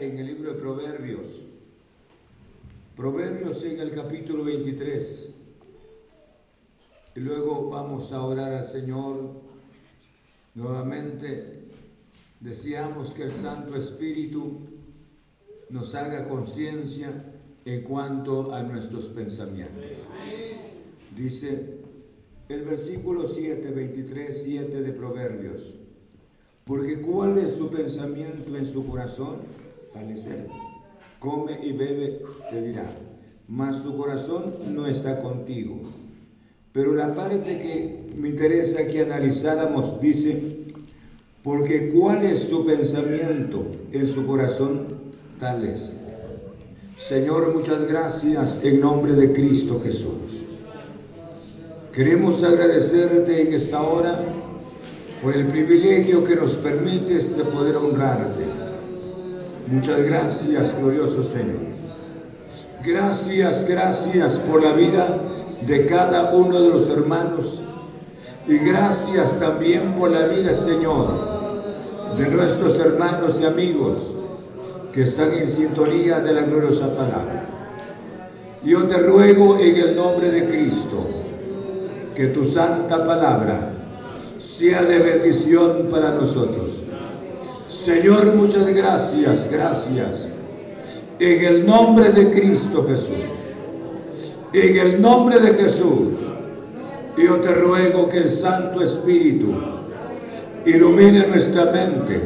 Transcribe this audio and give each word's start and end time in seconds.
en 0.00 0.16
el 0.16 0.26
libro 0.26 0.54
de 0.54 0.58
Proverbios. 0.58 1.42
Proverbios 2.96 3.62
en 3.64 3.80
el 3.80 3.90
capítulo 3.90 4.44
23. 4.44 5.34
Y 7.16 7.20
luego 7.20 7.68
vamos 7.68 8.12
a 8.12 8.22
orar 8.22 8.52
al 8.54 8.64
Señor. 8.64 9.42
Nuevamente 10.54 11.64
deseamos 12.40 13.12
que 13.12 13.24
el 13.24 13.32
Santo 13.32 13.76
Espíritu 13.76 14.60
nos 15.68 15.94
haga 15.94 16.26
conciencia 16.26 17.12
en 17.66 17.82
cuanto 17.82 18.54
a 18.54 18.62
nuestros 18.62 19.10
pensamientos. 19.10 20.08
Dice 21.14 21.76
el 22.48 22.62
versículo 22.62 23.26
7, 23.26 23.70
23, 23.70 24.42
7 24.42 24.80
de 24.80 24.92
Proverbios. 24.92 25.76
Porque 26.64 27.00
cuál 27.00 27.38
es 27.38 27.52
su 27.52 27.70
pensamiento 27.70 28.56
en 28.56 28.64
su 28.64 28.86
corazón, 28.86 29.36
tal 29.92 30.10
es 30.10 30.26
él. 30.26 30.46
Come 31.18 31.58
y 31.62 31.72
bebe, 31.72 32.22
te 32.50 32.62
dirá, 32.62 32.90
mas 33.48 33.78
su 33.78 33.96
corazón 33.96 34.54
no 34.70 34.86
está 34.86 35.20
contigo. 35.20 35.76
Pero 36.72 36.94
la 36.94 37.14
parte 37.14 37.58
que 37.58 38.12
me 38.16 38.30
interesa 38.30 38.86
que 38.86 39.02
analizáramos 39.02 40.00
dice, 40.00 40.62
porque 41.42 41.88
cuál 41.88 42.24
es 42.24 42.38
su 42.44 42.64
pensamiento 42.64 43.66
en 43.92 44.06
su 44.06 44.26
corazón, 44.26 44.86
tal 45.38 45.64
es. 45.64 45.96
Señor, 46.96 47.52
muchas 47.52 47.86
gracias 47.88 48.60
en 48.62 48.80
nombre 48.80 49.14
de 49.14 49.32
Cristo 49.32 49.80
Jesús. 49.82 50.44
Queremos 51.92 52.42
agradecerte 52.44 53.42
en 53.42 53.52
esta 53.52 53.82
hora 53.82 54.24
por 55.22 55.36
el 55.36 55.46
privilegio 55.46 56.24
que 56.24 56.34
nos 56.34 56.56
permites 56.56 57.36
de 57.36 57.44
poder 57.44 57.76
honrarte. 57.76 58.42
Muchas 59.68 60.04
gracias, 60.04 60.74
glorioso 60.76 61.22
Señor. 61.22 61.60
Gracias, 62.84 63.64
gracias 63.68 64.40
por 64.40 64.60
la 64.60 64.72
vida 64.72 65.16
de 65.68 65.86
cada 65.86 66.34
uno 66.34 66.60
de 66.60 66.68
los 66.68 66.88
hermanos. 66.88 67.62
Y 68.48 68.58
gracias 68.58 69.38
también 69.38 69.94
por 69.94 70.10
la 70.10 70.26
vida, 70.26 70.52
Señor, 70.52 71.06
de 72.18 72.28
nuestros 72.28 72.80
hermanos 72.80 73.40
y 73.40 73.44
amigos 73.44 74.14
que 74.92 75.04
están 75.04 75.32
en 75.32 75.46
sintonía 75.46 76.18
de 76.18 76.34
la 76.34 76.42
gloriosa 76.42 76.92
palabra. 76.96 77.44
Yo 78.64 78.84
te 78.88 78.98
ruego 78.98 79.56
en 79.58 79.76
el 79.76 79.94
nombre 79.94 80.32
de 80.32 80.48
Cristo 80.48 81.06
que 82.16 82.26
tu 82.26 82.44
santa 82.44 83.04
palabra 83.04 83.71
sea 84.42 84.82
de 84.82 84.98
bendición 84.98 85.86
para 85.88 86.10
nosotros. 86.10 86.82
Señor, 87.68 88.34
muchas 88.34 88.66
gracias, 88.74 89.48
gracias. 89.50 90.28
En 91.18 91.44
el 91.44 91.64
nombre 91.64 92.10
de 92.10 92.28
Cristo 92.28 92.84
Jesús. 92.88 93.14
En 94.52 94.76
el 94.76 95.00
nombre 95.00 95.38
de 95.38 95.54
Jesús. 95.54 96.18
Yo 97.16 97.36
te 97.40 97.54
ruego 97.54 98.08
que 98.08 98.18
el 98.18 98.30
Santo 98.30 98.82
Espíritu 98.82 99.52
ilumine 100.66 101.26
nuestra 101.28 101.66
mente 101.66 102.20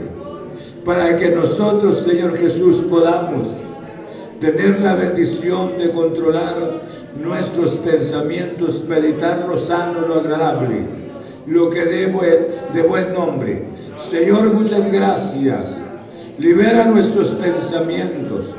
para 0.85 1.17
que 1.17 1.31
nosotros, 1.31 1.97
Señor 1.99 2.37
Jesús, 2.39 2.83
podamos 2.89 3.47
tener 4.41 4.81
la 4.81 4.95
bendición 4.95 5.77
de 5.77 5.91
controlar 5.91 6.83
nuestros 7.21 7.77
pensamientos, 7.79 8.85
meditar 8.89 9.47
lo 9.47 9.57
sano, 9.57 10.07
lo 10.07 10.21
agradable 10.21 11.06
lo 11.47 11.71
que 11.71 11.85
debo 11.85 12.23
de 12.23 12.83
buen 12.83 13.13
nombre. 13.13 13.69
Señor, 13.99 14.53
muchas 14.53 14.91
gracias. 14.93 15.81
Libera 16.39 16.85
nuestros 16.87 17.31
pensamientos 17.35 18.55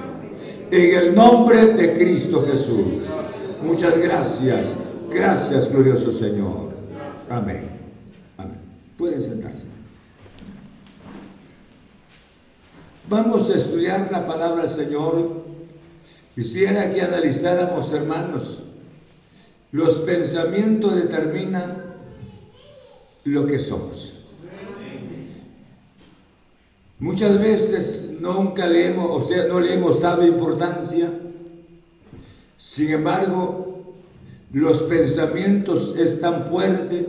en 0.71 0.95
el 0.95 1.15
nombre 1.15 1.67
de 1.67 1.93
Cristo 1.93 2.45
Jesús. 2.49 3.05
Muchas 3.63 3.97
gracias. 3.97 4.75
Gracias, 5.11 5.71
glorioso 5.71 6.11
Señor. 6.11 6.71
Amén. 7.29 7.69
Amén. 8.37 8.57
Pueden 8.97 9.21
sentarse. 9.21 9.67
Vamos 13.09 13.49
a 13.49 13.55
estudiar 13.55 14.09
la 14.11 14.25
palabra 14.25 14.63
del 14.63 14.69
Señor. 14.69 15.43
Quisiera 16.35 16.93
que 16.93 17.01
analizáramos, 17.01 17.91
hermanos, 17.93 18.63
los 19.71 20.01
pensamientos 20.01 20.95
determinan 20.95 21.86
lo 23.27 23.45
que 23.45 23.59
somos. 23.59 24.13
Muchas 26.99 27.39
veces 27.39 28.13
nunca 28.21 28.67
le 28.67 28.87
hemos, 28.87 29.23
o 29.23 29.27
sea, 29.27 29.45
no 29.45 29.59
le 29.59 29.73
hemos 29.73 29.99
dado 29.99 30.25
importancia. 30.25 31.11
Sin 32.57 32.89
embargo, 32.89 33.93
los 34.53 34.83
pensamientos 34.83 35.93
es 35.97 36.21
tan 36.21 36.41
fuerte, 36.41 37.05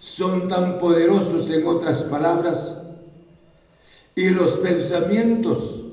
son 0.00 0.48
tan 0.48 0.76
poderosos 0.76 1.48
en 1.50 1.66
otras 1.66 2.02
palabras, 2.04 2.76
y 4.16 4.30
los 4.30 4.56
pensamientos 4.56 5.84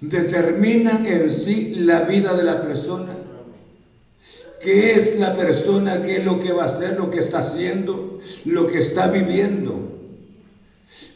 determinan 0.00 1.04
en 1.04 1.28
sí 1.28 1.74
la 1.76 2.00
vida 2.00 2.34
de 2.34 2.42
la 2.42 2.62
persona 2.62 3.25
qué 4.66 4.96
es 4.96 5.20
la 5.20 5.32
persona, 5.32 6.02
qué 6.02 6.16
es 6.16 6.24
lo 6.24 6.40
que 6.40 6.50
va 6.50 6.64
a 6.64 6.66
hacer, 6.66 6.98
lo 6.98 7.08
que 7.08 7.20
está 7.20 7.38
haciendo, 7.38 8.18
lo 8.46 8.66
que 8.66 8.78
está 8.78 9.06
viviendo. 9.06 9.92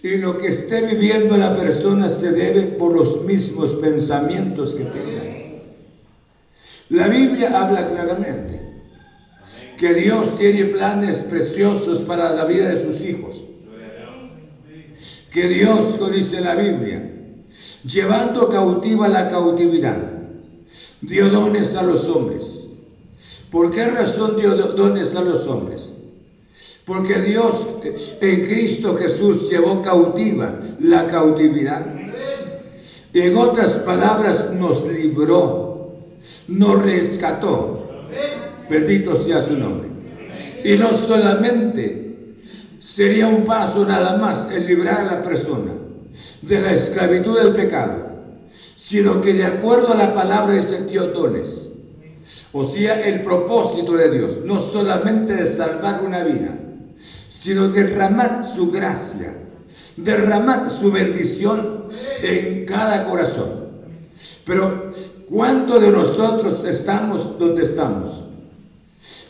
Y 0.04 0.18
lo 0.18 0.36
que 0.36 0.46
esté 0.46 0.82
viviendo 0.82 1.36
la 1.36 1.52
persona 1.52 2.08
se 2.08 2.30
debe 2.30 2.62
por 2.62 2.94
los 2.94 3.24
mismos 3.24 3.74
pensamientos 3.74 4.76
que 4.76 4.84
tenga. 4.84 5.22
La 6.90 7.08
Biblia 7.08 7.60
habla 7.60 7.88
claramente 7.88 8.60
que 9.76 9.94
Dios 9.94 10.38
tiene 10.38 10.66
planes 10.66 11.22
preciosos 11.22 12.02
para 12.02 12.32
la 12.32 12.44
vida 12.44 12.68
de 12.68 12.76
sus 12.76 13.00
hijos. 13.00 13.42
Que 15.32 15.48
Dios, 15.48 15.96
como 15.98 16.12
dice 16.12 16.40
la 16.40 16.54
Biblia, 16.54 17.02
llevando 17.84 18.48
cautiva 18.48 19.08
la 19.08 19.28
cautividad, 19.28 19.98
dio 21.00 21.28
dones 21.30 21.74
a 21.74 21.82
los 21.82 22.08
hombres 22.08 22.59
¿Por 23.50 23.70
qué 23.70 23.86
razón 23.86 24.36
dio 24.36 24.54
dones 24.54 25.14
a 25.16 25.22
los 25.22 25.46
hombres? 25.46 25.90
Porque 26.84 27.20
Dios 27.20 27.66
en 28.20 28.46
Cristo 28.46 28.96
Jesús 28.96 29.50
llevó 29.50 29.82
cautiva 29.82 30.58
la 30.80 31.06
cautividad. 31.06 31.84
En 33.12 33.36
otras 33.36 33.78
palabras, 33.78 34.52
nos 34.54 34.86
libró, 34.88 35.96
nos 36.48 36.82
rescató. 36.82 37.88
Bendito 38.68 39.16
sea 39.16 39.40
su 39.40 39.56
nombre. 39.56 39.88
Y 40.64 40.76
no 40.76 40.92
solamente 40.92 42.34
sería 42.78 43.26
un 43.26 43.44
paso 43.44 43.84
nada 43.84 44.16
más 44.16 44.48
el 44.50 44.66
librar 44.66 45.00
a 45.00 45.16
la 45.16 45.22
persona 45.22 45.72
de 46.42 46.60
la 46.60 46.72
esclavitud 46.72 47.38
del 47.38 47.52
pecado, 47.52 47.96
sino 48.76 49.20
que 49.20 49.32
de 49.32 49.44
acuerdo 49.44 49.92
a 49.92 49.96
la 49.96 50.12
palabra 50.12 50.54
de 50.54 50.86
Dios 50.86 51.12
dones. 51.12 51.69
O 52.52 52.64
sea, 52.64 53.00
el 53.06 53.20
propósito 53.20 53.92
de 53.92 54.10
Dios, 54.10 54.40
no 54.44 54.58
solamente 54.58 55.34
de 55.34 55.46
salvar 55.46 56.02
una 56.04 56.22
vida, 56.22 56.58
sino 56.96 57.68
derramar 57.68 58.44
su 58.44 58.70
gracia, 58.70 59.34
derramar 59.96 60.70
su 60.70 60.90
bendición 60.90 61.84
en 62.22 62.66
cada 62.66 63.08
corazón. 63.08 63.70
Pero, 64.44 64.90
¿cuántos 65.28 65.80
de 65.80 65.90
nosotros 65.90 66.64
estamos 66.64 67.38
donde 67.38 67.62
estamos? 67.62 68.24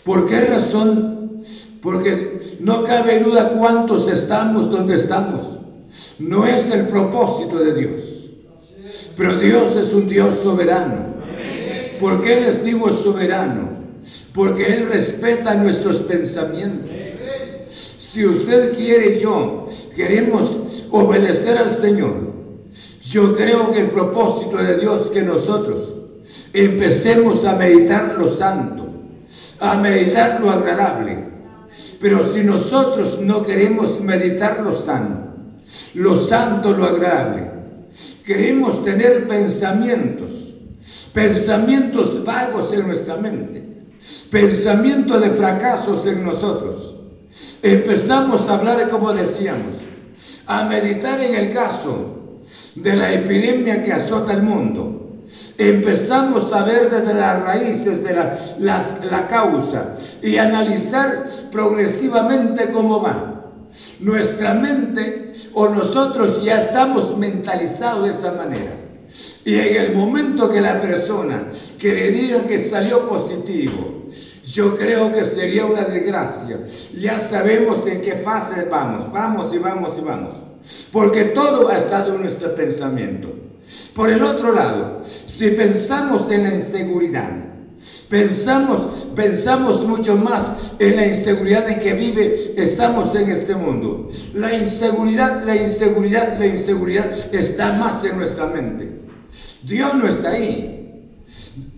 ¿Por 0.04 0.26
qué 0.26 0.40
razón? 0.40 1.42
Porque 1.82 2.40
no 2.60 2.82
cabe 2.82 3.20
duda 3.20 3.50
cuántos 3.50 4.08
estamos 4.08 4.70
donde 4.70 4.94
estamos. 4.94 5.42
No 6.18 6.46
es 6.46 6.70
el 6.70 6.86
propósito 6.86 7.58
de 7.58 7.74
Dios. 7.74 8.02
Pero 9.16 9.38
Dios 9.38 9.76
es 9.76 9.92
un 9.92 10.08
Dios 10.08 10.36
soberano. 10.36 11.09
¿Por 12.00 12.24
qué 12.24 12.40
les 12.40 12.64
digo 12.64 12.90
soberano? 12.90 13.68
Porque 14.34 14.66
Él 14.66 14.88
respeta 14.88 15.54
nuestros 15.54 16.02
pensamientos. 16.02 16.98
Si 17.68 18.24
usted 18.26 18.74
quiere 18.74 19.14
y 19.14 19.18
yo 19.18 19.66
queremos 19.94 20.86
obedecer 20.90 21.58
al 21.58 21.70
Señor, 21.70 22.32
yo 23.04 23.36
creo 23.36 23.70
que 23.70 23.80
el 23.80 23.88
propósito 23.88 24.56
de 24.56 24.78
Dios 24.78 25.10
que 25.10 25.22
nosotros 25.22 25.94
empecemos 26.52 27.44
a 27.44 27.54
meditar 27.54 28.16
lo 28.18 28.26
santo, 28.26 28.86
a 29.60 29.76
meditar 29.76 30.40
lo 30.40 30.50
agradable. 30.50 31.24
Pero 32.00 32.24
si 32.24 32.42
nosotros 32.42 33.20
no 33.20 33.42
queremos 33.42 34.00
meditar 34.00 34.60
lo 34.60 34.72
santo, 34.72 35.34
lo 35.94 36.16
santo, 36.16 36.72
lo 36.72 36.84
agradable, 36.84 37.50
queremos 38.24 38.82
tener 38.82 39.26
pensamientos, 39.26 40.49
pensamientos 41.12 42.24
vagos 42.24 42.72
en 42.72 42.86
nuestra 42.86 43.16
mente, 43.16 43.62
pensamientos 44.30 45.20
de 45.20 45.30
fracasos 45.30 46.06
en 46.06 46.24
nosotros. 46.24 46.94
Empezamos 47.62 48.48
a 48.48 48.54
hablar, 48.54 48.88
como 48.88 49.12
decíamos, 49.12 49.74
a 50.46 50.64
meditar 50.64 51.20
en 51.20 51.34
el 51.34 51.52
caso 51.52 52.40
de 52.74 52.96
la 52.96 53.12
epidemia 53.12 53.82
que 53.82 53.92
azota 53.92 54.32
el 54.32 54.42
mundo 54.42 55.00
empezamos 55.58 56.52
a 56.52 56.62
ver 56.64 56.90
desde 56.90 57.14
las 57.14 57.42
raíces 57.42 58.02
de 58.02 58.14
la, 58.14 58.32
la 59.10 59.28
causa 59.28 59.92
y 60.22 60.36
analizar 60.36 61.24
progresivamente 61.52 62.70
cómo 62.70 63.00
va. 63.00 63.36
Nuestra 64.00 64.54
mente 64.54 65.32
o 65.54 65.68
nosotros 65.68 66.42
ya 66.42 66.58
estamos 66.58 67.16
mentalizados 67.16 68.04
de 68.04 68.10
esa 68.10 68.32
manera. 68.32 68.79
Y 69.44 69.54
en 69.54 69.76
el 69.76 69.92
momento 69.94 70.50
que 70.50 70.60
la 70.60 70.80
persona 70.80 71.48
que 71.78 71.92
le 71.92 72.10
diga 72.10 72.44
que 72.44 72.58
salió 72.58 73.06
positivo, 73.06 74.06
yo 74.44 74.76
creo 74.76 75.10
que 75.10 75.24
sería 75.24 75.66
una 75.66 75.84
desgracia. 75.84 76.58
Ya 76.98 77.18
sabemos 77.18 77.86
en 77.86 78.00
qué 78.00 78.14
fase 78.14 78.64
vamos, 78.70 79.10
vamos 79.12 79.52
y 79.52 79.58
vamos 79.58 79.98
y 79.98 80.00
vamos. 80.00 80.34
Porque 80.92 81.24
todo 81.24 81.68
ha 81.68 81.76
estado 81.76 82.14
en 82.14 82.22
nuestro 82.22 82.54
pensamiento. 82.54 83.28
Por 83.94 84.10
el 84.10 84.22
otro 84.22 84.52
lado, 84.52 85.00
si 85.02 85.50
pensamos 85.50 86.30
en 86.30 86.44
la 86.44 86.54
inseguridad, 86.54 87.49
pensamos, 88.08 89.06
pensamos 89.16 89.86
mucho 89.86 90.16
más 90.16 90.74
en 90.78 90.96
la 90.96 91.06
inseguridad 91.06 91.68
en 91.68 91.78
que 91.78 91.94
vive, 91.94 92.34
estamos 92.56 93.14
en 93.14 93.30
este 93.30 93.54
mundo. 93.54 94.06
La 94.34 94.52
inseguridad, 94.54 95.44
la 95.44 95.56
inseguridad, 95.56 96.38
la 96.38 96.46
inseguridad 96.46 97.10
está 97.32 97.72
más 97.72 98.04
en 98.04 98.18
nuestra 98.18 98.46
mente. 98.46 99.00
Dios 99.62 99.94
no 99.94 100.06
está 100.06 100.30
ahí. 100.32 101.16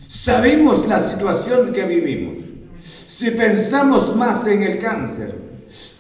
Sabemos 0.09 0.87
la 0.89 0.99
situación 0.99 1.73
que 1.73 1.85
vivimos. 1.85 2.39
Si 2.81 3.31
pensamos 3.31 4.17
más 4.17 4.47
en 4.47 4.63
el 4.63 4.79
cáncer, 4.79 5.35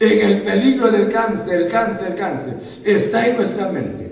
en 0.01 0.21
el 0.21 0.43
peligro 0.43 0.91
del 0.91 1.09
cáncer, 1.09 1.63
el 1.63 1.71
cáncer, 1.71 2.09
el 2.09 2.15
cáncer, 2.15 2.57
está 2.85 3.27
en 3.27 3.37
nuestra 3.37 3.69
mente. 3.69 4.11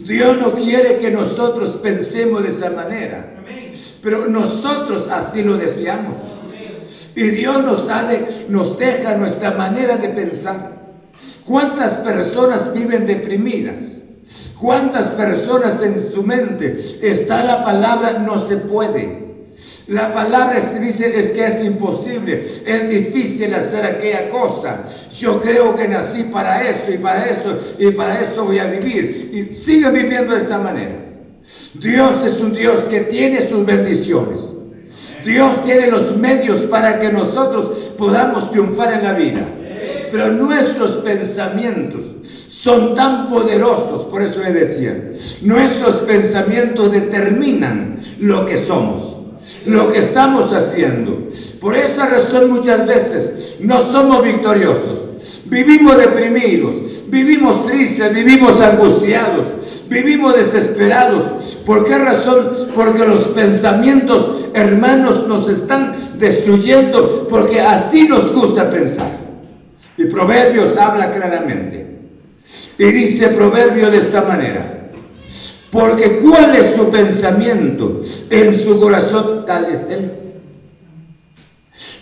Dios 0.00 0.36
no 0.38 0.52
quiere 0.52 0.98
que 0.98 1.10
nosotros 1.10 1.78
pensemos 1.82 2.42
de 2.42 2.50
esa 2.50 2.70
manera, 2.70 3.33
pero 4.02 4.26
nosotros 4.26 5.08
así 5.10 5.42
lo 5.42 5.56
deseamos. 5.56 6.16
Y 7.16 7.30
Dios 7.30 7.62
nos, 7.62 7.88
ha 7.88 8.08
nos 8.48 8.78
deja 8.78 9.14
nuestra 9.16 9.52
manera 9.52 9.96
de 9.96 10.08
pensar. 10.10 10.74
¿Cuántas 11.44 11.94
personas 11.98 12.72
viven 12.72 13.06
deprimidas? 13.06 14.00
¿Cuántas 14.58 15.10
personas 15.10 15.82
en 15.82 15.98
su 16.10 16.22
mente 16.22 16.74
está 17.02 17.44
la 17.44 17.62
palabra 17.62 18.18
no 18.18 18.38
se 18.38 18.56
puede? 18.56 19.24
La 19.88 20.10
palabra 20.10 20.60
se 20.60 20.80
dice 20.80 21.16
es 21.16 21.30
que 21.30 21.46
es 21.46 21.62
imposible, 21.62 22.38
es 22.38 22.88
difícil 22.88 23.54
hacer 23.54 23.84
aquella 23.84 24.28
cosa. 24.28 24.82
Yo 25.16 25.40
creo 25.40 25.76
que 25.76 25.86
nací 25.86 26.24
para 26.24 26.68
esto 26.68 26.90
y 26.90 26.98
para 26.98 27.26
esto 27.28 27.56
y 27.78 27.90
para 27.92 28.20
esto 28.20 28.44
voy 28.44 28.58
a 28.58 28.66
vivir. 28.66 29.04
Y 29.32 29.54
sigue 29.54 29.90
viviendo 29.90 30.32
de 30.32 30.40
esa 30.40 30.58
manera. 30.58 31.03
Dios 31.74 32.24
es 32.24 32.40
un 32.40 32.52
Dios 32.52 32.88
que 32.88 33.00
tiene 33.00 33.40
sus 33.40 33.64
bendiciones. 33.66 34.52
Dios 35.24 35.62
tiene 35.62 35.88
los 35.88 36.16
medios 36.16 36.62
para 36.62 36.98
que 36.98 37.12
nosotros 37.12 37.92
podamos 37.98 38.50
triunfar 38.50 38.94
en 38.94 39.02
la 39.02 39.12
vida. 39.12 39.46
Pero 40.10 40.30
nuestros 40.32 40.98
pensamientos 40.98 42.04
son 42.24 42.94
tan 42.94 43.26
poderosos, 43.26 44.04
por 44.04 44.22
eso 44.22 44.40
le 44.40 44.52
decía, 44.52 45.10
nuestros 45.42 45.96
pensamientos 45.96 46.90
determinan 46.90 47.96
lo 48.20 48.46
que 48.46 48.56
somos 48.56 49.18
lo 49.66 49.92
que 49.92 49.98
estamos 49.98 50.52
haciendo. 50.52 51.28
Por 51.60 51.76
esa 51.76 52.06
razón 52.06 52.50
muchas 52.50 52.86
veces 52.86 53.56
no 53.60 53.80
somos 53.80 54.22
victoriosos. 54.22 55.00
Vivimos 55.46 55.96
deprimidos, 55.96 57.04
vivimos 57.08 57.66
tristes, 57.66 58.12
vivimos 58.12 58.60
angustiados, 58.60 59.84
vivimos 59.88 60.34
desesperados. 60.34 61.60
¿Por 61.64 61.84
qué 61.84 61.98
razón? 61.98 62.50
Porque 62.74 63.06
los 63.06 63.28
pensamientos, 63.28 64.46
hermanos, 64.54 65.26
nos 65.26 65.48
están 65.48 65.94
destruyendo, 66.18 67.26
porque 67.28 67.60
así 67.60 68.08
nos 68.08 68.32
gusta 68.32 68.68
pensar. 68.68 69.10
Y 69.96 70.06
Proverbios 70.06 70.76
habla 70.76 71.10
claramente. 71.10 71.86
Y 72.78 72.84
dice 72.84 73.28
Proverbio 73.28 73.90
de 73.90 73.98
esta 73.98 74.22
manera. 74.22 74.73
Porque 75.74 76.18
cuál 76.18 76.54
es 76.54 76.76
su 76.76 76.88
pensamiento 76.88 77.98
en 78.30 78.56
su 78.56 78.78
corazón, 78.78 79.44
tal 79.44 79.64
es 79.64 79.88
él. 79.88 80.12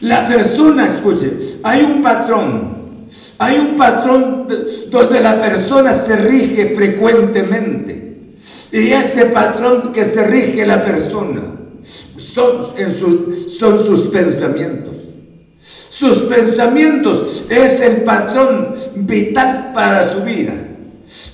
La 0.03 0.27
persona, 0.27 0.85
escuche, 0.85 1.33
hay 1.63 1.81
un 1.81 2.03
patrón, 2.03 3.07
hay 3.39 3.59
un 3.59 3.75
patrón 3.75 4.47
donde 4.91 5.21
la 5.21 5.39
persona 5.39 5.95
se 5.95 6.17
rige 6.17 6.67
frecuentemente. 6.67 8.35
Y 8.73 8.93
ese 8.93 9.27
patrón 9.27 9.91
que 9.91 10.05
se 10.05 10.23
rige 10.23 10.67
la 10.67 10.83
persona 10.83 11.41
son, 11.83 12.59
son 13.49 13.79
sus 13.79 14.07
pensamientos. 14.09 14.99
Sus 15.59 16.25
pensamientos 16.25 17.47
es 17.49 17.81
el 17.81 18.03
patrón 18.03 18.75
vital 18.97 19.71
para 19.73 20.05
su 20.05 20.21
vida. 20.21 20.72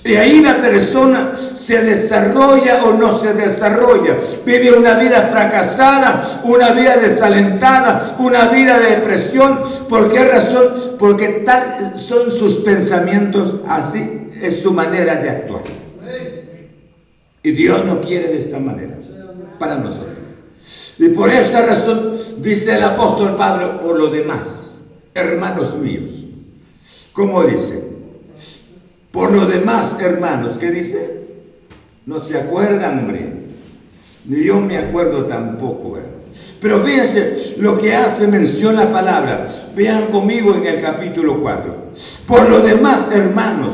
Y 0.03 0.15
ahí 0.15 0.41
la 0.41 0.57
persona 0.57 1.33
se 1.33 1.81
desarrolla 1.81 2.83
o 2.83 2.93
no 2.93 3.17
se 3.17 3.33
desarrolla. 3.33 4.17
Vive 4.45 4.73
una 4.73 4.95
vida 4.95 5.21
fracasada, 5.21 6.21
una 6.43 6.71
vida 6.71 6.97
desalentada, 6.97 8.01
una 8.19 8.49
vida 8.49 8.77
de 8.77 8.97
depresión. 8.97 9.61
¿Por 9.87 10.11
qué 10.11 10.25
razón? 10.25 10.73
Porque 10.97 11.43
tal 11.45 11.97
son 11.97 12.29
sus 12.29 12.55
pensamientos, 12.59 13.57
así 13.69 14.31
es 14.41 14.61
su 14.61 14.73
manera 14.73 15.15
de 15.15 15.29
actuar. 15.29 15.63
Y 17.41 17.51
Dios 17.51 17.85
no 17.85 18.01
quiere 18.01 18.27
de 18.27 18.37
esta 18.37 18.59
manera 18.59 18.95
para 19.57 19.75
nosotros. 19.75 20.17
Y 20.97 21.09
por 21.09 21.29
esa 21.29 21.65
razón 21.65 22.15
dice 22.39 22.75
el 22.75 22.83
apóstol 22.83 23.37
Pablo, 23.37 23.79
por 23.79 23.97
lo 23.97 24.07
demás, 24.07 24.81
hermanos 25.13 25.77
míos, 25.77 26.25
como 27.13 27.43
dice, 27.45 27.88
por 29.19 29.33
lo 29.33 29.45
demás, 29.45 29.97
hermanos, 29.99 30.57
¿qué 30.57 30.71
dice? 30.71 31.25
No 32.05 32.21
se 32.21 32.37
acuerdan, 32.37 32.99
hombre. 32.99 33.33
Ni 34.23 34.45
yo 34.45 34.61
me 34.61 34.77
acuerdo 34.77 35.25
tampoco. 35.25 35.97
Pero 36.61 36.79
fíjense 36.79 37.55
lo 37.57 37.77
que 37.77 37.93
hace 37.93 38.27
mención 38.27 38.77
la 38.77 38.89
palabra. 38.89 39.45
Vean 39.75 40.05
conmigo 40.05 40.55
en 40.55 40.65
el 40.65 40.81
capítulo 40.81 41.37
4. 41.41 41.75
Por 42.29 42.49
lo 42.49 42.61
demás, 42.61 43.09
hermanos, 43.11 43.73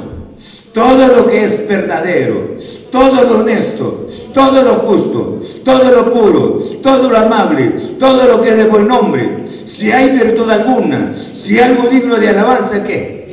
todo 0.73 1.09
lo 1.09 1.27
que 1.27 1.43
es 1.43 1.67
verdadero, 1.67 2.55
todo 2.91 3.23
lo 3.25 3.41
honesto, 3.41 4.07
todo 4.33 4.63
lo 4.63 4.73
justo, 4.77 5.39
todo 5.63 5.91
lo 5.91 6.11
puro, 6.11 6.57
todo 6.81 7.07
lo 7.07 7.17
amable, 7.19 7.75
todo 7.99 8.27
lo 8.27 8.41
que 8.41 8.49
es 8.49 8.57
de 8.57 8.65
buen 8.65 8.87
nombre, 8.87 9.45
si 9.45 9.91
hay 9.91 10.09
virtud 10.09 10.49
alguna, 10.49 11.13
si 11.13 11.59
hay 11.59 11.69
algo 11.69 11.87
digno 11.87 12.15
de 12.15 12.29
alabanza, 12.29 12.83
¿qué? 12.83 13.24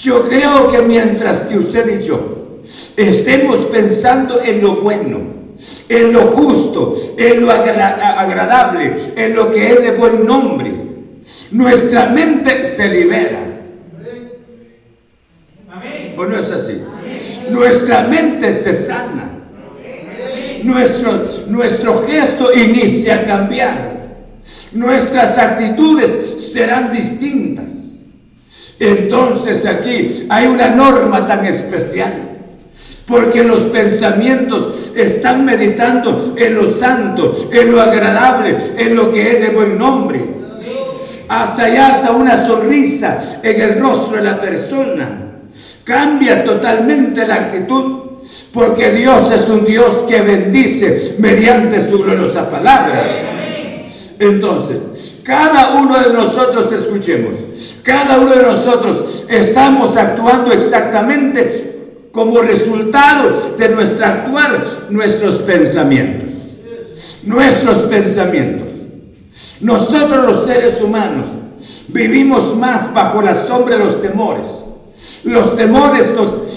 Yo 0.00 0.22
creo 0.22 0.68
que 0.68 0.82
mientras 0.82 1.46
que 1.46 1.58
usted 1.58 2.00
y 2.00 2.04
yo 2.04 2.60
estemos 2.96 3.66
pensando 3.66 4.40
en 4.40 4.62
lo 4.62 4.80
bueno, 4.80 5.18
en 5.88 6.12
lo 6.12 6.28
justo, 6.28 6.94
en 7.16 7.40
lo 7.40 7.50
agradable, 7.50 8.92
en 9.16 9.34
lo 9.34 9.50
que 9.50 9.72
es 9.72 9.82
de 9.82 9.90
buen 9.92 10.24
nombre, 10.24 10.72
nuestra 11.52 12.06
mente 12.06 12.64
se 12.64 12.88
libera 12.88 13.48
¿O 16.18 16.24
no 16.24 16.36
es 16.36 16.50
así? 16.50 16.80
Nuestra 17.50 18.02
mente 18.02 18.52
se 18.52 18.72
sana. 18.72 19.30
Nuestro, 20.64 21.22
nuestro 21.46 22.02
gesto 22.02 22.52
inicia 22.52 23.16
a 23.16 23.22
cambiar. 23.22 23.98
Nuestras 24.72 25.38
actitudes 25.38 26.52
serán 26.52 26.90
distintas. 26.90 27.77
Entonces 28.78 29.66
aquí 29.66 30.06
hay 30.28 30.46
una 30.46 30.70
norma 30.70 31.26
tan 31.26 31.44
especial. 31.44 32.24
Porque 33.06 33.42
los 33.42 33.62
pensamientos 33.62 34.92
están 34.94 35.44
meditando 35.44 36.34
en 36.36 36.54
lo 36.54 36.66
santo, 36.66 37.32
en 37.50 37.72
lo 37.72 37.80
agradable, 37.80 38.56
en 38.76 38.94
lo 38.94 39.10
que 39.10 39.32
es 39.32 39.40
de 39.40 39.50
buen 39.50 39.76
nombre. 39.76 40.38
Hasta 41.28 41.64
allá, 41.64 41.88
hasta 41.88 42.12
una 42.12 42.36
sonrisa 42.36 43.18
en 43.42 43.60
el 43.60 43.80
rostro 43.80 44.16
de 44.16 44.22
la 44.22 44.38
persona 44.38 45.28
Cambia 45.84 46.44
totalmente 46.44 47.26
la 47.26 47.34
actitud 47.36 48.02
porque 48.52 48.90
Dios 48.90 49.30
es 49.30 49.48
un 49.48 49.64
Dios 49.64 50.04
que 50.08 50.20
bendice 50.20 51.16
mediante 51.18 51.80
su 51.80 52.02
gloriosa 52.02 52.50
palabra. 52.50 53.37
Entonces, 54.20 55.20
cada 55.22 55.74
uno 55.74 55.98
de 56.00 56.12
nosotros, 56.12 56.72
escuchemos, 56.72 57.36
cada 57.82 58.18
uno 58.18 58.34
de 58.34 58.42
nosotros 58.42 59.26
estamos 59.28 59.96
actuando 59.96 60.52
exactamente 60.52 62.08
como 62.10 62.40
resultado 62.40 63.32
de 63.56 63.68
nuestro 63.68 64.04
actuar, 64.04 64.60
nuestros 64.90 65.36
pensamientos. 65.36 66.32
Nuestros 67.24 67.78
pensamientos. 67.82 68.72
Nosotros 69.60 70.24
los 70.26 70.44
seres 70.44 70.80
humanos 70.80 71.28
vivimos 71.88 72.56
más 72.56 72.92
bajo 72.92 73.22
la 73.22 73.34
sombra 73.34 73.76
de 73.76 73.84
los 73.84 74.02
temores 74.02 74.64
los 75.24 75.56
temores 75.56 76.12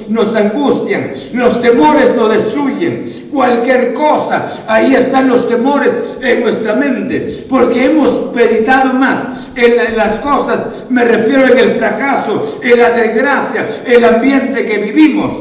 nos, 0.09 0.35
angustian, 0.35 1.11
los 1.33 1.61
temores 1.61 2.15
nos 2.15 2.31
destruyen. 2.31 3.03
Cualquier 3.31 3.93
cosa, 3.93 4.45
ahí 4.67 4.95
están 4.95 5.27
los 5.27 5.47
temores 5.47 6.17
en 6.21 6.41
nuestra 6.41 6.73
mente, 6.73 7.45
porque 7.47 7.85
hemos 7.85 8.33
meditado 8.33 8.93
más 8.93 9.49
en, 9.55 9.95
las 9.95 10.19
cosas, 10.19 10.85
me 10.89 11.03
refiero 11.03 11.47
en 11.47 11.57
el 11.57 11.69
fracaso, 11.71 12.59
en 12.63 12.79
la 12.79 12.89
desgracia, 12.89 13.67
el 13.85 14.03
ambiente 14.03 14.65
que 14.65 14.77
vivimos. 14.79 15.33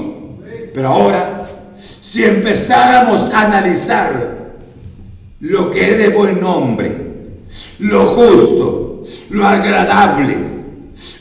Pero 0.74 0.88
ahora, 0.88 1.48
si 1.76 2.24
empezáramos 2.24 3.32
a 3.32 3.42
analizar 3.42 4.40
lo 5.40 5.70
que 5.70 5.92
es 5.92 5.98
de 5.98 6.08
buen 6.10 6.38
nombre, 6.38 7.10
lo 7.78 8.06
justo, 8.06 9.02
lo 9.30 9.46
agradable, 9.46 10.59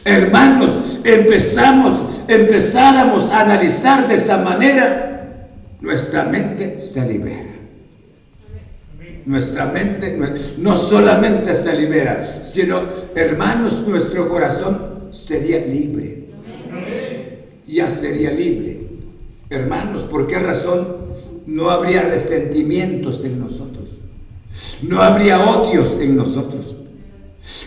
hermanos, 0.03 0.99
empezamos, 1.03 2.23
empezáramos 2.27 3.29
a 3.29 3.41
analizar 3.41 4.07
de 4.07 4.15
esa 4.15 4.37
manera, 4.37 5.49
nuestra 5.81 6.23
mente 6.23 6.79
se 6.79 7.07
libera. 7.07 7.45
Nuestra 9.25 9.65
mente 9.65 10.17
no 10.57 10.75
solamente 10.75 11.53
se 11.53 11.75
libera, 11.75 12.23
sino, 12.43 12.81
hermanos, 13.15 13.83
nuestro 13.87 14.27
corazón 14.27 15.09
sería 15.11 15.59
libre. 15.59 16.25
Ya 17.67 17.89
sería 17.91 18.31
libre. 18.31 18.79
Hermanos, 19.49 20.03
¿por 20.03 20.25
qué 20.25 20.39
razón 20.39 20.97
no 21.45 21.69
habría 21.69 22.01
resentimientos 22.03 23.23
en 23.23 23.39
nosotros? 23.39 23.89
No 24.81 25.01
habría 25.01 25.39
odios 25.39 25.99
en 25.99 26.15
nosotros. 26.15 26.75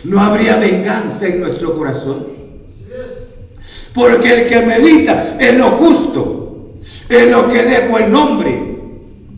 No 0.05 0.19
habría 0.19 0.57
venganza 0.57 1.27
en 1.27 1.41
nuestro 1.41 1.77
corazón. 1.77 2.27
Porque 3.93 4.41
el 4.41 4.49
que 4.49 4.61
medita 4.65 5.37
en 5.39 5.57
lo 5.57 5.71
justo, 5.71 6.75
en 7.09 7.31
lo 7.31 7.47
que 7.47 7.63
dé 7.63 7.87
buen 7.87 8.11
nombre, 8.11 8.77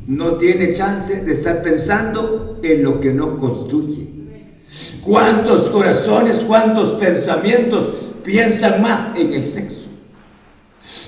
no 0.07 0.35
tiene 0.35 0.73
chance 0.73 1.21
de 1.23 1.31
estar 1.31 1.61
pensando 1.61 2.59
en 2.63 2.83
lo 2.83 2.99
que 2.99 3.11
no 3.11 3.37
construye. 3.37 4.07
¿Cuántos 5.03 5.69
corazones, 5.69 6.43
cuántos 6.43 6.95
pensamientos 6.95 8.11
piensan 8.23 8.81
más 8.81 9.11
en 9.15 9.33
el 9.33 9.45
sexo? 9.45 9.89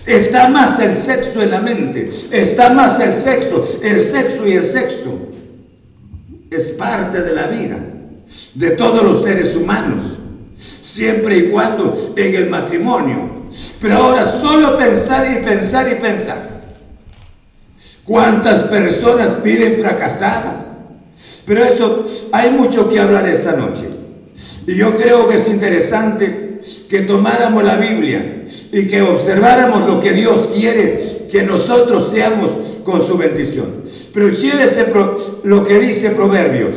Está 0.05 0.49
más 0.49 0.79
el 0.79 0.93
sexo 0.93 1.41
en 1.41 1.51
la 1.51 1.61
mente, 1.61 2.09
está 2.31 2.71
más 2.71 2.99
el 2.99 3.13
sexo, 3.13 3.63
el 3.83 4.01
sexo 4.01 4.47
y 4.47 4.53
el 4.53 4.63
sexo. 4.63 5.29
Es 6.49 6.71
parte 6.71 7.21
de 7.21 7.33
la 7.33 7.47
vida 7.47 7.96
de 8.55 8.71
todos 8.71 9.03
los 9.03 9.23
seres 9.23 9.55
humanos, 9.55 10.17
siempre 10.57 11.37
y 11.37 11.49
cuando 11.49 11.93
en 12.15 12.35
el 12.35 12.49
matrimonio. 12.49 13.47
Pero 13.81 13.95
ahora 13.95 14.25
solo 14.25 14.75
pensar 14.75 15.31
y 15.31 15.43
pensar 15.43 15.91
y 15.91 15.95
pensar. 15.95 16.57
¿Cuántas 18.03 18.63
personas 18.63 19.41
viven 19.43 19.75
fracasadas? 19.75 20.71
Pero 21.45 21.63
eso, 21.63 22.05
hay 22.31 22.51
mucho 22.51 22.89
que 22.89 22.99
hablar 22.99 23.27
esta 23.27 23.53
noche. 23.53 23.85
Y 24.65 24.75
yo 24.75 24.95
creo 24.97 25.27
que 25.27 25.35
es 25.35 25.47
interesante 25.47 26.59
que 26.89 27.01
tomáramos 27.01 27.63
la 27.63 27.77
Biblia 27.77 28.43
y 28.71 28.87
que 28.87 29.01
observáramos 29.01 29.85
lo 29.85 29.99
que 29.99 30.13
Dios 30.13 30.49
quiere 30.53 30.99
que 31.31 31.43
nosotros 31.43 32.09
seamos 32.09 32.51
con 32.83 33.01
su 33.01 33.17
bendición. 33.17 33.83
Pero 34.13 34.29
llévese 34.29 34.87
lo 35.43 35.63
que 35.63 35.79
dice 35.79 36.11
Proverbios 36.11 36.75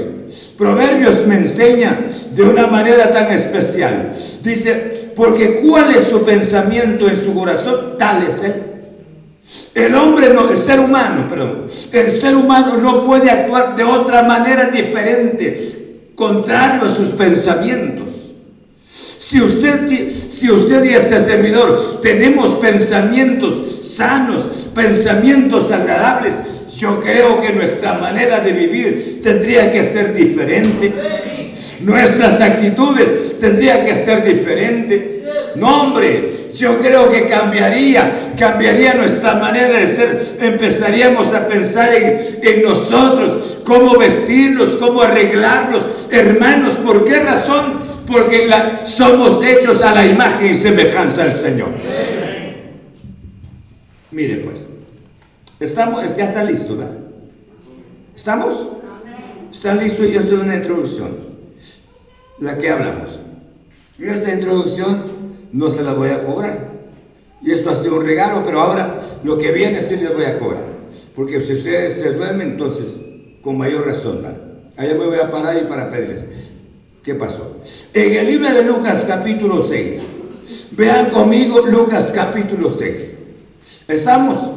Proverbios 0.56 1.26
me 1.26 1.37
enseña 1.37 2.06
de 2.32 2.42
una 2.42 2.66
manera 2.66 3.10
tan 3.10 3.32
especial. 3.32 4.12
Dice, 4.42 5.10
porque 5.16 5.56
cuál 5.56 5.94
es 5.94 6.04
su 6.04 6.22
pensamiento 6.25 7.08
en 7.08 7.16
su 7.16 7.34
corazón, 7.34 7.96
tal 7.99 8.22
es 8.22 8.42
él. 8.42 8.54
El 9.75 9.94
hombre 9.94 10.32
no, 10.32 10.50
el 10.50 10.56
ser 10.56 10.78
humano, 10.78 11.26
perdón, 11.28 11.64
el 11.92 12.10
ser 12.12 12.37
humano 12.37 12.76
no 12.76 13.04
puede 13.04 13.30
actuar 13.30 13.75
de 13.75 13.82
otra 13.82 14.22
manera 14.22 14.66
diferente, 14.66 16.12
contrario 16.14 16.82
a 16.82 16.88
sus 16.88 17.08
pensamientos. 17.08 18.19
Si 19.20 19.38
usted, 19.38 20.08
si 20.08 20.50
usted 20.50 20.82
y 20.82 20.94
este 20.94 21.20
servidor 21.20 21.78
tenemos 22.00 22.54
pensamientos 22.54 23.80
sanos, 23.82 24.70
pensamientos 24.74 25.70
agradables, 25.70 26.40
yo 26.74 26.98
creo 26.98 27.38
que 27.38 27.52
nuestra 27.52 27.98
manera 27.98 28.40
de 28.40 28.52
vivir 28.52 29.20
tendría 29.22 29.70
que 29.70 29.84
ser 29.84 30.14
diferente. 30.14 30.90
Nuestras 31.80 32.40
actitudes 32.40 33.38
tendrían 33.38 33.85
que 33.85 33.95
ser 33.95 34.25
diferentes. 34.25 35.21
No, 35.57 35.83
hombre, 35.83 36.28
yo 36.54 36.78
creo 36.78 37.11
que 37.11 37.26
cambiaría, 37.26 38.12
cambiaría 38.38 38.95
nuestra 38.95 39.35
manera 39.35 39.78
de 39.78 39.87
ser. 39.87 40.21
Empezaríamos 40.40 41.33
a 41.33 41.47
pensar 41.47 41.95
en, 41.95 42.19
en 42.42 42.62
nosotros, 42.62 43.59
cómo 43.64 43.97
vestirnos, 43.97 44.76
cómo 44.76 45.02
arreglarnos. 45.02 46.09
Hermanos, 46.11 46.75
¿por 46.75 47.04
qué 47.04 47.21
razón? 47.21 47.78
Porque 48.07 48.50
somos 48.85 49.45
hechos 49.45 49.83
a 49.83 49.92
la 49.92 50.07
imagen 50.07 50.50
y 50.50 50.54
semejanza 50.54 51.25
del 51.25 51.33
Señor. 51.33 51.69
Mire 54.11 54.37
pues. 54.37 54.66
Estamos, 55.61 56.16
ya 56.16 56.25
está 56.25 56.42
listo, 56.42 56.76
¿verdad? 56.76 56.97
¿Estamos? 58.16 58.66
¿Están 59.52 59.78
listos? 59.78 60.07
Y 60.07 60.14
esto 60.14 60.37
es 60.37 60.40
una 60.40 60.54
introducción, 60.54 61.11
la 62.40 62.59
que 62.59 62.70
hablamos. 62.70 63.20
Y 63.99 64.04
esta 64.04 64.32
introducción 64.32 65.02
no 65.52 65.70
se 65.70 65.82
la 65.82 65.92
voy 65.92 66.09
a 66.09 66.23
cobrar. 66.23 66.70
Y 67.42 67.52
esto 67.52 67.70
ha 67.70 67.75
sido 67.75 67.97
un 67.97 68.04
regalo, 68.04 68.42
pero 68.42 68.61
ahora 68.61 68.99
lo 69.25 69.38
que 69.38 69.52
viene 69.52 69.80
sí 69.80 69.97
les 69.97 70.12
voy 70.12 70.25
a 70.25 70.38
cobrar. 70.38 70.64
Porque 71.14 71.40
si 71.40 71.52
ustedes 71.52 71.94
se 71.94 72.12
duermen, 72.12 72.52
entonces, 72.52 72.99
con 73.42 73.56
mayor 73.56 73.87
razón, 73.87 74.23
¿verdad? 74.23 74.40
Allá 74.76 74.94
me 74.94 75.06
voy 75.06 75.18
a 75.18 75.30
parar 75.30 75.59
y 75.62 75.66
para 75.66 75.90
pedirles. 75.90 76.25
¿Qué 77.02 77.14
pasó? 77.14 77.56
En 77.94 78.12
el 78.12 78.26
libro 78.26 78.52
de 78.52 78.62
Lucas 78.62 79.04
capítulo 79.06 79.61
6. 79.61 80.06
Vean 80.73 81.11
conmigo 81.11 81.66
Lucas 81.66 82.12
capítulo 82.14 82.68
6. 82.70 83.14
¿Estamos? 83.88 84.50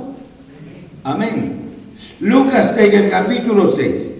Amén. 1.03 1.61
Lucas 2.21 2.77
en 2.77 2.91
el 2.93 3.09
capítulo 3.09 3.67
6. 3.67 4.11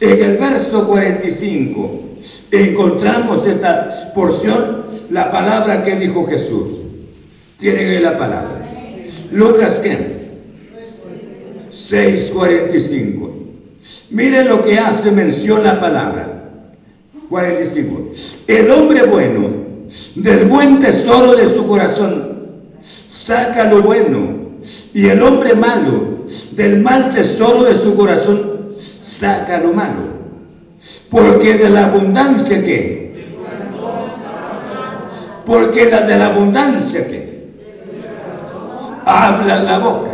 En 0.00 0.24
el 0.24 0.36
verso 0.36 0.86
45 0.86 2.05
encontramos 2.50 3.46
esta 3.46 3.88
porción, 4.14 4.84
la 5.10 5.30
palabra 5.30 5.82
que 5.82 5.96
dijo 5.96 6.26
Jesús. 6.26 6.80
Tienen 7.58 7.88
ahí 7.90 8.00
la 8.00 8.16
palabra. 8.16 8.62
Lucas 9.32 9.80
qué? 9.80 10.16
6.45. 11.70 13.30
Miren 14.10 14.48
lo 14.48 14.62
que 14.62 14.78
hace 14.78 15.10
mención 15.10 15.62
la 15.62 15.78
palabra. 15.78 16.32
45. 17.28 18.12
El 18.46 18.70
hombre 18.70 19.04
bueno, 19.04 19.50
del 20.14 20.46
buen 20.46 20.78
tesoro 20.78 21.34
de 21.36 21.46
su 21.46 21.66
corazón, 21.66 22.36
saca 22.80 23.64
lo 23.70 23.82
bueno. 23.82 24.46
Y 24.92 25.06
el 25.06 25.22
hombre 25.22 25.54
malo, 25.54 26.24
del 26.52 26.80
mal 26.80 27.10
tesoro 27.10 27.64
de 27.64 27.74
su 27.74 27.94
corazón, 27.94 28.74
saca 28.78 29.58
lo 29.58 29.72
malo. 29.72 30.15
Porque 31.10 31.54
de 31.54 31.70
la 31.70 31.86
abundancia 31.86 32.62
que. 32.62 33.36
Porque 35.44 35.90
la 35.90 36.00
de 36.02 36.18
la 36.18 36.26
abundancia 36.26 37.06
que. 37.06 37.48
Habla 39.04 39.62
la 39.62 39.78
boca. 39.78 40.12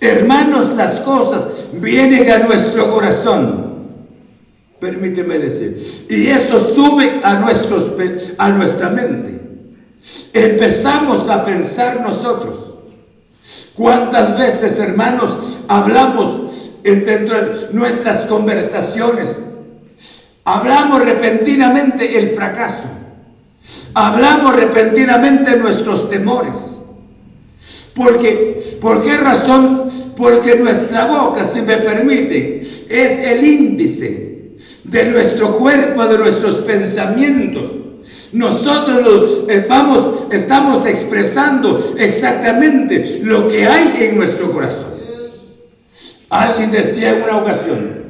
Hermanos, 0.00 0.74
las 0.74 1.00
cosas 1.00 1.68
vienen 1.72 2.30
a 2.30 2.38
nuestro 2.38 2.92
corazón 2.92 3.64
permíteme 4.84 5.38
decir. 5.38 6.06
Y 6.10 6.26
esto 6.26 6.60
sube 6.60 7.20
a, 7.22 7.34
nuestros, 7.34 7.92
a 8.36 8.50
nuestra 8.50 8.90
mente. 8.90 9.40
Empezamos 10.34 11.28
a 11.28 11.42
pensar 11.42 12.02
nosotros. 12.02 12.74
¿Cuántas 13.74 14.38
veces, 14.38 14.78
hermanos, 14.78 15.60
hablamos 15.68 16.70
dentro 16.82 17.34
de 17.34 17.68
nuestras 17.72 18.26
conversaciones? 18.26 19.42
Hablamos 20.44 21.02
repentinamente 21.02 22.18
el 22.18 22.28
fracaso. 22.30 22.88
Hablamos 23.94 24.54
repentinamente 24.54 25.56
nuestros 25.56 26.10
temores. 26.10 26.82
Porque, 27.94 28.60
¿Por 28.80 29.02
qué 29.02 29.16
razón? 29.16 29.86
Porque 30.16 30.56
nuestra 30.56 31.06
boca, 31.06 31.44
si 31.44 31.62
me 31.62 31.78
permite, 31.78 32.58
es 32.58 32.90
el 32.90 33.42
índice 33.42 34.52
de 34.84 35.04
nuestro 35.06 35.50
cuerpo, 35.50 36.04
de 36.04 36.18
nuestros 36.18 36.56
pensamientos. 36.60 37.70
Nosotros 38.32 39.44
eh, 39.48 39.64
vamos, 39.66 40.26
estamos 40.30 40.84
expresando 40.84 41.78
exactamente 41.96 43.20
lo 43.22 43.48
que 43.48 43.66
hay 43.66 43.94
en 44.00 44.16
nuestro 44.16 44.52
corazón. 44.52 44.92
Alguien 46.28 46.70
decía 46.70 47.16
en 47.16 47.22
una 47.22 47.38
ocasión, 47.38 48.03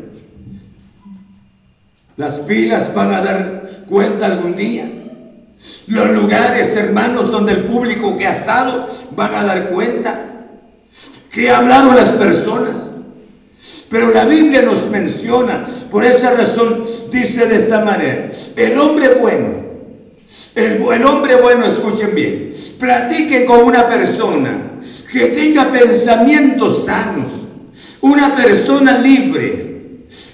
las 2.16 2.40
pilas 2.40 2.94
van 2.94 3.12
a 3.12 3.20
dar 3.20 3.62
cuenta 3.86 4.26
algún 4.26 4.54
día. 4.54 4.90
Los 5.88 6.10
lugares, 6.10 6.76
hermanos, 6.76 7.30
donde 7.30 7.52
el 7.52 7.64
público 7.64 8.16
que 8.16 8.26
ha 8.26 8.32
estado 8.32 8.86
van 9.12 9.34
a 9.34 9.44
dar 9.44 9.68
cuenta. 9.68 10.30
¿Qué 11.30 11.50
hablaron 11.50 11.96
las 11.96 12.12
personas? 12.12 12.90
Pero 13.90 14.12
la 14.12 14.24
Biblia 14.24 14.62
nos 14.62 14.90
menciona, 14.90 15.62
por 15.90 16.04
esa 16.04 16.32
razón 16.32 16.82
dice 17.10 17.46
de 17.46 17.56
esta 17.56 17.82
manera, 17.82 18.28
el 18.56 18.78
hombre 18.78 19.14
bueno, 19.14 19.64
el, 20.54 21.04
hombre 21.04 21.36
bueno, 21.36 21.64
escuchen 21.64 22.14
bien, 22.14 22.50
platique 22.78 23.44
con 23.44 23.60
una 23.60 23.86
persona 23.86 24.72
que 25.10 25.26
tenga 25.28 25.70
pensamientos 25.70 26.84
sanos, 26.84 27.30
una 28.02 28.34
persona 28.34 28.98
libre. 28.98 29.73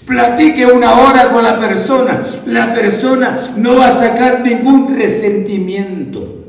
Platique 0.05 0.66
una 0.66 1.01
hora 1.01 1.31
con 1.33 1.43
la 1.43 1.57
persona. 1.57 2.21
La 2.47 2.73
persona 2.75 3.35
no 3.57 3.77
va 3.77 3.88
a 3.88 3.93
sacar 3.93 4.40
ningún 4.40 4.95
resentimiento, 4.95 6.45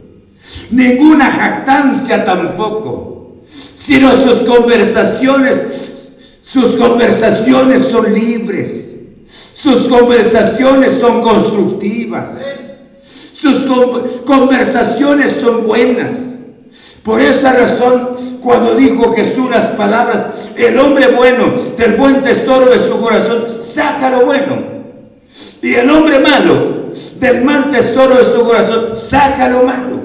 ninguna 0.72 1.30
jactancia 1.30 2.24
tampoco, 2.24 3.38
sino 3.48 4.16
sus 4.16 4.38
conversaciones 4.40 5.92
sus 6.52 6.76
conversaciones 6.76 7.82
son 7.84 8.14
libres. 8.14 8.98
Sus 9.26 9.88
conversaciones 9.88 10.92
son 11.00 11.22
constructivas. 11.22 12.28
Sus 13.02 13.66
conversaciones 14.26 15.32
son 15.32 15.66
buenas. 15.66 16.31
Por 17.04 17.20
esa 17.20 17.52
razón, 17.52 18.12
cuando 18.42 18.76
dijo 18.76 19.14
Jesús 19.14 19.50
las 19.50 19.72
palabras, 19.72 20.52
el 20.56 20.80
hombre 20.80 21.10
bueno 21.10 21.52
del 21.78 21.96
buen 21.96 22.22
tesoro 22.22 22.72
de 22.72 22.80
su 22.80 22.98
corazón 22.98 23.46
saca 23.60 24.10
lo 24.10 24.26
bueno. 24.26 24.64
Y 25.62 25.74
el 25.74 25.90
hombre 25.90 26.20
malo 26.20 26.90
del 27.20 27.44
mal 27.44 27.70
tesoro 27.70 28.16
de 28.16 28.24
su 28.24 28.42
corazón 28.46 28.96
saca 28.96 29.50
lo 29.50 29.64
malo. 29.64 30.00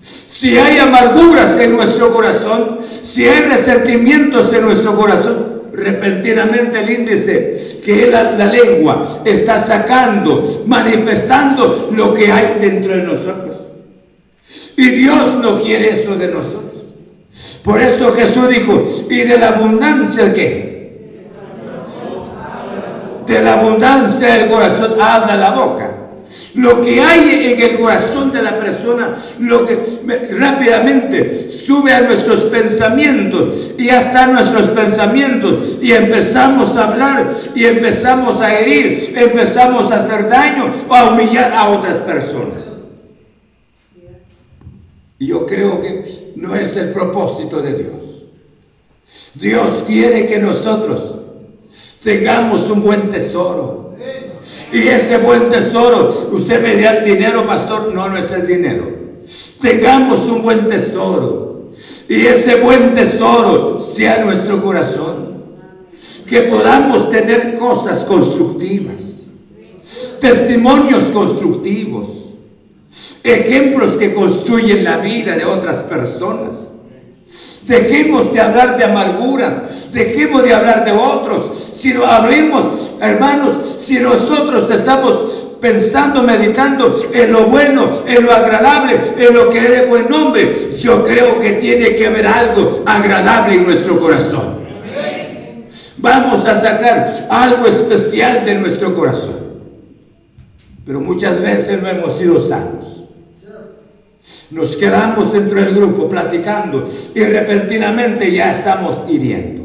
Si 0.00 0.56
hay 0.56 0.78
amarguras 0.78 1.58
en 1.58 1.76
nuestro 1.76 2.12
corazón, 2.12 2.78
si 2.80 3.28
hay 3.28 3.42
resentimientos 3.42 4.50
en 4.54 4.64
nuestro 4.64 4.96
corazón, 4.96 5.62
repentinamente 5.74 6.80
el 6.80 6.90
índice 6.90 7.54
que 7.84 8.06
la, 8.10 8.32
la 8.32 8.46
lengua 8.46 9.04
está 9.24 9.58
sacando, 9.58 10.40
manifestando 10.66 11.90
lo 11.94 12.14
que 12.14 12.32
hay 12.32 12.56
dentro 12.58 12.96
de 12.96 13.02
nosotros. 13.02 13.61
Y 14.76 14.90
Dios 14.90 15.34
no 15.34 15.60
quiere 15.60 15.90
eso 15.90 16.14
de 16.16 16.28
nosotros. 16.28 16.82
Por 17.64 17.80
eso 17.80 18.12
Jesús 18.12 18.48
dijo, 18.48 18.82
¿y 19.08 19.20
de 19.22 19.38
la 19.38 19.48
abundancia 19.48 20.32
qué? 20.32 21.30
De 23.26 23.42
la 23.42 23.54
abundancia 23.54 24.34
del 24.34 24.50
corazón 24.50 24.94
habla 25.00 25.36
la 25.36 25.50
boca. 25.52 25.98
Lo 26.54 26.80
que 26.80 27.00
hay 27.00 27.52
en 27.52 27.60
el 27.60 27.78
corazón 27.78 28.32
de 28.32 28.42
la 28.42 28.56
persona, 28.56 29.12
lo 29.40 29.66
que 29.66 29.80
rápidamente 30.38 31.28
sube 31.50 31.92
a 31.92 32.00
nuestros 32.00 32.44
pensamientos 32.44 33.72
y 33.78 33.90
hasta 33.90 34.26
nuestros 34.26 34.68
pensamientos 34.68 35.78
y 35.82 35.92
empezamos 35.92 36.76
a 36.76 36.88
hablar 36.88 37.26
y 37.54 37.64
empezamos 37.64 38.40
a 38.40 38.58
herir, 38.58 39.14
empezamos 39.16 39.92
a 39.92 39.96
hacer 39.96 40.28
daño 40.28 40.70
o 40.88 40.94
a 40.94 41.10
humillar 41.10 41.52
a 41.52 41.68
otras 41.68 41.98
personas. 41.98 42.71
Y 45.22 45.28
yo 45.28 45.46
creo 45.46 45.78
que 45.78 46.02
no 46.34 46.56
es 46.56 46.74
el 46.74 46.90
propósito 46.90 47.62
de 47.62 47.74
Dios. 47.74 48.24
Dios 49.34 49.84
quiere 49.86 50.26
que 50.26 50.40
nosotros 50.40 51.16
tengamos 52.02 52.68
un 52.68 52.82
buen 52.82 53.08
tesoro 53.08 53.94
y 54.72 54.88
ese 54.88 55.18
buen 55.18 55.48
tesoro, 55.48 56.08
usted 56.32 56.60
me 56.60 56.82
da 56.82 57.02
dinero, 57.02 57.46
pastor, 57.46 57.94
no, 57.94 58.08
no 58.08 58.18
es 58.18 58.32
el 58.32 58.48
dinero. 58.48 58.90
Tengamos 59.60 60.22
un 60.26 60.42
buen 60.42 60.66
tesoro. 60.66 61.68
Y 62.08 62.26
ese 62.26 62.56
buen 62.56 62.92
tesoro 62.92 63.78
sea 63.78 64.24
nuestro 64.24 64.60
corazón. 64.60 65.44
Que 66.28 66.40
podamos 66.40 67.08
tener 67.10 67.54
cosas 67.54 68.02
constructivas. 68.02 69.30
Testimonios 70.20 71.04
constructivos. 71.12 72.21
Ejemplos 73.24 73.96
que 73.96 74.12
construyen 74.12 74.84
la 74.84 74.98
vida 74.98 75.36
de 75.36 75.44
otras 75.44 75.78
personas. 75.78 76.68
Dejemos 77.62 78.32
de 78.32 78.40
hablar 78.40 78.76
de 78.76 78.84
amarguras, 78.84 79.88
dejemos 79.92 80.42
de 80.42 80.52
hablar 80.52 80.84
de 80.84 80.92
otros, 80.92 81.70
sino 81.72 82.04
hablemos, 82.04 82.90
hermanos, 83.00 83.76
si 83.78 84.00
nosotros 84.00 84.68
estamos 84.70 85.44
pensando, 85.60 86.22
meditando 86.24 86.90
en 87.14 87.32
lo 87.32 87.46
bueno, 87.46 87.88
en 88.06 88.24
lo 88.24 88.32
agradable, 88.32 89.00
en 89.16 89.34
lo 89.34 89.48
que 89.48 89.58
es 89.58 89.70
de 89.70 89.86
buen 89.86 90.10
nombre, 90.10 90.52
yo 90.76 91.02
creo 91.04 91.38
que 91.38 91.52
tiene 91.52 91.94
que 91.94 92.08
haber 92.08 92.26
algo 92.26 92.82
agradable 92.84 93.54
en 93.54 93.64
nuestro 93.64 93.98
corazón. 93.98 94.60
Vamos 95.98 96.44
a 96.44 96.60
sacar 96.60 97.06
algo 97.30 97.66
especial 97.66 98.44
de 98.44 98.56
nuestro 98.56 98.92
corazón. 98.92 99.41
Pero 100.84 101.00
muchas 101.00 101.40
veces 101.40 101.80
no 101.80 101.88
hemos 101.88 102.16
sido 102.16 102.38
sanos. 102.38 103.04
Nos 104.52 104.76
quedamos 104.76 105.32
dentro 105.32 105.60
del 105.60 105.74
grupo 105.74 106.08
platicando 106.08 106.84
y 107.14 107.24
repentinamente 107.24 108.30
ya 108.30 108.52
estamos 108.52 109.04
hiriendo. 109.08 109.62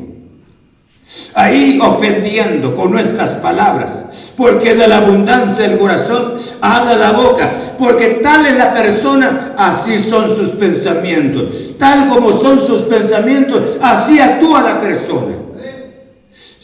Ahí 1.35 1.79
ofendiendo 1.81 2.75
con 2.75 2.91
nuestras 2.91 3.37
palabras, 3.37 4.33
porque 4.35 4.75
de 4.75 4.87
la 4.87 4.97
abundancia 4.97 5.65
del 5.67 5.79
corazón 5.79 6.33
habla 6.59 6.97
la 6.97 7.11
boca, 7.11 7.51
porque 7.79 8.19
tal 8.21 8.45
es 8.45 8.57
la 8.57 8.73
persona, 8.73 9.53
así 9.57 9.99
son 9.99 10.29
sus 10.35 10.49
pensamientos. 10.49 11.75
Tal 11.77 12.09
como 12.09 12.33
son 12.33 12.59
sus 12.59 12.81
pensamientos, 12.81 13.77
así 13.81 14.19
actúa 14.19 14.61
la 14.61 14.81
persona. 14.81 15.35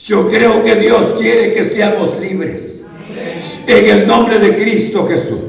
Yo 0.04 0.28
creo 0.28 0.62
que 0.62 0.76
Dios 0.76 1.16
quiere 1.18 1.54
que 1.54 1.64
seamos 1.64 2.20
libres. 2.20 2.73
En 3.68 3.86
el 3.86 4.08
nombre 4.08 4.40
de 4.40 4.56
Cristo 4.56 5.06
Jesús. 5.08 5.40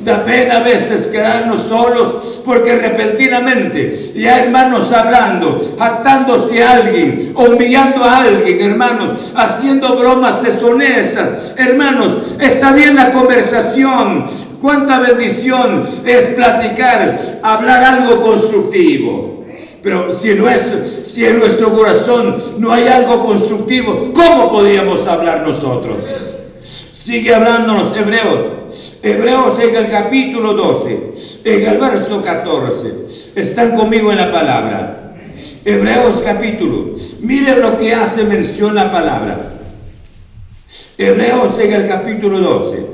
Da 0.00 0.22
pena 0.22 0.58
a 0.58 0.60
veces 0.60 1.08
quedarnos 1.08 1.62
solos 1.62 2.40
porque 2.44 2.76
repentinamente 2.76 3.90
ya 4.14 4.38
hermanos 4.38 4.92
hablando, 4.92 5.58
jactándose 5.76 6.62
a 6.62 6.76
alguien, 6.76 7.34
humillando 7.34 8.04
a 8.04 8.18
alguien, 8.18 8.70
hermanos, 8.70 9.32
haciendo 9.34 9.96
bromas 9.96 10.42
deshonestas. 10.42 11.54
Hermanos, 11.58 12.36
está 12.38 12.72
bien 12.72 12.94
la 12.94 13.10
conversación. 13.10 14.24
Cuánta 14.60 15.00
bendición 15.00 15.82
es 16.04 16.26
platicar, 16.28 17.18
hablar 17.42 17.84
algo 17.84 18.16
constructivo. 18.16 19.44
Pero 19.82 20.12
si, 20.12 20.34
nuestro, 20.34 20.84
si 20.84 21.24
en 21.24 21.38
nuestro 21.38 21.72
corazón 21.74 22.36
no 22.58 22.72
hay 22.72 22.86
algo 22.86 23.24
constructivo, 23.24 24.10
¿cómo 24.14 24.50
podríamos 24.50 25.06
hablar 25.06 25.46
nosotros? 25.46 26.00
Sigue 27.06 27.32
hablándonos 27.32 27.96
Hebreos. 27.96 28.98
Hebreos 29.00 29.60
en 29.60 29.76
el 29.76 29.88
capítulo 29.88 30.54
12, 30.54 31.12
en 31.44 31.64
el 31.64 31.78
verso 31.78 32.20
14. 32.20 32.94
Están 33.36 33.76
conmigo 33.76 34.10
en 34.10 34.18
la 34.18 34.32
palabra. 34.32 35.14
Hebreos 35.64 36.20
capítulo. 36.24 36.94
Mire 37.20 37.58
lo 37.58 37.76
que 37.76 37.94
hace 37.94 38.24
mención 38.24 38.74
la 38.74 38.90
palabra. 38.90 39.52
Hebreos 40.98 41.56
en 41.60 41.74
el 41.74 41.86
capítulo 41.86 42.40
12, 42.40 42.86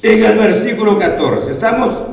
en 0.00 0.24
el 0.24 0.38
versículo 0.38 0.96
14. 0.96 1.50
¿Estamos? 1.50 2.04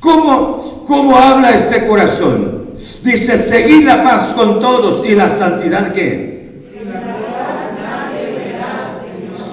¿Cómo, 0.00 0.56
cómo 0.88 1.16
habla 1.16 1.54
este 1.54 1.86
corazón? 1.86 2.70
Dice, 3.04 3.38
seguid 3.38 3.84
la 3.84 4.02
paz 4.02 4.34
con 4.34 4.58
todos 4.58 5.06
y 5.08 5.14
la 5.14 5.28
santidad 5.28 5.92
que 5.92 6.31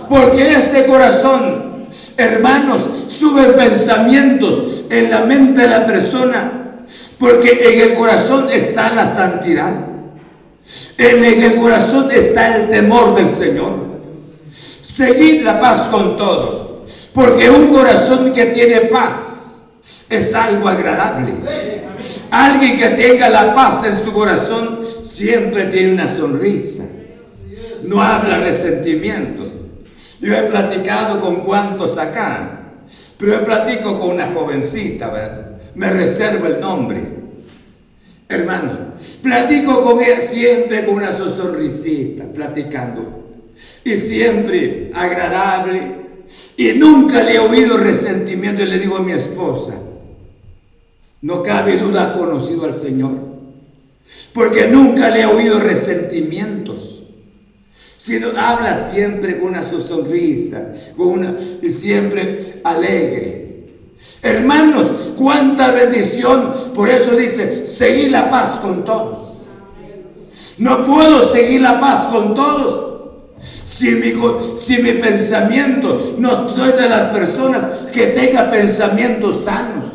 Porque 0.10 0.54
este 0.54 0.88
corazón, 0.88 1.86
hermanos, 2.18 2.82
sube 3.08 3.44
pensamientos 3.54 4.86
en 4.90 5.12
la 5.12 5.20
mente 5.20 5.62
de 5.62 5.68
la 5.68 5.86
persona. 5.86 6.82
Porque 7.20 7.60
en 7.62 7.92
el 7.92 7.96
corazón 7.96 8.50
está 8.52 8.90
la 8.90 9.06
santidad. 9.06 9.72
En 10.98 11.24
el 11.24 11.56
corazón 11.56 12.10
está 12.12 12.56
el 12.56 12.70
temor 12.70 13.14
del 13.16 13.30
Señor. 13.30 13.88
Seguid 14.52 15.44
la 15.44 15.60
paz 15.60 15.88
con 15.90 16.18
todos. 16.18 17.10
Porque 17.14 17.48
un 17.50 17.72
corazón 17.72 18.32
que 18.32 18.48
tiene 18.48 18.82
paz 18.82 19.64
es 20.10 20.34
algo 20.34 20.68
agradable. 20.68 21.34
Alguien 22.32 22.76
que 22.76 22.90
tenga 22.90 23.30
la 23.30 23.54
paz 23.54 23.84
en 23.84 23.96
su 23.96 24.12
corazón 24.12 24.80
siempre 25.04 25.66
tiene 25.66 25.94
una 25.94 26.08
sonrisa. 26.08 26.86
No 27.84 28.02
habla 28.02 28.40
resentimientos. 28.40 29.59
Yo 30.22 30.34
he 30.36 30.44
platicado 30.44 31.20
con 31.20 31.38
cuantos 31.42 31.98
acá, 31.98 32.62
pero 33.18 33.36
he 33.36 33.40
platico 33.40 33.98
con 33.98 34.10
una 34.12 34.28
jovencita, 34.34 35.10
¿verdad? 35.10 35.50
me 35.76 35.90
reservo 35.90 36.48
el 36.48 36.60
nombre. 36.60 37.02
Hermanos, 38.28 38.78
platico 39.24 39.80
con 39.80 40.04
ella 40.04 40.22
siempre 40.22 40.86
con 40.86 40.96
una 40.96 41.12
sonrisita, 41.12 42.26
platicando. 42.26 43.28
Y 43.84 43.98
siempre 43.98 44.92
agradable. 44.94 46.00
Y 46.58 46.74
nunca 46.74 47.24
le 47.24 47.36
he 47.36 47.40
oído 47.40 47.78
resentimiento. 47.78 48.62
Y 48.62 48.66
le 48.66 48.78
digo 48.78 48.98
a 48.98 49.02
mi 49.02 49.14
esposa, 49.14 49.76
no 51.22 51.42
cabe 51.42 51.78
duda 51.78 52.12
ha 52.12 52.14
conocido 52.14 52.66
al 52.66 52.74
Señor. 52.74 53.16
Porque 54.34 54.68
nunca 54.68 55.10
le 55.10 55.22
he 55.22 55.26
oído 55.26 55.60
resentimientos 55.60 56.99
sino 58.00 58.30
habla 58.30 58.74
siempre 58.76 59.38
con 59.38 59.50
una 59.50 59.62
sonrisa, 59.62 60.72
con 60.96 61.08
una, 61.08 61.36
y 61.62 61.70
siempre 61.70 62.38
alegre. 62.64 63.66
Hermanos, 64.22 65.12
cuánta 65.18 65.72
bendición. 65.72 66.50
Por 66.74 66.90
eso 66.90 67.14
dice, 67.18 67.66
seguir 67.66 68.12
la 68.12 68.30
paz 68.30 68.60
con 68.62 68.86
todos. 68.86 69.42
No 70.60 70.82
puedo 70.86 71.22
seguir 71.22 71.60
la 71.60 71.78
paz 71.78 72.08
con 72.08 72.34
todos 72.34 72.86
si 73.38 73.92
mi, 73.96 74.14
si 74.58 74.82
mi 74.82 74.94
pensamiento, 74.94 75.98
no 76.20 76.48
soy 76.48 76.72
de 76.72 76.88
las 76.88 77.12
personas 77.12 77.86
que 77.92 78.08
tenga 78.08 78.50
pensamientos 78.50 79.44
sanos. 79.44 79.86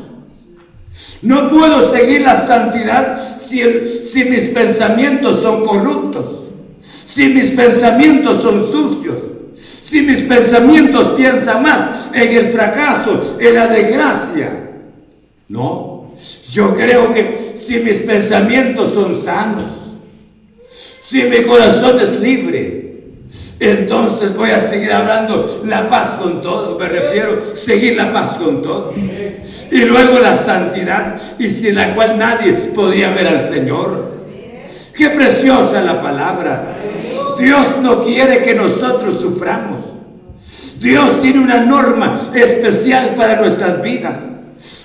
No 1.22 1.48
puedo 1.48 1.80
seguir 1.80 2.20
la 2.20 2.36
santidad 2.36 3.18
si, 3.38 3.62
si 3.86 4.26
mis 4.26 4.50
pensamientos 4.50 5.40
son 5.40 5.64
corruptos 5.64 6.43
si 6.85 7.29
mis 7.29 7.53
pensamientos 7.53 8.42
son 8.42 8.61
sucios, 8.61 9.18
si 9.55 10.03
mis 10.03 10.23
pensamientos 10.23 11.09
piensan 11.16 11.62
más 11.62 12.11
en 12.12 12.31
el 12.31 12.47
fracaso, 12.47 13.38
en 13.38 13.55
la 13.55 13.66
desgracia. 13.68 14.70
No, 15.49 16.11
yo 16.51 16.75
creo 16.75 17.12
que 17.14 17.37
si 17.57 17.79
mis 17.81 18.03
pensamientos 18.03 18.92
son 18.92 19.14
sanos, 19.14 19.97
si 20.68 21.23
mi 21.23 21.42
corazón 21.42 22.01
es 22.01 22.20
libre, 22.20 22.85
entonces 23.61 24.35
voy 24.37 24.51
a 24.51 24.61
seguir 24.61 24.92
hablando 24.92 25.62
la 25.64 25.87
paz 25.88 26.18
con 26.20 26.40
todo. 26.40 26.79
Me 26.79 26.88
refiero 26.88 27.40
seguir 27.40 27.97
la 27.97 28.12
paz 28.12 28.37
con 28.37 28.61
todo. 28.61 28.92
Y 29.70 29.85
luego 29.85 30.18
la 30.18 30.35
santidad, 30.35 31.20
y 31.38 31.49
sin 31.49 31.75
la 31.77 31.94
cual 31.94 32.18
nadie 32.18 32.53
podría 32.53 33.11
ver 33.11 33.29
al 33.29 33.40
Señor. 33.40 34.13
Qué 34.94 35.10
preciosa 35.10 35.82
la 35.82 36.00
palabra. 36.00 36.76
Dios 37.38 37.78
no 37.82 38.00
quiere 38.00 38.42
que 38.42 38.54
nosotros 38.54 39.18
suframos. 39.20 39.80
Dios 40.78 41.20
tiene 41.20 41.40
una 41.40 41.60
norma 41.60 42.14
especial 42.34 43.14
para 43.14 43.40
nuestras 43.40 43.82
vidas. 43.82 44.28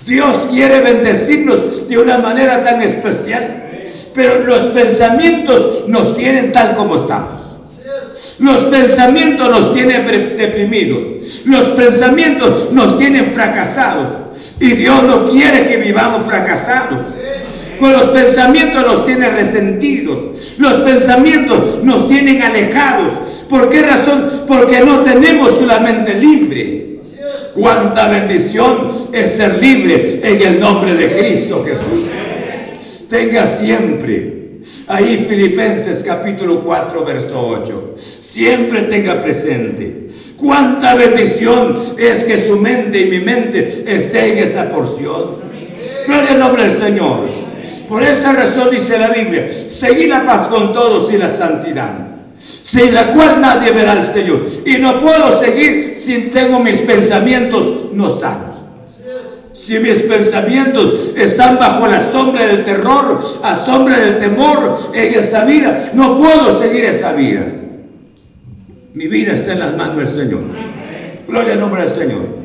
Dios 0.05 0.47
quiere 0.49 0.81
bendecirnos 0.81 1.87
de 1.87 1.97
una 1.97 2.17
manera 2.17 2.63
tan 2.63 2.81
especial. 2.81 3.83
Pero 4.13 4.43
los 4.43 4.63
pensamientos 4.63 5.85
nos 5.87 6.15
tienen 6.15 6.51
tal 6.51 6.73
como 6.73 6.95
estamos. 6.95 7.39
Los 8.39 8.65
pensamientos 8.65 9.49
nos 9.49 9.73
tienen 9.73 10.05
deprimidos. 10.37 11.43
Los 11.45 11.69
pensamientos 11.69 12.69
nos 12.71 12.97
tienen 12.97 13.27
fracasados. 13.27 14.09
Y 14.59 14.73
Dios 14.73 15.03
no 15.03 15.25
quiere 15.25 15.65
que 15.65 15.77
vivamos 15.77 16.25
fracasados. 16.25 17.01
Con 17.79 17.93
los 17.93 18.07
pensamientos 18.09 18.85
nos 18.85 19.05
tiene 19.05 19.29
resentidos. 19.29 20.55
Los 20.57 20.77
pensamientos 20.79 21.79
nos 21.83 22.07
tienen 22.07 22.41
alejados. 22.41 23.45
¿Por 23.49 23.69
qué 23.69 23.81
razón? 23.81 24.25
Porque 24.47 24.81
no 24.81 25.01
tenemos 25.01 25.61
la 25.61 25.79
mente 25.79 26.13
libre. 26.15 26.99
Cuánta 27.53 28.07
bendición 28.07 28.87
es 29.11 29.31
ser 29.31 29.61
libre 29.61 30.19
en 30.23 30.41
el 30.41 30.59
nombre 30.59 30.95
de 30.95 31.07
Cristo 31.11 31.63
Jesús. 31.65 32.07
Tenga 33.09 33.45
siempre 33.45 34.39
Ahí 34.87 35.25
Filipenses 35.27 36.03
capítulo 36.03 36.61
4, 36.61 37.05
verso 37.05 37.47
8. 37.47 37.93
Siempre 37.95 38.83
tenga 38.83 39.17
presente 39.17 40.07
cuánta 40.35 40.95
bendición 40.95 41.73
es 41.97 42.25
que 42.25 42.37
su 42.37 42.57
mente 42.57 42.99
y 42.99 43.05
mi 43.05 43.19
mente 43.19 43.63
esté 43.63 44.33
en 44.33 44.39
esa 44.39 44.69
porción. 44.69 45.35
Gloria 46.05 46.31
al 46.31 46.39
nombre 46.39 46.63
del 46.63 46.73
Señor. 46.75 47.38
Por 47.87 48.03
esa 48.03 48.33
razón 48.33 48.69
dice 48.71 48.97
la 48.97 49.09
Biblia, 49.09 49.47
seguir 49.47 50.09
la 50.09 50.25
paz 50.25 50.47
con 50.47 50.71
todos 50.73 51.11
y 51.11 51.17
la 51.17 51.29
santidad, 51.29 51.91
sin 52.35 52.93
la 52.93 53.11
cual 53.11 53.41
nadie 53.41 53.71
verá 53.71 53.93
al 53.93 54.05
Señor. 54.05 54.41
Y 54.65 54.77
no 54.77 54.97
puedo 54.99 55.37
seguir 55.37 55.93
si 55.95 56.29
tengo 56.29 56.59
mis 56.59 56.77
pensamientos 56.81 57.89
no 57.93 58.09
sanos. 58.09 58.55
Si 59.53 59.77
mis 59.79 60.03
pensamientos 60.03 61.11
están 61.17 61.59
bajo 61.59 61.85
la 61.87 61.99
sombra 61.99 62.45
del 62.45 62.63
terror, 62.63 63.19
a 63.43 63.55
sombra 63.55 63.99
del 63.99 64.17
temor 64.17 64.73
en 64.93 65.13
esta 65.15 65.43
vida, 65.43 65.75
no 65.93 66.15
puedo 66.15 66.57
seguir 66.57 66.85
esa 66.85 67.11
vida. 67.13 67.45
Mi 68.93 69.07
vida 69.07 69.33
está 69.33 69.53
en 69.53 69.59
las 69.59 69.75
manos 69.75 69.97
del 69.97 70.07
Señor. 70.07 70.41
Gloria 71.27 71.53
al 71.53 71.59
nombre 71.59 71.81
del 71.81 71.89
Señor. 71.89 72.39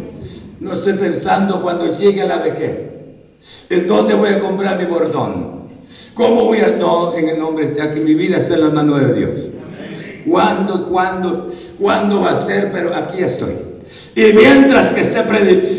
No 0.61 0.73
estoy 0.73 0.95
pensando 0.95 1.61
cuando 1.61 1.87
llegue 1.87 2.27
la 2.27 2.39
vejez. 2.39 2.94
¿En 3.71 3.87
dónde 3.87 4.15
voy 4.15 4.31
a 4.31 4.39
comprar 4.39 4.79
mi 4.79 4.85
bordón? 4.85 5.65
¿Cómo 6.15 6.47
voy 6.47 6.59
a.? 6.61 6.69
No, 6.69 7.15
en 7.15 7.29
el 7.29 7.39
nombre 7.39 7.67
de 7.69 7.91
que 7.91 8.01
mi 8.01 8.15
vida 8.15 8.39
está 8.39 8.55
en 8.55 8.61
las 8.63 8.73
manos 8.73 9.01
de 9.01 9.15
Dios. 9.15 9.41
¿Cuándo, 10.27 10.85
cuándo, 10.87 11.47
cuándo 11.79 12.23
va 12.23 12.31
a 12.31 12.35
ser? 12.35 12.73
Pero 12.73 12.95
aquí 12.95 13.23
estoy. 13.23 13.55
Y 14.17 14.33
mientras 14.33 14.95
que 14.95 15.03
esté, 15.03 15.23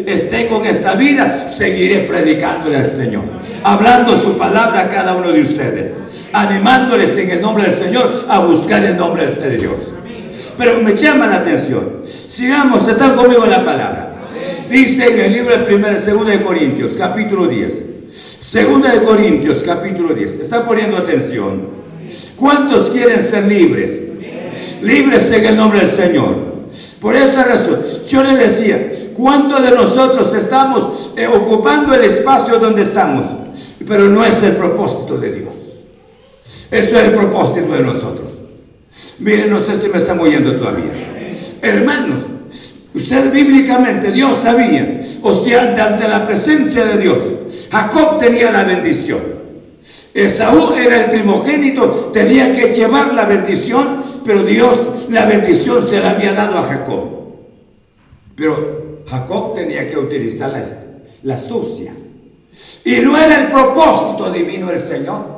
esté 0.05 0.47
con 0.47 0.65
esta 0.65 0.93
vida, 0.93 1.31
seguiré 1.31 2.01
predicándole 2.01 2.77
al 2.77 2.89
Señor, 2.89 3.23
hablando 3.63 4.15
su 4.15 4.37
palabra 4.37 4.81
a 4.81 4.89
cada 4.89 5.15
uno 5.15 5.31
de 5.31 5.41
ustedes, 5.41 5.97
animándoles 6.31 7.17
en 7.17 7.31
el 7.31 7.41
nombre 7.41 7.63
del 7.63 7.73
Señor 7.73 8.11
a 8.29 8.39
buscar 8.39 8.83
el 8.83 8.95
nombre 8.95 9.25
de 9.25 9.57
Dios. 9.57 9.91
Pero 10.57 10.81
me 10.81 10.95
llama 10.95 11.27
la 11.27 11.37
atención. 11.37 12.01
Sigamos, 12.03 12.87
están 12.87 13.15
conmigo 13.15 13.43
en 13.45 13.49
la 13.49 13.65
palabra. 13.65 14.14
Dice 14.69 15.07
en 15.07 15.19
el 15.19 15.33
libro 15.33 15.57
de 15.57 15.63
primera, 15.63 15.99
segunda 15.99 16.31
de 16.31 16.41
Corintios, 16.41 16.95
capítulo 16.97 17.47
10. 17.47 17.83
Segunda 18.09 18.93
de 18.93 19.01
Corintios, 19.01 19.63
capítulo 19.63 20.13
10. 20.13 20.39
Está 20.39 20.65
poniendo 20.65 20.97
atención. 20.97 21.67
¿Cuántos 22.35 22.89
quieren 22.89 23.21
ser 23.21 23.45
libres? 23.45 24.05
Libres 24.81 25.31
en 25.31 25.45
el 25.45 25.57
nombre 25.57 25.79
del 25.79 25.89
Señor. 25.89 26.55
Por 26.99 27.15
esa 27.15 27.43
razón, 27.43 27.79
yo 28.07 28.23
le 28.23 28.35
decía, 28.35 28.89
¿cuántos 29.13 29.63
de 29.63 29.71
nosotros 29.71 30.33
estamos 30.33 31.11
eh, 31.15 31.27
ocupando 31.27 31.93
el 31.93 32.03
espacio 32.03 32.59
donde 32.59 32.81
estamos? 32.81 33.25
Pero 33.87 34.05
no 34.09 34.25
es 34.25 34.41
el 34.43 34.53
propósito 34.53 35.17
de 35.17 35.31
Dios. 35.31 35.53
Eso 36.71 36.97
es 36.97 37.03
el 37.05 37.11
propósito 37.11 37.71
de 37.71 37.79
nosotros. 37.79 38.33
Miren, 39.19 39.49
no 39.49 39.59
sé 39.59 39.75
si 39.75 39.89
me 39.89 39.97
están 39.97 40.19
oyendo 40.19 40.55
todavía. 40.55 40.91
Hermanos, 41.61 42.21
usted 42.95 43.31
bíblicamente, 43.31 44.11
Dios 44.11 44.37
sabía, 44.37 44.97
o 45.21 45.35
sea, 45.35 45.73
ante 45.85 46.07
la 46.07 46.23
presencia 46.23 46.85
de 46.85 46.97
Dios, 46.97 47.67
Jacob 47.69 48.17
tenía 48.17 48.51
la 48.51 48.63
bendición. 48.63 49.35
Esaú 50.13 50.73
era 50.73 51.03
el 51.03 51.09
primogénito, 51.11 51.89
tenía 52.11 52.51
que 52.51 52.73
llevar 52.73 53.13
la 53.13 53.25
bendición, 53.25 54.01
pero 54.25 54.41
Dios 54.41 55.05
la 55.09 55.25
bendición 55.25 55.83
se 55.83 55.99
la 55.99 56.11
había 56.11 56.33
dado 56.33 56.57
a 56.57 56.63
Jacob. 56.63 57.03
Pero 58.35 59.03
Jacob 59.07 59.53
tenía 59.53 59.85
que 59.85 59.97
utilizar 59.97 60.51
la, 61.21 61.35
astucia. 61.35 61.93
Y 62.83 62.99
no 63.01 63.17
era 63.17 63.41
el 63.41 63.47
propósito 63.47 64.31
divino 64.31 64.67
del 64.67 64.79
Señor. 64.79 65.35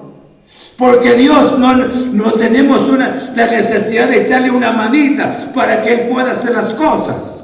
Porque 0.77 1.13
Dios 1.15 1.59
no, 1.59 1.75
no 1.75 2.31
tenemos 2.33 2.83
una, 2.83 3.13
la 3.35 3.47
necesidad 3.47 4.07
de 4.07 4.21
echarle 4.21 4.49
una 4.49 4.71
manita 4.71 5.29
para 5.53 5.81
que 5.81 5.93
Él 5.93 5.99
pueda 6.09 6.31
hacer 6.31 6.51
las 6.51 6.73
cosas. 6.73 7.36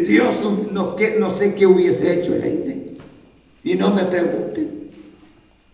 Dios 0.00 0.42
no, 0.70 1.30
sé 1.30 1.54
qué 1.54 1.66
hubiese 1.66 2.14
hecho 2.14 2.34
el 2.34 2.42
aire. 2.42 2.82
Y 3.62 3.74
no 3.74 3.90
me 3.90 4.04
pregunten. 4.04 4.90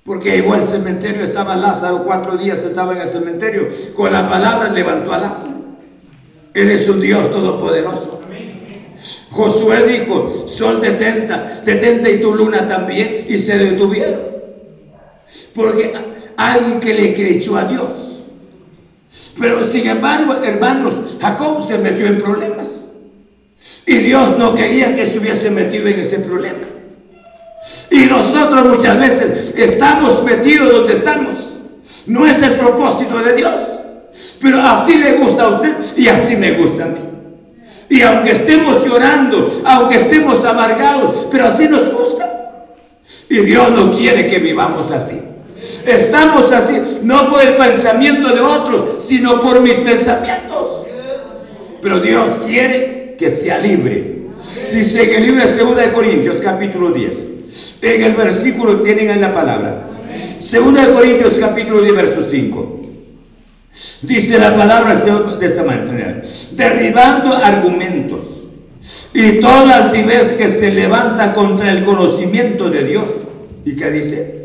Porque 0.04 0.32
llegó 0.32 0.54
al 0.54 0.64
cementerio, 0.64 1.22
estaba 1.22 1.54
Lázaro, 1.54 2.02
cuatro 2.02 2.36
días 2.36 2.64
estaba 2.64 2.94
en 2.94 3.02
el 3.02 3.08
cementerio. 3.08 3.68
Con 3.94 4.12
la 4.12 4.28
palabra 4.28 4.70
levantó 4.70 5.12
a 5.12 5.18
Lázaro. 5.18 5.58
Él 6.54 6.70
es 6.70 6.88
un 6.88 7.00
Dios 7.00 7.30
todopoderoso. 7.30 8.20
Josué 9.30 9.86
dijo, 9.86 10.26
sol 10.48 10.80
detenta, 10.80 11.48
detenta 11.64 12.10
y 12.10 12.20
tu 12.20 12.34
luna 12.34 12.66
también, 12.66 13.26
y 13.28 13.38
se 13.38 13.56
detuvieron. 13.56 14.22
Porque 15.54 15.92
alguien 16.36 16.80
que 16.80 16.94
le 16.94 17.14
creyó 17.14 17.56
a 17.56 17.64
Dios. 17.64 17.92
Pero 19.38 19.62
sin 19.64 19.86
embargo, 19.86 20.34
hermanos, 20.42 21.16
Jacob 21.20 21.62
se 21.62 21.78
metió 21.78 22.06
en 22.06 22.18
problemas. 22.18 22.77
Y 23.86 23.98
Dios 23.98 24.38
no 24.38 24.54
quería 24.54 24.94
que 24.94 25.04
se 25.04 25.18
hubiese 25.18 25.50
metido 25.50 25.88
en 25.88 26.00
ese 26.00 26.20
problema. 26.20 26.60
Y 27.90 28.06
nosotros 28.06 28.64
muchas 28.66 28.98
veces 28.98 29.52
estamos 29.56 30.22
metidos 30.22 30.72
donde 30.72 30.92
estamos. 30.92 31.34
No 32.06 32.26
es 32.26 32.40
el 32.42 32.52
propósito 32.52 33.18
de 33.18 33.34
Dios. 33.34 33.60
Pero 34.40 34.60
así 34.62 34.96
le 34.96 35.12
gusta 35.14 35.44
a 35.44 35.48
usted 35.48 35.76
y 35.96 36.08
así 36.08 36.36
me 36.36 36.52
gusta 36.52 36.84
a 36.84 36.86
mí. 36.86 37.00
Y 37.90 38.02
aunque 38.02 38.32
estemos 38.32 38.84
llorando, 38.84 39.46
aunque 39.64 39.96
estemos 39.96 40.44
amargados, 40.44 41.26
pero 41.30 41.46
así 41.46 41.68
nos 41.68 41.92
gusta. 41.92 42.66
Y 43.28 43.38
Dios 43.38 43.70
no 43.70 43.90
quiere 43.90 44.26
que 44.26 44.38
vivamos 44.38 44.90
así. 44.90 45.20
Estamos 45.86 46.52
así, 46.52 46.80
no 47.02 47.28
por 47.30 47.42
el 47.42 47.56
pensamiento 47.56 48.28
de 48.28 48.40
otros, 48.40 49.02
sino 49.02 49.40
por 49.40 49.60
mis 49.60 49.74
pensamientos. 49.78 50.86
Pero 51.82 52.00
Dios 52.00 52.40
quiere 52.46 52.97
que 53.18 53.30
sea 53.30 53.58
libre. 53.58 54.18
Dice 54.72 55.02
en 55.02 55.16
el 55.16 55.22
libro 55.22 55.44
de 55.44 55.56
2 55.56 55.76
de 55.76 55.90
Corintios, 55.90 56.40
capítulo 56.40 56.92
10. 56.92 57.28
En 57.82 58.02
el 58.02 58.14
versículo 58.14 58.80
tienen 58.82 59.10
en 59.10 59.20
la 59.20 59.34
palabra. 59.34 59.88
Segunda 60.38 60.86
de 60.86 60.94
Corintios 60.94 61.36
capítulo 61.38 61.82
10, 61.82 61.94
verso 61.94 62.22
5. 62.22 62.80
Dice 64.02 64.38
la 64.38 64.54
palabra 64.54 64.94
de 64.94 65.46
esta 65.46 65.64
manera, 65.64 66.20
derribando 66.52 67.34
argumentos 67.34 68.22
y 69.12 69.40
toda 69.40 69.84
altivez 69.84 70.36
que 70.36 70.48
se 70.48 70.70
levanta 70.70 71.34
contra 71.34 71.70
el 71.72 71.84
conocimiento 71.84 72.70
de 72.70 72.84
Dios. 72.84 73.08
¿Y 73.64 73.74
qué 73.74 73.90
dice? 73.90 74.38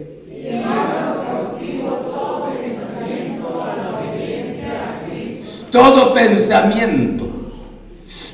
Todo 5.71 6.13
pensamiento. 6.13 7.42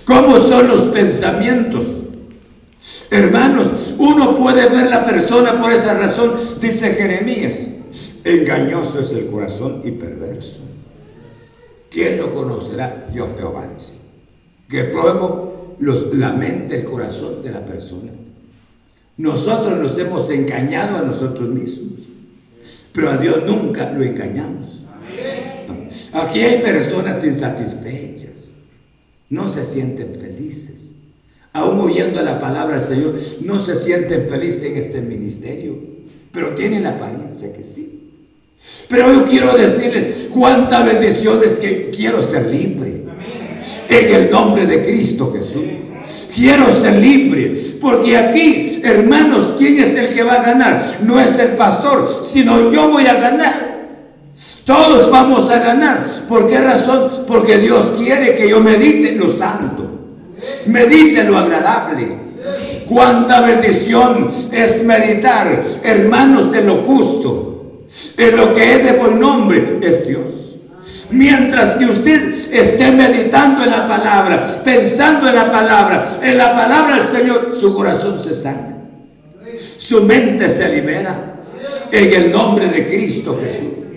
¿Cómo 0.06 0.40
son 0.40 0.68
los 0.68 0.88
pensamientos? 0.90 1.88
Hermanos, 3.12 3.96
uno 3.98 4.36
puede 4.36 4.68
ver 4.70 4.88
la 4.88 5.04
persona 5.04 5.62
por 5.62 5.72
esa 5.72 5.94
razón, 5.94 6.34
dice 6.62 6.94
Jeremías. 6.94 7.68
Engañoso 8.24 9.00
es 9.00 9.12
el 9.12 9.28
corazón 9.28 9.82
y 9.84 9.92
perverso. 9.92 10.60
¿Quién 11.90 12.18
lo 12.18 12.34
conocerá? 12.34 13.10
Yo 13.14 13.36
Jehová 13.38 13.68
dice. 13.74 13.94
Que 14.68 14.84
pruebo 14.86 15.76
los, 15.80 16.14
la 16.14 16.32
mente, 16.32 16.78
el 16.78 16.84
corazón 16.84 17.42
de 17.42 17.52
la 17.52 17.66
persona. 17.66 18.12
Nosotros 19.18 19.78
nos 19.78 19.98
hemos 19.98 20.30
engañado 20.30 20.98
a 20.98 21.02
nosotros 21.02 21.50
mismos, 21.50 22.08
pero 22.94 23.10
a 23.10 23.18
Dios 23.18 23.44
nunca 23.46 23.92
lo 23.92 24.04
engañamos. 24.04 24.86
Aquí 26.14 26.40
hay 26.40 26.62
personas 26.62 27.24
insatisfechas, 27.24 28.39
no 29.30 29.48
se 29.48 29.64
sienten 29.64 30.14
felices 30.14 30.90
aún 31.54 31.80
oyendo 31.80 32.22
la 32.22 32.40
palabra 32.40 32.76
del 32.76 32.84
Señor, 32.84 33.16
no 33.42 33.60
se 33.60 33.76
sienten 33.76 34.28
felices 34.30 34.64
en 34.64 34.78
este 34.78 35.02
ministerio, 35.02 35.78
pero 36.32 36.54
tienen 36.54 36.84
la 36.84 36.92
apariencia 36.92 37.52
que 37.54 37.64
sí. 37.64 37.96
Pero 38.90 39.14
yo 39.14 39.26
quiero 39.26 39.58
decirles 39.58 40.30
cuántas 40.32 40.86
bendiciones 40.86 41.60
que 41.60 41.90
quiero 41.90 42.22
ser 42.22 42.48
libre. 42.48 43.04
En 43.90 44.16
el 44.16 44.32
nombre 44.32 44.66
de 44.66 44.82
Cristo 44.82 45.34
Jesús. 45.34 45.64
Quiero 46.34 46.72
ser 46.72 46.98
libre, 46.98 47.52
porque 47.82 48.18
aquí, 48.18 48.82
hermanos, 48.84 49.56
¿quién 49.58 49.80
es 49.80 49.96
el 49.96 50.14
que 50.14 50.24
va 50.24 50.36
a 50.36 50.44
ganar? 50.44 50.82
No 51.04 51.20
es 51.20 51.38
el 51.38 51.50
pastor, 51.50 52.08
sino 52.24 52.72
yo 52.72 52.90
voy 52.90 53.06
a 53.06 53.16
ganar. 53.16 53.69
Todos 54.66 55.12
vamos 55.12 55.50
a 55.50 55.60
ganar. 55.60 56.04
¿Por 56.28 56.48
qué 56.48 56.60
razón? 56.60 57.10
Porque 57.28 57.58
Dios 57.58 57.94
quiere 57.98 58.34
que 58.36 58.50
yo 58.50 58.62
medite 58.62 59.10
en 59.10 59.20
lo 59.20 59.28
santo. 59.28 59.86
Medite 60.68 61.24
lo 61.26 61.38
agradable. 61.38 62.20
Cuánta 62.88 63.42
bendición 63.42 64.28
es 64.52 64.84
meditar, 64.84 65.60
hermanos, 65.84 66.54
en 66.54 66.68
lo 66.68 66.78
justo, 66.78 67.84
en 68.18 68.36
lo 68.38 68.54
que 68.54 68.76
es 68.76 68.84
de 68.84 68.94
buen 68.94 69.20
nombre, 69.20 69.80
es 69.82 70.08
Dios. 70.08 70.58
Mientras 71.12 71.76
que 71.76 71.86
usted 71.86 72.34
esté 72.54 72.92
meditando 72.92 73.64
en 73.64 73.72
la 73.72 73.86
palabra, 73.86 74.42
pensando 74.64 75.28
en 75.28 75.36
la 75.36 75.52
palabra, 75.52 76.06
en 76.24 76.38
la 76.38 76.54
palabra 76.54 76.96
del 76.96 77.06
Señor, 77.06 77.52
su 77.54 77.74
corazón 77.76 78.18
se 78.18 78.34
sana, 78.34 78.78
su 79.78 80.04
mente 80.04 80.48
se 80.48 80.70
libera 80.70 81.42
en 81.92 82.14
el 82.14 82.32
nombre 82.32 82.68
de 82.70 82.88
Cristo 82.88 83.38
Jesús. 83.44 83.89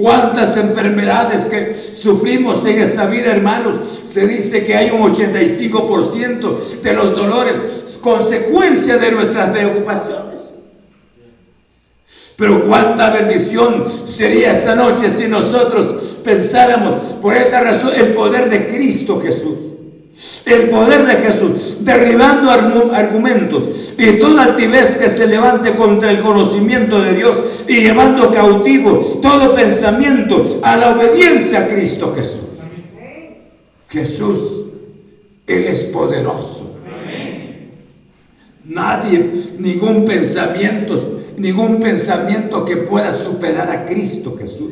Cuántas 0.00 0.56
enfermedades 0.56 1.42
que 1.42 1.74
sufrimos 1.74 2.64
en 2.64 2.78
esta 2.80 3.06
vida, 3.06 3.32
hermanos. 3.32 4.02
Se 4.06 4.26
dice 4.26 4.64
que 4.64 4.74
hay 4.74 4.90
un 4.90 5.02
85% 5.02 6.80
de 6.80 6.92
los 6.94 7.14
dolores 7.14 7.98
consecuencia 8.00 8.96
de 8.96 9.12
nuestras 9.12 9.50
preocupaciones. 9.50 10.54
Pero 12.36 12.66
cuánta 12.66 13.10
bendición 13.10 13.84
sería 13.86 14.52
esta 14.52 14.74
noche 14.74 15.10
si 15.10 15.28
nosotros 15.28 16.18
pensáramos 16.24 17.16
por 17.20 17.36
esa 17.36 17.60
razón 17.60 17.92
el 17.94 18.12
poder 18.12 18.48
de 18.48 18.66
Cristo 18.66 19.20
Jesús. 19.20 19.69
El 20.44 20.68
poder 20.68 21.06
de 21.06 21.14
Jesús, 21.14 21.78
derribando 21.80 22.50
argumentos 22.50 23.94
y 23.96 24.18
toda 24.18 24.44
altivez 24.44 24.98
que 24.98 25.08
se 25.08 25.26
levante 25.26 25.74
contra 25.74 26.10
el 26.10 26.18
conocimiento 26.18 27.00
de 27.00 27.14
Dios 27.14 27.64
y 27.66 27.80
llevando 27.80 28.30
cautivo 28.30 28.98
todo 29.22 29.54
pensamiento 29.54 30.42
a 30.62 30.76
la 30.76 30.90
obediencia 30.94 31.60
a 31.60 31.66
Cristo 31.66 32.12
Jesús. 32.14 32.40
Jesús, 33.88 34.64
Él 35.46 35.64
es 35.64 35.86
poderoso. 35.86 36.76
Nadie, 38.66 39.32
ningún 39.58 40.04
pensamiento, 40.04 41.22
ningún 41.38 41.80
pensamiento 41.80 42.62
que 42.62 42.76
pueda 42.76 43.10
superar 43.10 43.70
a 43.70 43.86
Cristo 43.86 44.36
Jesús. 44.38 44.70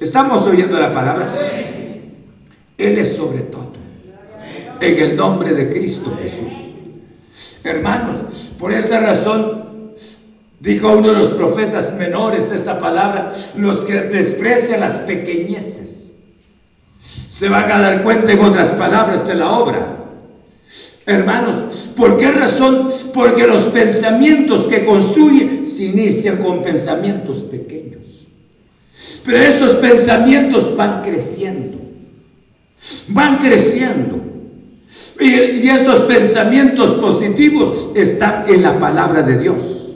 ¿Estamos 0.00 0.44
oyendo 0.44 0.76
la 0.76 0.92
palabra? 0.92 1.32
Él 2.76 2.98
es 2.98 3.16
sobre 3.16 3.42
todo 3.42 3.77
en 4.80 4.98
el 4.98 5.16
nombre 5.16 5.54
de 5.54 5.68
Cristo 5.68 6.16
Jesús. 6.22 6.48
Hermanos, 7.64 8.50
por 8.58 8.72
esa 8.72 9.00
razón 9.00 9.92
dijo 10.60 10.96
uno 10.96 11.08
de 11.08 11.18
los 11.18 11.28
profetas 11.28 11.94
menores 11.94 12.50
esta 12.50 12.78
palabra, 12.78 13.32
los 13.56 13.84
que 13.84 14.00
desprecian 14.02 14.80
las 14.80 14.94
pequeñeces, 14.98 16.14
se 17.28 17.48
van 17.48 17.70
a 17.70 17.78
dar 17.78 18.02
cuenta 18.02 18.32
en 18.32 18.40
otras 18.40 18.70
palabras 18.70 19.26
de 19.26 19.34
la 19.34 19.58
obra. 19.58 19.94
Hermanos, 21.06 21.92
¿por 21.96 22.16
qué 22.16 22.30
razón? 22.30 22.88
Porque 23.14 23.46
los 23.46 23.62
pensamientos 23.62 24.66
que 24.66 24.84
construyen 24.84 25.66
se 25.66 25.84
inician 25.84 26.36
con 26.36 26.62
pensamientos 26.62 27.38
pequeños. 27.38 28.26
Pero 29.24 29.38
esos 29.38 29.76
pensamientos 29.76 30.76
van 30.76 31.02
creciendo, 31.02 31.78
van 33.08 33.38
creciendo. 33.38 34.28
Y, 35.20 35.68
estos 35.68 36.02
pensamientos 36.02 36.94
positivos 36.94 37.90
están 37.94 38.44
en 38.48 38.62
la 38.62 38.78
palabra 38.78 39.22
de 39.22 39.38
Dios. 39.38 39.94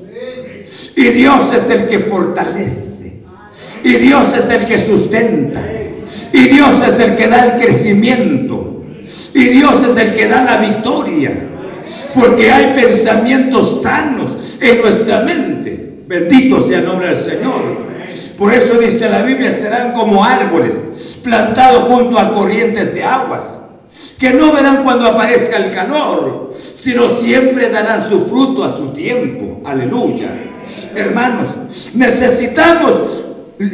Y 0.96 1.04
Dios 1.08 1.52
es 1.54 1.70
el 1.70 1.86
que 1.86 1.98
fortalece. 1.98 3.22
Y 3.84 3.94
Dios 3.94 4.34
es 4.36 4.48
el 4.50 4.64
que 4.66 4.78
sustenta. 4.78 5.62
Y 6.32 6.48
Dios 6.48 6.82
es 6.86 6.98
el 6.98 7.16
que 7.16 7.28
da 7.28 7.46
el 7.46 7.60
crecimiento. 7.60 8.84
Y 9.34 9.44
Dios 9.48 9.82
es 9.82 9.96
el 9.96 10.14
que 10.14 10.28
da 10.28 10.44
la 10.44 10.56
victoria. 10.58 11.48
Porque 12.14 12.50
hay 12.50 12.74
pensamientos 12.74 13.82
sanos 13.82 14.58
en 14.60 14.80
nuestra 14.82 15.20
mente. 15.20 16.02
Bendito 16.06 16.60
sea 16.60 16.80
el 16.80 16.84
nombre 16.84 17.08
del 17.08 17.16
Señor. 17.16 17.92
Por 18.36 18.52
eso 18.52 18.74
dice 18.74 19.08
la 19.08 19.22
Biblia, 19.22 19.50
serán 19.50 19.92
como 19.92 20.24
árboles 20.24 20.84
plantados 21.22 21.84
junto 21.84 22.18
a 22.18 22.32
corrientes 22.32 22.94
de 22.94 23.02
aguas, 23.02 23.61
que 24.18 24.30
no 24.32 24.52
verán 24.52 24.84
cuando 24.84 25.06
aparezca 25.06 25.58
el 25.58 25.70
calor, 25.70 26.50
sino 26.52 27.08
siempre 27.08 27.68
darán 27.68 28.00
su 28.00 28.24
fruto 28.24 28.64
a 28.64 28.70
su 28.70 28.88
tiempo. 28.88 29.60
Aleluya. 29.64 30.30
Hermanos, 30.94 31.48
necesitamos 31.94 33.24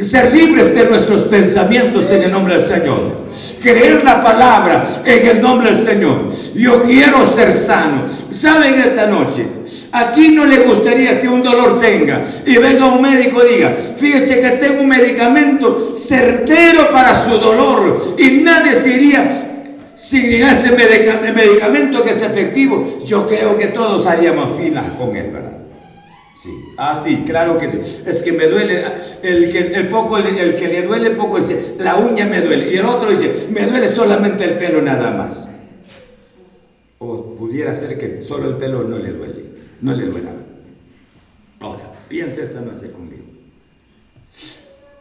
ser 0.01 0.33
libres 0.33 0.75
de 0.75 0.85
nuestros 0.85 1.23
pensamientos 1.23 2.11
en 2.11 2.23
el 2.23 2.31
nombre 2.31 2.55
del 2.55 2.67
Señor. 2.67 3.25
Creer 3.61 4.03
la 4.03 4.21
palabra 4.21 4.83
en 5.05 5.27
el 5.27 5.41
nombre 5.41 5.71
del 5.71 5.83
Señor. 5.83 6.25
Yo 6.53 6.83
quiero 6.83 7.25
ser 7.25 7.53
sano. 7.53 8.05
¿Saben 8.07 8.79
esta 8.79 9.07
noche? 9.07 9.45
Aquí 9.91 10.29
no 10.29 10.45
le 10.45 10.59
gustaría 10.59 11.13
si 11.13 11.27
un 11.27 11.41
dolor 11.41 11.79
tenga 11.79 12.21
y 12.45 12.57
venga 12.57 12.85
un 12.85 13.01
médico 13.01 13.41
y 13.45 13.55
diga, 13.55 13.73
fíjese 13.75 14.41
que 14.41 14.49
tengo 14.51 14.81
un 14.81 14.89
medicamento 14.89 15.79
certero 15.95 16.89
para 16.91 17.15
su 17.15 17.31
dolor 17.37 17.97
y 18.17 18.31
nadie 18.41 18.73
se 18.75 18.89
iría 18.89 19.48
sin 19.99 20.31
ese 20.31 20.71
medicamento 20.71 22.01
que 22.01 22.11
es 22.11 22.21
efectivo. 22.21 22.81
Yo 23.05 23.27
creo 23.27 23.57
que 23.57 23.67
todos 23.67 24.05
haríamos 24.05 24.57
filas 24.57 24.91
con 24.97 25.13
él, 25.15 25.29
¿verdad? 25.29 25.57
Sí. 26.33 26.51
Ah, 26.77 26.95
sí, 26.95 27.23
claro 27.25 27.57
que 27.57 27.67
sí. 27.67 28.03
Es 28.05 28.23
que 28.23 28.31
me 28.31 28.47
duele, 28.47 28.81
el 29.21 29.51
que, 29.51 29.59
el 29.59 29.89
poco, 29.89 30.17
el, 30.17 30.55
que 30.55 30.67
le 30.69 30.83
duele 30.83 31.11
poco 31.11 31.37
dice, 31.37 31.75
la 31.79 31.97
uña 31.97 32.25
me 32.25 32.39
duele. 32.39 32.71
Y 32.71 32.77
el 32.77 32.85
otro 32.85 33.09
dice, 33.09 33.47
me 33.49 33.65
duele 33.65 33.89
solamente 33.89 34.45
el 34.45 34.55
pelo 34.55 34.81
nada 34.81 35.11
más. 35.11 35.49
O 36.99 37.35
pudiera 37.35 37.73
ser 37.73 37.97
que 37.97 38.21
solo 38.21 38.51
el 38.51 38.55
pelo 38.55 38.85
no 38.85 38.97
le 38.97 39.11
duele, 39.11 39.45
no 39.81 39.93
le 39.93 40.05
duela. 40.05 40.31
Ahora, 41.59 41.91
piensa 42.07 42.41
esta 42.41 42.61
noche 42.61 42.89
conmigo. 42.89 43.25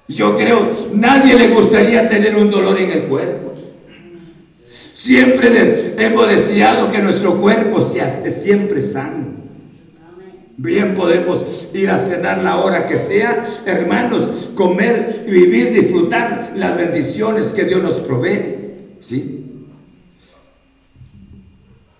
Yo 0.08 0.36
creo, 0.36 0.66
nadie 0.94 1.36
le 1.36 1.48
gustaría 1.48 2.08
tener 2.08 2.34
un 2.34 2.50
dolor 2.50 2.76
en 2.80 2.90
el 2.90 3.02
cuerpo. 3.04 3.47
Siempre 5.08 5.72
hemos 5.96 6.28
deseado 6.28 6.90
que 6.90 7.00
nuestro 7.00 7.38
cuerpo 7.40 7.80
sea 7.80 8.10
siempre 8.30 8.82
sano. 8.82 9.38
Bien 10.58 10.94
podemos 10.94 11.68
ir 11.72 11.88
a 11.88 11.96
cenar 11.96 12.42
la 12.44 12.58
hora 12.58 12.86
que 12.86 12.98
sea, 12.98 13.42
hermanos, 13.64 14.50
comer, 14.54 15.24
vivir, 15.26 15.72
disfrutar 15.72 16.52
las 16.56 16.76
bendiciones 16.76 17.54
que 17.54 17.64
Dios 17.64 17.82
nos 17.82 18.00
provee. 18.00 18.96
¿Sí? 19.00 19.46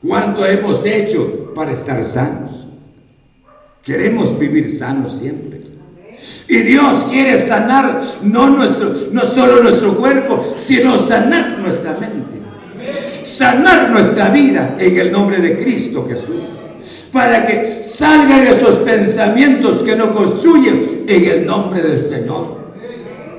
¿Cuánto 0.06 0.44
hemos 0.44 0.84
hecho 0.84 1.54
para 1.54 1.72
estar 1.72 2.04
sanos? 2.04 2.68
Queremos 3.82 4.38
vivir 4.38 4.70
sanos 4.70 5.16
siempre. 5.16 5.62
Y 6.46 6.58
Dios 6.58 7.06
quiere 7.08 7.38
sanar 7.38 8.02
no, 8.22 8.50
nuestro, 8.50 8.92
no 9.12 9.24
solo 9.24 9.62
nuestro 9.62 9.96
cuerpo, 9.96 10.44
sino 10.58 10.98
sanar 10.98 11.58
nuestra 11.58 11.96
mente. 11.98 12.37
Sanar 13.00 13.90
nuestra 13.90 14.28
vida 14.30 14.76
en 14.78 14.98
el 14.98 15.12
nombre 15.12 15.38
de 15.38 15.56
Cristo 15.56 16.06
Jesús 16.08 16.58
para 17.12 17.44
que 17.44 17.82
salgan 17.82 18.46
esos 18.46 18.76
pensamientos 18.76 19.82
que 19.82 19.96
no 19.96 20.10
construyen 20.10 20.80
en 21.06 21.24
el 21.24 21.46
nombre 21.46 21.82
del 21.82 21.98
Señor. 21.98 22.56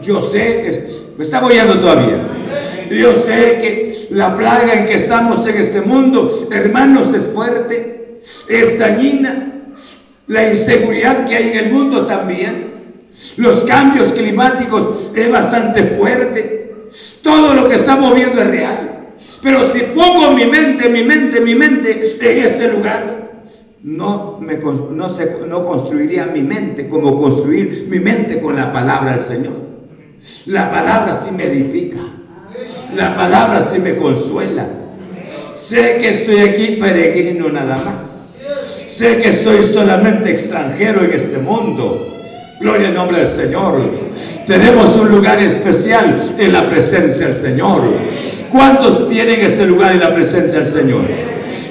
Yo 0.02 0.22
sé, 0.22 0.86
me 1.18 1.24
está 1.24 1.44
oyendo 1.44 1.80
todavía. 1.80 2.28
Yo 2.90 3.16
sé 3.16 3.58
que 3.60 4.08
la 4.12 4.36
plaga 4.36 4.74
en 4.74 4.86
que 4.86 4.96
estamos 4.96 5.46
en 5.46 5.58
este 5.58 5.82
mundo, 5.82 6.30
hermanos, 6.52 7.14
es 7.14 7.28
fuerte, 7.28 8.20
es 8.50 8.80
dañina. 8.80 9.54
La 10.28 10.50
inseguridad 10.50 11.26
que 11.26 11.36
hay 11.36 11.52
en 11.52 11.58
el 11.58 11.72
mundo 11.72 12.06
también. 12.06 12.70
Los 13.38 13.66
cambios 13.66 14.14
climáticos 14.14 15.12
es 15.16 15.32
bastante 15.32 15.84
fuerte. 15.84 16.88
Todo 17.24 17.54
lo 17.54 17.68
que 17.68 17.76
estamos 17.76 18.14
viendo 18.14 18.42
es 18.42 18.48
real. 18.48 18.89
Pero 19.42 19.64
si 19.64 19.80
pongo 19.82 20.32
mi 20.32 20.46
mente, 20.46 20.90
mi 20.90 21.04
mente, 21.04 21.42
mi 21.42 21.56
mente 21.56 21.92
en 21.92 22.44
este 22.44 22.68
lugar, 22.70 23.44
no, 23.84 24.38
me, 24.40 24.58
no, 24.58 25.10
se, 25.10 25.38
no 25.48 25.66
construiría 25.66 26.26
mi 26.26 26.42
mente 26.42 26.88
como 26.88 27.16
construir 27.18 27.88
mi 27.90 28.00
mente 28.00 28.40
con 28.40 28.56
la 28.56 28.72
palabra 28.72 29.12
del 29.12 29.22
Señor. 29.22 29.70
La 30.48 30.70
palabra 30.70 31.14
sí 31.14 31.32
me 31.32 31.46
edifica. 31.46 32.00
La 32.96 33.16
palabra 33.16 33.62
sí 33.62 33.80
me 33.80 33.96
consuela. 33.96 34.68
Sé 35.26 35.98
que 35.98 36.10
estoy 36.10 36.40
aquí 36.40 36.78
peregrino 36.80 37.50
nada 37.50 37.78
más. 37.78 38.28
Sé 38.64 39.18
que 39.18 39.32
soy 39.32 39.64
solamente 39.64 40.30
extranjero 40.32 41.04
en 41.04 41.14
este 41.14 41.38
mundo. 41.38 42.19
Gloria 42.60 42.90
al 42.90 42.94
nombre 42.94 43.20
del 43.20 43.28
Señor. 43.28 44.10
Tenemos 44.46 44.96
un 44.98 45.10
lugar 45.10 45.40
especial 45.40 46.16
en 46.38 46.52
la 46.52 46.66
presencia 46.68 47.28
del 47.28 47.36
Señor. 47.36 47.82
¿Cuántos 48.52 49.08
tienen 49.08 49.40
ese 49.40 49.66
lugar 49.66 49.94
en 49.94 50.02
la 50.02 50.14
presencia 50.14 50.60
del 50.60 50.68
Señor? 50.68 51.04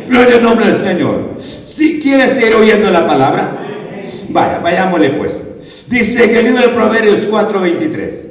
Gloria 0.09 0.37
al 0.37 0.43
nombre 0.43 0.67
del 0.67 0.75
Señor. 0.75 1.35
Si 1.37 2.01
quieres 2.01 2.41
ir 2.41 2.55
oyendo 2.55 2.91
la 2.91 3.07
palabra, 3.07 3.59
vaya, 4.31 4.61
vayámosle 4.61 5.11
pues. 5.11 5.47
Dice 5.89 6.31
que 6.31 6.41
el 6.41 6.47
libro 6.47 6.63
de 6.63 6.69
Proverbios 6.69 7.29
4.23. 7.31 8.29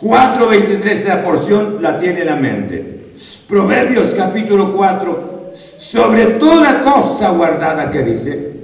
4.23 0.00 0.86
esa 0.86 1.22
porción 1.22 1.78
la 1.80 1.98
tiene 1.98 2.22
en 2.22 2.26
la 2.26 2.36
mente. 2.36 3.12
Proverbios 3.48 4.12
capítulo 4.16 4.72
4. 4.72 5.50
Sobre 5.78 6.26
toda 6.26 6.80
cosa 6.80 7.30
guardada 7.30 7.90
que 7.92 8.02
dice. 8.02 8.61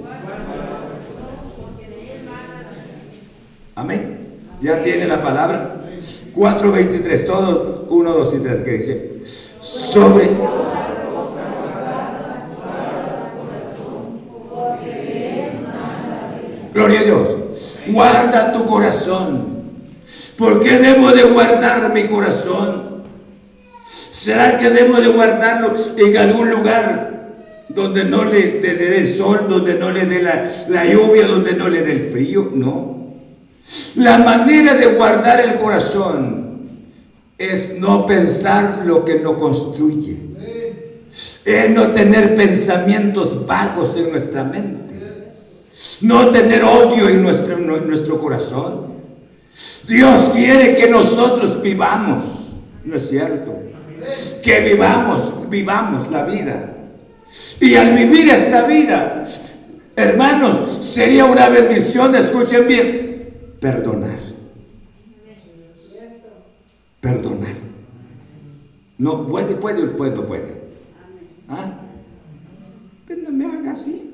Amén. 3.79 4.17
¿Ya 4.61 4.81
tiene 4.81 5.07
la 5.07 5.21
palabra? 5.21 5.77
4.23. 6.35 7.25
Todo 7.25 7.85
1, 7.89 8.11
2 8.11 8.33
y 8.33 8.39
3 8.39 8.61
que 8.61 8.71
dice. 8.71 9.21
Sobre 9.61 10.31
Gloria 16.73 16.99
a 16.99 17.03
Dios. 17.03 17.79
Guarda 17.87 18.51
tu 18.51 18.65
corazón. 18.65 19.59
¿Por 20.37 20.59
qué 20.59 20.77
debo 20.77 21.11
de 21.11 21.23
guardar 21.23 21.93
mi 21.93 22.03
corazón? 22.03 23.03
¿Será 23.87 24.57
que 24.57 24.69
debo 24.69 24.97
de 24.97 25.07
guardarlo 25.07 25.71
en 25.97 26.17
algún 26.17 26.49
lugar 26.49 27.29
donde 27.69 28.03
no 28.03 28.25
le, 28.25 28.59
dé 28.59 28.97
el 28.97 29.07
sol, 29.07 29.45
donde 29.47 29.75
no 29.75 29.89
le 29.89 30.05
dé 30.05 30.21
la, 30.21 30.49
la 30.67 30.85
lluvia, 30.85 31.27
donde 31.27 31.53
no 31.53 31.69
le 31.69 31.81
dé 31.81 31.93
el 31.93 32.01
frío? 32.01 32.51
No. 32.53 32.98
La 33.95 34.17
manera 34.17 34.73
de 34.73 34.87
guardar 34.87 35.41
el 35.41 35.55
corazón 35.55 36.59
es 37.37 37.77
no 37.79 38.05
pensar 38.05 38.83
lo 38.85 39.05
que 39.05 39.19
no 39.19 39.37
construye. 39.37 40.17
Es 41.45 41.69
no 41.69 41.87
tener 41.91 42.35
pensamientos 42.35 43.45
vagos 43.45 43.95
en 43.97 44.11
nuestra 44.11 44.43
mente 44.43 44.89
no 46.01 46.29
tener 46.29 46.63
odio 46.63 47.07
en 47.09 47.23
nuestro, 47.23 47.57
nuestro 47.57 48.19
corazón. 48.19 48.89
Dios 49.87 50.29
quiere 50.33 50.73
que 50.73 50.89
nosotros 50.89 51.61
vivamos, 51.61 52.51
¿no 52.83 52.95
es 52.95 53.09
cierto? 53.09 53.57
Que 54.43 54.61
vivamos, 54.61 55.49
vivamos 55.49 56.09
la 56.11 56.23
vida. 56.23 56.75
Y 57.59 57.75
al 57.75 57.93
vivir 57.93 58.29
esta 58.29 58.63
vida, 58.63 59.23
hermanos, 59.95 60.79
sería 60.81 61.25
una 61.25 61.49
bendición, 61.49 62.15
escuchen 62.15 62.67
bien, 62.67 63.08
perdonar. 63.59 64.19
Perdonar. 67.01 67.55
No 68.97 69.25
puede, 69.27 69.55
puede, 69.55 69.87
puede, 69.87 70.15
no 70.15 70.25
puede. 70.25 70.63
¿Ah? 71.47 71.79
Pero 73.07 73.21
no 73.23 73.31
me 73.31 73.45
haga 73.45 73.71
así 73.71 74.09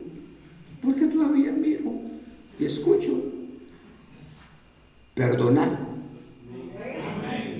porque 0.82 1.08
todavía 1.08 1.52
miro 1.52 1.91
y 2.60 2.66
escucho. 2.66 3.12
Perdonar. 5.16 5.80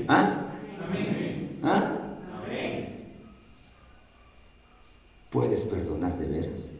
¿Ah? 0.08 0.46
¿Ah? 1.64 1.98
¿Puedes 5.32 5.64
perdonar 5.64 6.18
de 6.18 6.26
veras? 6.28 6.72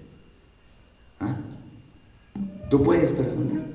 ¿Ah? 1.20 1.36
¿Tú 2.70 2.84
puedes 2.84 3.12
perdonar? 3.12 3.75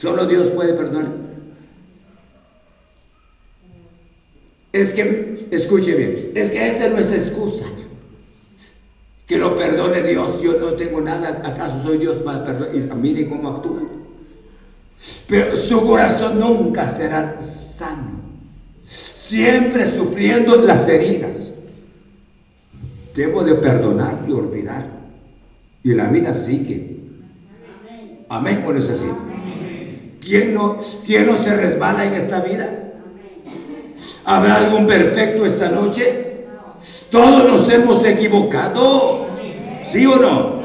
¿Solo 0.00 0.24
Dios 0.24 0.48
puede 0.52 0.72
perdonar? 0.72 1.12
Es 4.72 4.94
que, 4.94 5.34
escuche 5.50 5.94
bien, 5.94 6.32
es 6.34 6.48
que 6.48 6.66
esa 6.66 6.86
es 6.86 6.92
nuestra 6.92 7.18
excusa. 7.18 7.66
Que 9.26 9.36
lo 9.36 9.54
perdone 9.54 10.02
Dios, 10.02 10.40
yo 10.40 10.58
no 10.58 10.72
tengo 10.72 11.02
nada, 11.02 11.42
¿acaso 11.44 11.82
soy 11.82 11.98
Dios 11.98 12.18
para 12.18 12.42
perdonar? 12.42 12.74
Y 12.74 12.80
mire 12.96 13.28
cómo 13.28 13.50
actúa. 13.50 13.82
Pero 15.28 15.54
su 15.58 15.86
corazón 15.86 16.40
nunca 16.40 16.88
será 16.88 17.42
sano. 17.42 18.22
Siempre 18.82 19.84
sufriendo 19.84 20.56
las 20.62 20.88
heridas. 20.88 21.50
Debo 23.14 23.44
de 23.44 23.56
perdonar 23.56 24.24
y 24.26 24.32
olvidar. 24.32 24.86
Y 25.84 25.92
la 25.92 26.08
vida 26.08 26.32
sigue. 26.32 27.00
Amén, 28.30 28.62
por 28.64 28.78
eso 28.78 28.92
así. 28.92 29.04
¿Quién 30.30 30.54
no, 30.54 30.78
¿Quién 31.04 31.26
no 31.26 31.36
se 31.36 31.52
resbala 31.56 32.04
en 32.04 32.14
esta 32.14 32.38
vida? 32.38 32.92
¿Habrá 34.24 34.58
algún 34.58 34.86
perfecto 34.86 35.44
esta 35.44 35.70
noche? 35.70 36.44
Todos 37.10 37.50
nos 37.50 37.68
hemos 37.68 38.04
equivocado. 38.04 39.26
¿Sí 39.82 40.06
o 40.06 40.14
no? 40.14 40.60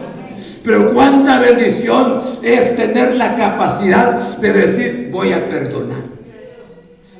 Pero 0.63 0.93
cuánta 0.93 1.39
bendición 1.39 2.17
es 2.43 2.75
tener 2.75 3.15
la 3.15 3.33
capacidad 3.33 4.19
de 4.37 4.53
decir, 4.53 5.09
voy 5.11 5.33
a 5.33 5.47
perdonar. 5.47 6.03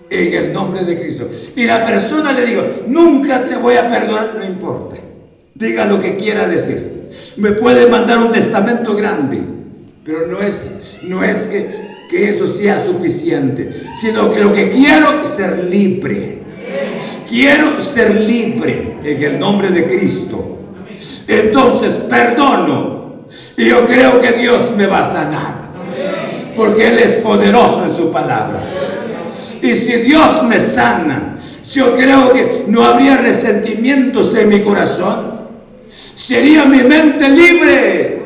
En 0.08 0.34
el 0.36 0.54
nombre 0.54 0.86
de 0.86 1.00
Cristo. 1.00 1.28
Y 1.56 1.64
la 1.64 1.84
persona 1.84 2.32
le 2.32 2.46
digo, 2.46 2.68
nunca 2.86 3.44
te 3.44 3.56
voy 3.56 3.74
a 3.78 3.88
perdonar, 3.88 4.36
no 4.36 4.46
importa. 4.46 4.98
Diga 5.56 5.86
lo 5.86 6.00
que 6.00 6.16
quiera 6.16 6.48
decir. 6.48 7.10
Me 7.38 7.54
puede 7.54 7.88
mandar 7.88 8.20
un 8.20 8.30
testamento 8.30 8.96
grande, 8.96 9.42
pero 10.04 10.28
no 10.28 10.40
es, 10.42 11.00
no 11.08 11.24
es 11.24 11.48
que, 11.48 11.85
que 12.10 12.30
eso 12.30 12.48
sea 12.48 12.80
suficiente, 12.80 13.70
sino 14.00 14.30
que 14.30 14.40
lo 14.40 14.54
que 14.54 14.70
quiero 14.70 15.22
es 15.22 15.30
ser 15.30 15.66
libre. 15.66 16.40
Quiero 17.30 17.82
ser 17.82 18.22
libre 18.22 18.98
en 19.04 19.24
el 19.24 19.40
nombre 19.40 19.70
de 19.70 19.86
Cristo. 19.86 20.60
Entonces 21.28 21.94
perdono. 21.94 23.26
Y 23.58 23.70
yo 23.70 23.86
creo 23.86 24.20
que 24.20 24.34
Dios 24.34 24.72
me 24.76 24.88
va 24.88 25.02
a 25.02 25.12
sanar. 25.12 25.66
Porque 26.56 26.88
Él 26.88 27.00
es 27.00 27.14
poderoso 27.16 27.84
en 27.84 27.92
su 27.92 28.12
palabra. 28.12 28.64
Y 29.62 29.76
si 29.76 29.98
Dios 29.98 30.44
me 30.44 30.60
sana, 30.60 31.36
yo 31.72 31.94
creo 31.94 32.32
que 32.32 32.66
no 32.68 32.86
habría 32.86 33.18
resentimientos 33.18 34.34
en 34.36 34.50
mi 34.50 34.62
corazón. 34.62 35.36
Sería 35.90 36.66
mi 36.66 36.84
mente 36.84 37.28
libre. 37.30 38.24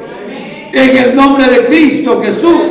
En 0.72 0.98
el 0.98 1.16
nombre 1.16 1.48
de 1.48 1.64
Cristo 1.64 2.22
Jesús. 2.22 2.62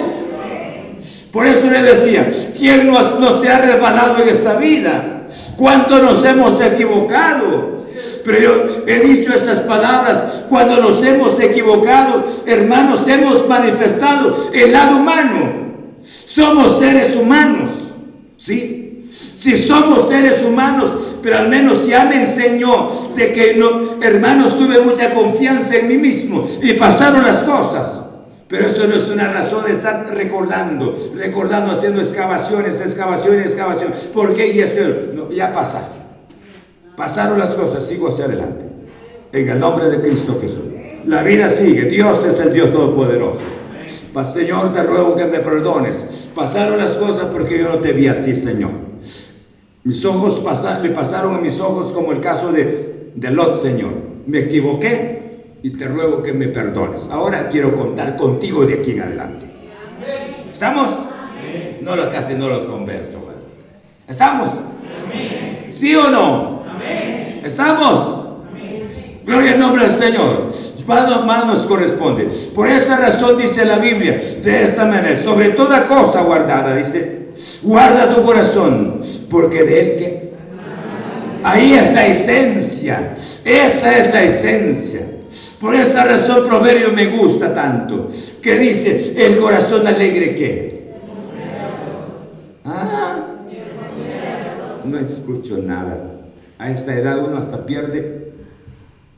Por 1.32 1.46
eso 1.46 1.70
le 1.70 1.82
decía, 1.82 2.28
¿quién 2.56 2.90
no 2.90 3.32
se 3.38 3.48
ha 3.48 3.58
resbalado 3.58 4.22
en 4.22 4.28
esta 4.28 4.56
vida? 4.56 5.26
¿Cuánto 5.56 6.00
nos 6.00 6.24
hemos 6.24 6.60
equivocado? 6.60 7.86
Pero 8.24 8.38
yo 8.40 8.84
he 8.86 9.00
dicho 9.00 9.34
estas 9.34 9.60
palabras, 9.60 10.44
cuando 10.48 10.80
nos 10.80 11.02
hemos 11.02 11.38
equivocado, 11.40 12.24
hermanos, 12.46 13.06
hemos 13.06 13.46
manifestado 13.46 14.34
el 14.52 14.72
lado 14.72 14.96
humano. 14.96 15.68
Somos 16.02 16.78
seres 16.78 17.14
humanos, 17.16 17.68
¿sí? 18.36 19.04
Si 19.10 19.56
somos 19.56 20.08
seres 20.08 20.42
humanos, 20.44 21.16
pero 21.22 21.38
al 21.38 21.48
menos 21.48 21.86
ya 21.86 22.04
me 22.04 22.20
enseñó 22.20 22.88
de 23.16 23.32
que 23.32 23.54
no, 23.54 24.02
hermanos, 24.02 24.56
tuve 24.56 24.80
mucha 24.80 25.10
confianza 25.10 25.76
en 25.76 25.88
mí 25.88 25.96
mismo 25.96 26.42
y 26.62 26.74
pasaron 26.74 27.22
las 27.22 27.42
cosas. 27.42 28.04
Pero 28.48 28.66
eso 28.66 28.86
no 28.86 28.94
es 28.94 29.08
una 29.08 29.28
razón 29.28 29.66
de 29.66 29.72
estar 29.72 30.08
recordando, 30.14 30.94
recordando, 31.14 31.72
haciendo 31.72 32.00
excavaciones, 32.00 32.80
excavaciones, 32.80 33.44
excavaciones. 33.46 34.06
¿Por 34.06 34.32
qué? 34.32 34.48
Y 34.48 35.14
no, 35.14 35.30
ya 35.30 35.52
pasa. 35.52 35.88
Pasaron 36.96 37.38
las 37.38 37.54
cosas, 37.54 37.86
sigo 37.86 38.08
hacia 38.08 38.24
adelante. 38.24 38.64
En 39.32 39.48
el 39.48 39.60
nombre 39.60 39.90
de 39.90 40.00
Cristo 40.00 40.38
Jesús. 40.40 40.64
La 41.04 41.22
vida 41.22 41.48
sigue. 41.50 41.84
Dios 41.84 42.24
es 42.24 42.40
el 42.40 42.52
Dios 42.54 42.72
Todopoderoso. 42.72 43.58
Señor, 44.32 44.72
te 44.72 44.82
ruego 44.82 45.14
que 45.14 45.26
me 45.26 45.38
perdones. 45.40 46.28
Pasaron 46.34 46.78
las 46.78 46.96
cosas 46.96 47.26
porque 47.26 47.58
yo 47.58 47.68
no 47.68 47.78
te 47.78 47.92
vi 47.92 48.08
a 48.08 48.20
ti, 48.22 48.34
Señor. 48.34 48.70
Mis 49.84 50.04
ojos 50.04 50.42
le 50.82 50.90
pasaron 50.90 51.34
a 51.34 51.38
mis 51.38 51.60
ojos 51.60 51.92
como 51.92 52.12
el 52.12 52.20
caso 52.20 52.50
de, 52.50 53.10
de 53.14 53.30
Lot, 53.30 53.54
Señor. 53.54 53.92
Me 54.26 54.40
equivoqué, 54.40 55.17
y 55.62 55.70
te 55.70 55.86
ruego 55.86 56.22
que 56.22 56.32
me 56.32 56.48
perdones. 56.48 57.08
Ahora 57.10 57.48
quiero 57.48 57.74
contar 57.74 58.16
contigo 58.16 58.64
de 58.64 58.74
aquí 58.74 58.92
en 58.92 59.02
adelante. 59.02 59.46
¿Estamos? 60.52 60.90
No 61.82 61.96
lo 61.96 62.08
casi 62.08 62.34
no 62.34 62.48
los 62.48 62.66
converso. 62.66 63.18
¿Estamos? 64.06 64.50
¿Sí 65.70 65.94
o 65.94 66.10
no? 66.10 66.62
¿Estamos? 67.44 68.16
Gloria 69.24 69.52
al 69.52 69.58
nombre 69.58 69.82
del 69.82 69.92
Señor. 69.92 70.48
Más 70.86 71.46
nos 71.46 71.66
corresponde. 71.66 72.26
Por 72.54 72.68
esa 72.68 72.96
razón 72.96 73.36
dice 73.36 73.64
la 73.64 73.78
Biblia 73.78 74.18
de 74.42 74.64
esta 74.64 74.86
manera, 74.86 75.14
sobre 75.14 75.50
toda 75.50 75.84
cosa 75.84 76.22
guardada, 76.22 76.74
dice, 76.74 77.28
guarda 77.62 78.14
tu 78.14 78.24
corazón, 78.24 79.00
porque 79.30 79.64
de 79.64 79.80
él 79.80 79.96
que... 79.96 80.28
Ahí 81.44 81.74
es 81.74 81.92
la 81.92 82.06
esencia. 82.06 83.12
Esa 83.44 83.98
es 83.98 84.12
la 84.12 84.22
esencia. 84.22 85.17
Por 85.60 85.74
esa 85.74 86.04
razón 86.04 86.44
Proverbio 86.44 86.92
me 86.92 87.06
gusta 87.06 87.52
tanto, 87.52 88.06
que 88.42 88.58
dice, 88.58 89.26
el 89.26 89.38
corazón 89.38 89.86
alegre 89.86 90.34
que... 90.34 90.92
Ah, 92.64 93.26
no 94.84 94.98
escucho 94.98 95.58
nada. 95.58 95.98
A 96.58 96.70
esta 96.70 96.94
edad 96.94 97.22
uno 97.22 97.36
hasta 97.36 97.66
pierde 97.66 98.32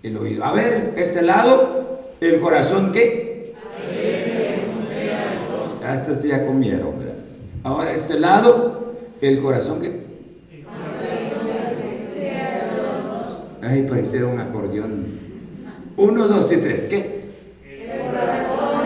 el 0.03 0.17
oído. 0.17 0.45
A 0.45 0.53
ver, 0.53 0.95
este 0.97 1.23
lado, 1.23 2.01
el 2.21 2.41
corazón 2.41 2.91
que... 2.91 3.55
Hasta 5.87 6.15
se 6.15 6.29
ya 6.29 6.45
comieron. 6.45 6.95
Ahora 7.63 7.93
este 7.93 8.19
lado, 8.19 8.95
el 9.21 9.39
corazón 9.39 9.81
que... 9.81 10.11
Ay, 13.63 13.83
pareciera 13.83 14.27
un 14.27 14.41
acordeón. 14.41 15.30
Uno, 16.01 16.29
dos 16.29 16.51
y 16.51 16.57
tres. 16.57 16.87
¿Qué? 16.87 17.21
El 17.63 18.11
corazón 18.11 18.81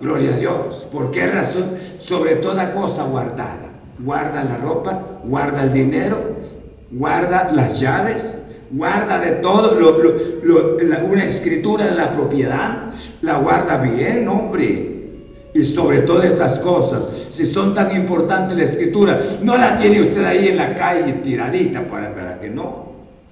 Gloria 0.00 0.32
a 0.32 0.36
Dios. 0.38 0.86
¿Por 0.90 1.10
qué 1.10 1.26
razón? 1.26 1.72
Sobre 1.98 2.36
toda 2.36 2.72
cosa 2.72 3.04
guardada. 3.04 3.68
Guarda 3.98 4.42
la 4.44 4.56
ropa, 4.56 5.20
guarda 5.24 5.62
el 5.62 5.74
dinero, 5.74 6.36
guarda 6.90 7.52
las 7.52 7.78
llaves, 7.78 8.38
guarda 8.70 9.18
de 9.18 9.32
todo, 9.32 9.76
una 11.04 11.24
escritura 11.24 11.86
de 11.86 11.94
la 11.94 12.12
propiedad, 12.12 12.90
la 13.20 13.38
guarda 13.38 13.76
bien, 13.76 14.26
hombre. 14.26 14.94
Y 15.52 15.64
sobre 15.64 15.98
todas 15.98 16.26
estas 16.26 16.58
cosas, 16.60 17.04
si 17.30 17.44
son 17.44 17.74
tan 17.74 17.94
importantes 17.94 18.56
la 18.56 18.64
escritura, 18.64 19.18
no 19.42 19.58
la 19.58 19.76
tiene 19.76 20.00
usted 20.00 20.24
ahí 20.24 20.48
en 20.48 20.56
la 20.56 20.74
calle 20.74 21.12
tiradita 21.14 21.86
para, 21.86 22.14
para 22.14 22.40
que 22.40 22.48
no. 22.48 22.85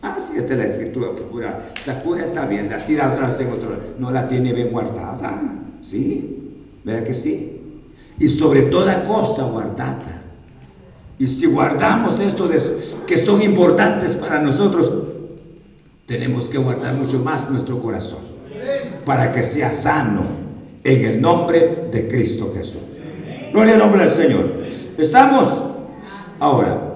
Ah, 0.07 0.19
sí, 0.19 0.35
esta 0.37 0.53
es 0.53 0.59
la 0.59 0.67
escritura 0.67 1.13
pura. 1.13 1.71
Sacude 1.83 2.23
está 2.23 2.45
bien, 2.45 2.69
la 2.69 2.85
tira 2.85 3.11
otra 3.11 3.29
vez 3.29 3.41
en 3.41 3.51
otro. 3.51 3.75
No 3.99 4.11
la 4.11 4.29
tiene 4.29 4.53
bien 4.53 4.71
guardada. 4.71 5.41
¿Sí? 5.81 6.53
¿Verdad 6.85 7.05
que 7.05 7.15
sí? 7.15 7.63
Y 8.19 8.29
sobre 8.29 8.63
toda 8.65 9.03
cosa 9.03 9.45
guardada. 9.45 10.23
Y 11.19 11.27
si 11.27 11.47
guardamos 11.47 12.21
esto 12.21 12.51
que 13.07 13.17
son 13.17 13.41
importantes 13.41 14.13
para 14.17 14.41
nosotros, 14.41 14.93
tenemos 16.05 16.51
que 16.51 16.59
guardar 16.59 16.95
mucho 16.95 17.19
más 17.21 17.49
nuestro 17.49 17.79
corazón 17.79 18.19
para 19.07 19.33
que 19.33 19.43
sea 19.43 19.73
sano 19.73 20.23
en 20.83 21.05
el 21.05 21.21
nombre 21.21 21.89
de 21.91 22.07
Cristo 22.07 22.53
Jesús. 22.55 22.83
Gloria 23.53 23.73
al 23.73 23.79
nombre 23.79 24.03
del 24.03 24.11
Señor. 24.11 24.65
¿Estamos? 24.99 25.65
Ahora, 26.41 26.93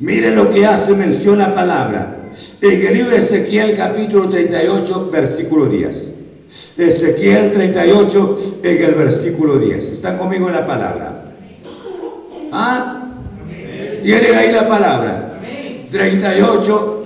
mire 0.00 0.30
lo 0.34 0.50
que 0.50 0.66
hace 0.66 0.92
mención 0.92 1.38
la 1.38 1.54
palabra 1.54 2.19
en 2.60 2.86
el 2.86 2.94
libro 2.94 3.10
de 3.10 3.18
Ezequiel 3.18 3.76
capítulo 3.76 4.28
38, 4.28 5.10
versículo 5.10 5.66
10. 5.66 6.12
Ezequiel 6.78 7.52
38 7.52 8.38
en 8.62 8.84
el 8.84 8.94
versículo 8.94 9.58
10. 9.58 9.90
¿Están 9.90 10.16
conmigo 10.16 10.48
en 10.48 10.54
la 10.54 10.66
palabra? 10.66 11.24
¿Ah? 12.52 13.04
¿Tienen 14.02 14.34
ahí 14.34 14.52
la 14.52 14.66
palabra? 14.66 15.40
38. 15.90 16.96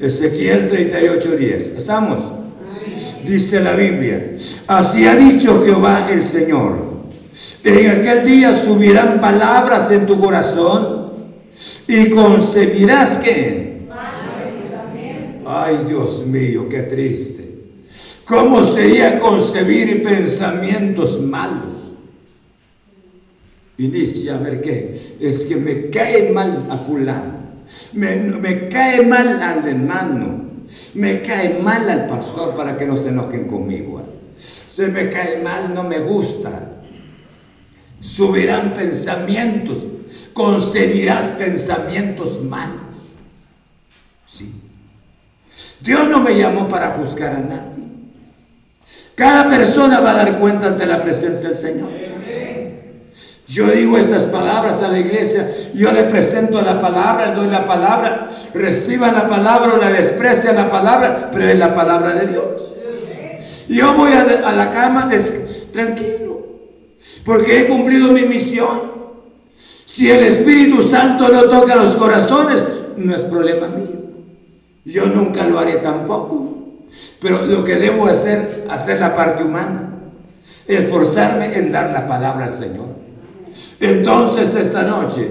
Ezequiel 0.00 0.66
38, 0.66 1.30
10. 1.36 1.62
¿Estamos? 1.76 2.20
Dice 3.24 3.60
la 3.60 3.74
Biblia. 3.74 4.32
Así 4.66 5.06
ha 5.06 5.16
dicho 5.16 5.62
Jehová 5.64 6.08
el 6.10 6.22
Señor. 6.22 6.96
En 7.64 7.90
aquel 7.90 8.24
día 8.24 8.54
subirán 8.54 9.20
palabras 9.20 9.90
en 9.90 10.06
tu 10.06 10.18
corazón 10.18 11.05
y 11.88 12.10
concebirás 12.10 13.18
que... 13.18 13.86
Ay, 15.44 15.84
Dios 15.86 16.26
mío, 16.26 16.68
qué 16.68 16.82
triste. 16.82 17.46
¿Cómo 18.26 18.64
sería 18.64 19.18
concebir 19.18 20.02
pensamientos 20.02 21.20
malos? 21.20 21.74
Inicia 23.78 24.34
a 24.34 24.38
ver 24.38 24.60
qué. 24.60 24.94
Es 25.20 25.44
que 25.44 25.56
me 25.56 25.88
cae 25.90 26.32
mal 26.32 26.66
a 26.68 26.76
fulano. 26.76 27.34
Me, 27.92 28.16
me 28.16 28.68
cae 28.68 29.06
mal 29.06 29.40
al 29.40 29.68
hermano. 29.68 30.46
Me 30.94 31.22
cae 31.22 31.60
mal 31.60 31.88
al 31.88 32.06
pastor 32.06 32.56
para 32.56 32.76
que 32.76 32.86
no 32.86 32.96
se 32.96 33.10
enojen 33.10 33.46
conmigo. 33.46 34.02
Se 34.36 34.88
me 34.88 35.08
cae 35.08 35.42
mal, 35.42 35.72
no 35.72 35.84
me 35.84 36.00
gusta. 36.00 36.72
Subirán 38.00 38.74
pensamientos, 38.74 39.86
concebirás 40.32 41.32
pensamientos 41.32 42.42
malos. 42.42 42.80
Sí. 44.26 44.52
Dios 45.80 46.08
no 46.08 46.20
me 46.20 46.36
llamó 46.36 46.68
para 46.68 46.90
juzgar 46.90 47.36
a 47.36 47.40
nadie. 47.40 47.84
Cada 49.14 49.46
persona 49.46 50.00
va 50.00 50.12
a 50.12 50.16
dar 50.16 50.38
cuenta 50.38 50.68
ante 50.68 50.86
la 50.86 51.00
presencia 51.00 51.48
del 51.48 51.58
Señor. 51.58 52.06
Yo 53.48 53.68
digo 53.68 53.96
estas 53.96 54.26
palabras 54.26 54.82
a 54.82 54.88
la 54.88 54.98
iglesia, 54.98 55.46
yo 55.72 55.92
le 55.92 56.02
presento 56.04 56.60
la 56.62 56.80
palabra, 56.80 57.26
le 57.26 57.34
doy 57.34 57.48
la 57.48 57.64
palabra, 57.64 58.28
reciban 58.52 59.14
la 59.14 59.28
palabra 59.28 59.74
o 59.74 59.76
la 59.76 59.90
desprecian 59.90 60.56
la 60.56 60.68
palabra, 60.68 61.30
pero 61.30 61.48
es 61.48 61.56
la 61.56 61.72
palabra 61.72 62.12
de 62.14 62.26
Dios. 62.26 62.74
Yo 63.68 63.94
voy 63.94 64.12
a, 64.12 64.24
la 64.24 64.70
cama 64.70 65.08
tranquilo, 65.72 66.44
porque 67.24 67.60
he 67.60 67.66
cumplido 67.66 68.10
mi 68.10 68.24
misión. 68.24 68.95
Si 69.86 70.10
el 70.10 70.24
Espíritu 70.24 70.82
Santo 70.82 71.28
no 71.28 71.44
toca 71.44 71.76
los 71.76 71.94
corazones, 71.96 72.82
no 72.96 73.14
es 73.14 73.22
problema 73.22 73.68
mío. 73.68 74.00
Yo 74.84 75.06
nunca 75.06 75.46
lo 75.46 75.60
haré 75.60 75.76
tampoco. 75.76 76.54
Pero 77.20 77.46
lo 77.46 77.62
que 77.62 77.76
debo 77.76 78.06
hacer, 78.06 78.66
hacer 78.68 79.00
la 79.00 79.14
parte 79.14 79.44
humana, 79.44 79.90
esforzarme 80.66 81.56
en 81.56 81.70
dar 81.70 81.90
la 81.90 82.06
palabra 82.06 82.46
al 82.46 82.52
Señor. 82.52 82.86
Entonces 83.80 84.54
esta 84.54 84.82
noche 84.82 85.30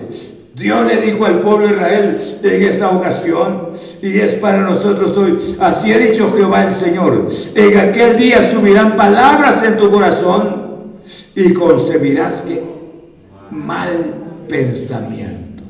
Dios 0.56 0.88
le 0.88 1.02
dijo 1.02 1.26
al 1.26 1.42
pueblo 1.42 1.68
de 1.68 1.74
Israel 1.74 2.18
en 2.44 2.64
esa 2.64 2.92
ocasión, 2.92 3.72
y 4.02 4.20
es 4.20 4.36
para 4.36 4.62
nosotros 4.62 5.18
hoy, 5.18 5.38
así 5.60 5.92
ha 5.92 5.98
dicho 5.98 6.34
Jehová 6.34 6.64
el 6.64 6.74
Señor, 6.74 7.28
en 7.56 7.78
aquel 7.78 8.16
día 8.16 8.42
subirán 8.42 8.96
palabras 8.96 9.62
en 9.64 9.76
tu 9.76 9.92
corazón 9.92 10.94
y 11.36 11.52
concebirás 11.52 12.44
que 12.44 12.64
mal 13.52 14.25
pensamientos, 14.48 15.68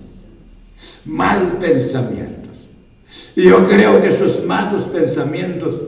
mal 1.05 1.57
pensamientos. 1.59 2.69
Y 3.35 3.43
yo 3.43 3.63
creo 3.63 4.01
que 4.01 4.09
esos 4.09 4.43
malos 4.45 4.83
pensamientos 4.83 5.81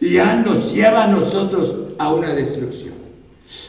ya 0.00 0.36
nos 0.36 0.72
llevan 0.72 1.10
a 1.10 1.12
nosotros 1.12 1.76
a 1.98 2.12
una 2.12 2.34
destrucción. 2.34 2.94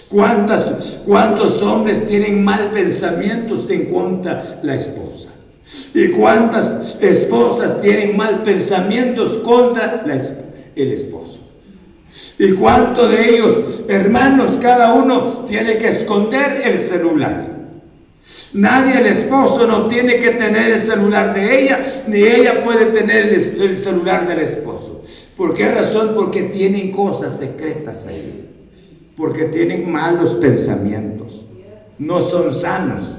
¿Cuántas, 0.10 1.00
¿Cuántos 1.06 1.62
hombres 1.62 2.08
tienen 2.08 2.44
mal 2.44 2.72
pensamientos 2.72 3.70
en 3.70 3.86
contra 3.86 4.42
la 4.64 4.76
esposa? 4.76 5.30
¿Y 5.94 6.10
cuántas 6.10 6.98
esposas 7.02 7.82
tienen 7.82 8.16
mal 8.16 8.44
pensamientos 8.44 9.40
contra 9.40 10.06
el 10.76 10.92
esposo? 10.92 11.40
¿Y 12.40 12.54
cuántos 12.54 13.12
de 13.12 13.30
ellos, 13.30 13.84
hermanos, 13.88 14.58
cada 14.62 14.94
uno 14.94 15.46
tiene 15.48 15.78
que 15.78 15.90
esconder 15.90 16.62
el 16.64 16.78
celular? 16.78 17.55
Nadie, 18.54 19.00
el 19.00 19.06
esposo, 19.06 19.68
no 19.68 19.88
tiene 19.88 20.18
que 20.18 20.32
tener 20.32 20.72
el 20.72 20.80
celular 20.80 21.34
de 21.34 21.62
ella, 21.62 21.80
ni 22.08 22.24
ella 22.24 22.64
puede 22.64 22.88
tener 22.88 23.28
el, 23.28 23.62
el 23.62 23.78
celular 23.78 24.28
del 24.28 24.40
esposo. 24.40 25.04
¿Por 25.38 25.54
qué 25.54 25.70
razón? 25.70 26.14
Porque 26.16 26.44
tienen 26.44 26.92
cosas 26.92 27.38
secretas 27.38 28.08
ahí 28.08 28.46
porque 29.16 29.46
tienen 29.46 29.90
malos 29.90 30.36
pensamientos, 30.36 31.48
no 31.98 32.22
son 32.22 32.52
sanos. 32.52 33.18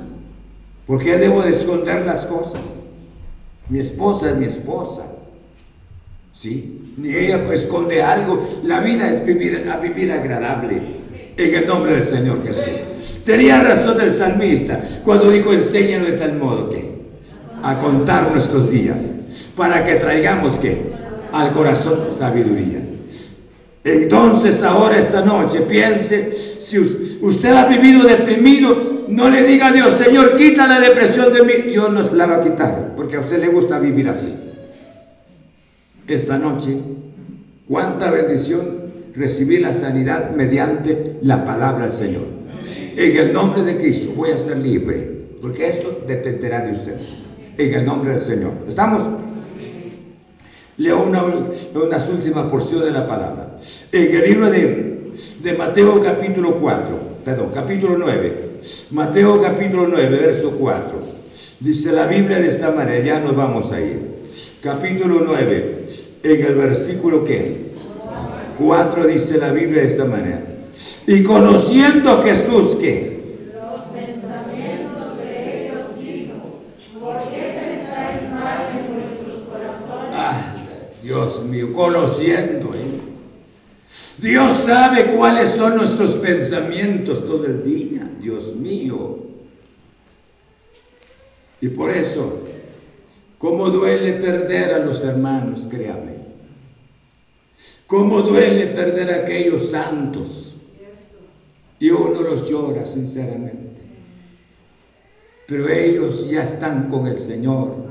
¿Por 0.86 1.02
qué 1.02 1.16
debo 1.16 1.42
de 1.42 1.50
esconder 1.50 2.04
las 2.04 2.26
cosas? 2.26 2.60
Mi 3.68 3.80
esposa 3.80 4.30
es 4.30 4.36
mi 4.36 4.44
esposa. 4.44 5.06
¿Sí? 6.30 6.94
Ni 6.96 7.08
ella 7.08 7.42
esconde 7.52 8.02
algo. 8.02 8.38
La 8.62 8.80
vida 8.80 9.08
es 9.08 9.24
vivir, 9.24 9.68
a 9.68 9.78
vivir 9.78 10.12
agradable. 10.12 10.95
En 11.36 11.54
el 11.54 11.66
nombre 11.66 11.92
del 11.92 12.02
Señor 12.02 12.42
Jesús. 12.44 13.20
Tenía 13.24 13.60
razón 13.60 14.00
el 14.00 14.10
salmista 14.10 14.80
cuando 15.04 15.30
dijo, 15.30 15.52
enséñanos 15.52 16.08
de 16.08 16.12
tal 16.14 16.34
modo 16.34 16.68
que 16.68 16.96
a 17.62 17.78
contar 17.78 18.30
nuestros 18.30 18.70
días, 18.70 19.14
para 19.56 19.82
que 19.82 19.96
traigamos 19.96 20.58
que 20.58 20.92
al 21.32 21.50
corazón 21.50 22.10
sabiduría. 22.10 22.80
Entonces 23.82 24.62
ahora 24.62 24.98
esta 24.98 25.24
noche 25.24 25.60
piense, 25.62 26.32
si 26.32 26.78
usted 26.78 27.52
ha 27.52 27.66
vivido 27.66 28.04
deprimido, 28.04 29.04
no 29.08 29.28
le 29.28 29.42
diga 29.42 29.68
a 29.68 29.72
Dios, 29.72 29.92
Señor, 29.92 30.34
quita 30.34 30.66
la 30.66 30.80
depresión 30.80 31.32
de 31.32 31.42
mí. 31.42 31.52
Dios 31.68 31.90
nos 31.92 32.12
la 32.12 32.26
va 32.26 32.36
a 32.36 32.40
quitar, 32.40 32.94
porque 32.96 33.16
a 33.16 33.20
usted 33.20 33.40
le 33.40 33.48
gusta 33.48 33.78
vivir 33.78 34.08
así. 34.08 34.34
Esta 36.06 36.38
noche, 36.38 36.76
cuánta 37.68 38.10
bendición 38.10 38.85
recibir 39.16 39.62
la 39.62 39.72
sanidad 39.72 40.30
mediante 40.30 41.16
la 41.22 41.44
palabra 41.44 41.84
del 41.84 41.92
Señor. 41.92 42.26
En 42.96 43.16
el 43.16 43.32
nombre 43.32 43.62
de 43.62 43.78
Cristo 43.78 44.12
voy 44.16 44.30
a 44.30 44.38
ser 44.38 44.58
libre, 44.58 45.10
porque 45.40 45.68
esto 45.68 46.02
dependerá 46.06 46.60
de 46.60 46.72
usted. 46.72 46.96
En 47.56 47.74
el 47.74 47.84
nombre 47.86 48.10
del 48.10 48.18
Señor. 48.18 48.52
¿Estamos? 48.68 49.08
Leo 50.78 51.04
una, 51.04 51.24
unas 51.74 52.08
últimas 52.10 52.50
porciones 52.50 52.86
de 52.86 52.92
la 52.92 53.06
palabra. 53.06 53.56
En 53.92 54.14
el 54.14 54.22
libro 54.22 54.50
de, 54.50 55.12
de 55.42 55.52
Mateo 55.54 55.98
capítulo 56.00 56.56
4, 56.56 56.98
perdón, 57.24 57.50
capítulo 57.54 57.96
9. 57.96 58.46
Mateo 58.90 59.40
capítulo 59.40 59.86
9, 59.88 60.08
verso 60.18 60.50
4. 60.50 61.16
Dice 61.60 61.92
la 61.92 62.06
Biblia 62.06 62.38
de 62.38 62.48
esta 62.48 62.72
manera, 62.72 63.02
ya 63.02 63.20
nos 63.20 63.34
vamos 63.34 63.72
a 63.72 63.80
ir. 63.80 64.16
Capítulo 64.60 65.22
9, 65.24 65.86
en 66.22 66.44
el 66.44 66.54
versículo 66.56 67.24
que 67.24 67.75
4 68.56 69.06
dice 69.06 69.38
la 69.38 69.52
Biblia 69.52 69.82
de 69.82 69.86
esta 69.86 70.04
manera. 70.04 70.42
Y 71.06 71.22
conociendo 71.22 72.22
Jesús 72.22 72.76
que 72.76 73.16
Dios 81.06 81.44
mío, 81.44 81.72
conociendo. 81.72 82.74
¿eh? 82.74 83.00
Dios 84.18 84.54
sabe 84.54 85.14
cuáles 85.14 85.50
son 85.50 85.76
nuestros 85.76 86.16
pensamientos 86.16 87.24
todo 87.24 87.46
el 87.46 87.62
día, 87.62 88.10
Dios 88.20 88.56
mío. 88.56 89.20
Y 91.60 91.68
por 91.68 91.90
eso, 91.90 92.40
cómo 93.38 93.70
duele 93.70 94.14
perder 94.14 94.74
a 94.74 94.78
los 94.80 95.04
hermanos, 95.04 95.68
créame. 95.70 96.15
Cómo 97.86 98.22
duele 98.22 98.68
perder 98.68 99.10
a 99.12 99.16
aquellos 99.16 99.70
santos. 99.70 100.56
Y 101.78 101.90
uno 101.90 102.22
los 102.22 102.48
llora 102.48 102.84
sinceramente. 102.84 103.82
Pero 105.46 105.68
ellos 105.68 106.28
ya 106.28 106.42
están 106.42 106.88
con 106.88 107.06
el 107.06 107.16
Señor 107.16 107.86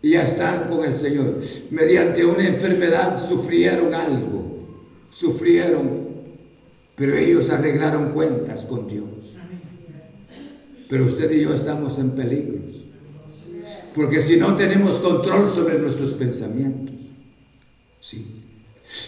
y 0.00 0.10
ya 0.10 0.22
están 0.22 0.68
con 0.68 0.84
el 0.84 0.94
Señor. 0.94 1.38
Mediante 1.70 2.24
una 2.24 2.46
enfermedad 2.46 3.16
sufrieron 3.16 3.94
algo, 3.94 4.44
sufrieron, 5.10 6.08
pero 6.94 7.16
ellos 7.16 7.50
arreglaron 7.50 8.10
cuentas 8.10 8.64
con 8.64 8.86
Dios. 8.86 9.36
Pero 10.88 11.04
usted 11.04 11.30
y 11.32 11.42
yo 11.42 11.52
estamos 11.52 11.98
en 11.98 12.12
peligros, 12.12 12.84
porque 13.94 14.20
si 14.20 14.36
no 14.36 14.56
tenemos 14.56 15.00
control 15.00 15.46
sobre 15.46 15.78
nuestros 15.78 16.14
pensamientos, 16.14 16.97
sí. 18.08 18.44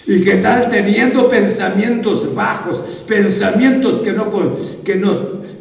¿Y 0.06 0.22
qué 0.22 0.36
tal 0.36 0.68
teniendo 0.68 1.26
pensamientos 1.26 2.34
bajos, 2.34 3.02
pensamientos 3.08 4.02
que 4.02 4.12
no, 4.12 4.30
que 4.84 5.00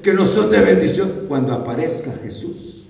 que 0.04 0.14
no 0.14 0.26
son 0.26 0.52
de 0.52 0.60
bendición, 0.60 1.26
cuando 1.28 1.54
aparezca 1.54 2.12
Jesús? 2.22 2.88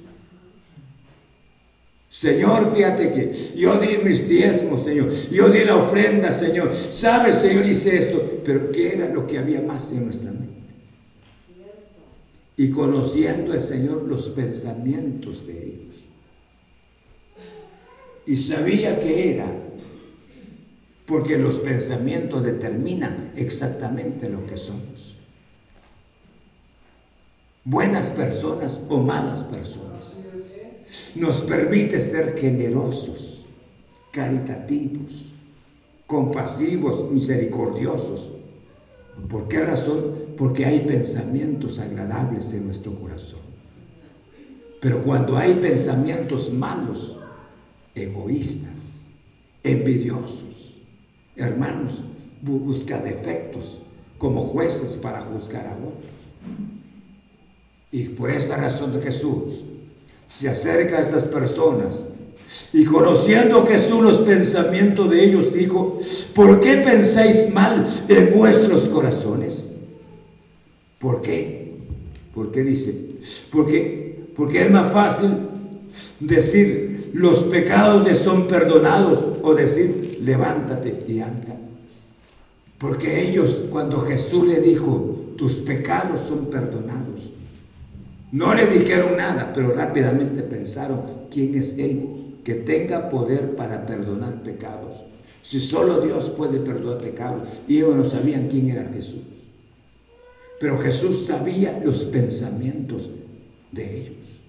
Señor, 2.10 2.76
fíjate 2.76 3.12
que 3.12 3.32
yo 3.56 3.80
di 3.80 3.98
mis 4.04 4.28
diezmos, 4.28 4.84
Señor. 4.84 5.10
Yo 5.32 5.50
di 5.50 5.64
la 5.64 5.76
ofrenda, 5.76 6.32
Señor. 6.32 6.74
Sabes, 6.74 7.36
Señor, 7.36 7.66
hice 7.68 7.96
esto. 7.98 8.42
Pero 8.44 8.72
¿qué 8.72 8.96
era 8.96 9.10
lo 9.10 9.28
que 9.28 9.38
había 9.38 9.62
más 9.62 9.92
en 9.92 10.06
nuestra 10.06 10.32
mente? 10.32 10.74
Y 12.58 12.72
conociendo 12.72 13.54
el 13.54 13.62
Señor 13.62 14.06
los 14.08 14.30
pensamientos 14.30 15.46
de 15.46 15.54
ellos. 15.54 16.04
Y 18.26 18.36
sabía 18.36 19.00
que 19.00 19.36
era. 19.36 19.69
Porque 21.10 21.40
los 21.40 21.60
pensamientos 21.60 22.44
determinan 22.44 23.34
exactamente 23.36 24.30
lo 24.30 24.46
que 24.46 24.58
somos. 24.58 25.18
Buenas 27.66 28.12
personas 28.12 28.80
o 28.90 29.00
malas 29.00 29.44
personas 29.44 30.14
nos 31.16 31.42
permite 31.42 32.00
ser 32.00 32.38
generosos, 32.38 33.48
caritativos, 34.12 35.32
compasivos, 36.06 37.12
misericordiosos. 37.12 38.32
¿Por 39.28 39.48
qué 39.48 39.64
razón? 39.64 40.14
Porque 40.38 40.66
hay 40.66 40.82
pensamientos 40.82 41.80
agradables 41.80 42.54
en 42.54 42.66
nuestro 42.66 42.94
corazón. 42.94 43.40
Pero 44.80 45.02
cuando 45.02 45.38
hay 45.38 45.56
pensamientos 45.56 46.54
malos, 46.54 47.20
egoístas, 47.96 49.10
envidiosos, 49.64 50.69
hermanos, 51.40 52.02
busca 52.42 53.00
defectos 53.00 53.82
como 54.18 54.42
jueces 54.44 54.96
para 54.96 55.22
juzgar 55.22 55.68
a 55.68 55.74
otros. 55.74 56.12
Y 57.92 58.10
por 58.10 58.30
esa 58.30 58.58
razón 58.58 58.94
de 58.94 59.02
Jesús 59.02 59.64
se 60.28 60.48
acerca 60.48 60.98
a 60.98 61.02
estas 61.02 61.26
personas 61.26 62.04
y 62.74 62.84
conociendo 62.86 63.66
Jesús 63.66 64.02
los 64.02 64.22
pensamientos 64.22 65.10
de 65.10 65.24
ellos, 65.24 65.54
dijo, 65.54 65.98
¿por 66.34 66.60
qué 66.60 66.78
pensáis 66.78 67.54
mal 67.54 67.86
en 68.08 68.34
vuestros 68.34 68.90
corazones? 68.90 69.66
¿Por 70.98 71.22
qué? 71.22 71.76
¿Por 72.34 72.52
qué 72.52 72.64
dice? 72.64 72.96
Porque, 73.52 74.30
porque 74.36 74.64
es 74.64 74.72
más 74.72 74.92
fácil 74.92 75.30
decir, 76.20 76.99
los 77.14 77.44
pecados 77.46 78.18
son 78.18 78.48
perdonados 78.48 79.24
o 79.42 79.54
decir, 79.54 80.20
levántate 80.24 81.06
y 81.08 81.20
anda. 81.20 81.56
Porque 82.78 83.28
ellos, 83.28 83.66
cuando 83.70 84.00
Jesús 84.00 84.48
le 84.48 84.62
dijo, 84.62 85.34
tus 85.38 85.62
pecados 85.62 86.22
son 86.22 86.46
perdonados, 86.46 87.32
no 88.32 88.54
le 88.54 88.68
dijeron 88.68 89.18
nada, 89.18 89.52
pero 89.54 89.72
rápidamente 89.72 90.42
pensaron, 90.44 91.02
¿quién 91.32 91.56
es 91.56 91.78
Él 91.78 92.38
que 92.44 92.56
tenga 92.56 93.10
poder 93.10 93.56
para 93.56 93.86
perdonar 93.86 94.44
pecados? 94.44 95.04
Si 95.42 95.60
solo 95.60 96.00
Dios 96.00 96.30
puede 96.30 96.60
perdonar 96.60 97.00
pecados. 97.00 97.48
Y 97.68 97.78
ellos 97.78 97.96
no 97.96 98.06
sabían 98.06 98.48
quién 98.50 98.70
era 98.70 98.84
Jesús. 98.86 99.22
Pero 100.60 100.78
Jesús 100.78 101.26
sabía 101.26 101.82
los 101.84 102.06
pensamientos 102.06 103.10
de 103.72 103.98
ellos. 103.98 104.40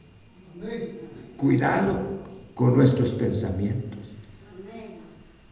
Cuidado 1.37 2.10
con 2.55 2.77
nuestros 2.77 3.15
pensamientos. 3.15 4.01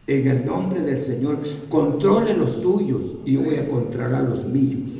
En 0.07 0.27
el 0.27 0.45
nombre 0.45 0.81
del 0.81 0.97
Señor, 0.97 1.39
controle 1.69 2.33
los 2.33 2.53
suyos 2.53 3.17
y 3.25 3.35
voy 3.35 3.57
a 3.57 3.67
controlar 3.67 4.23
los 4.23 4.45
míos. 4.45 4.91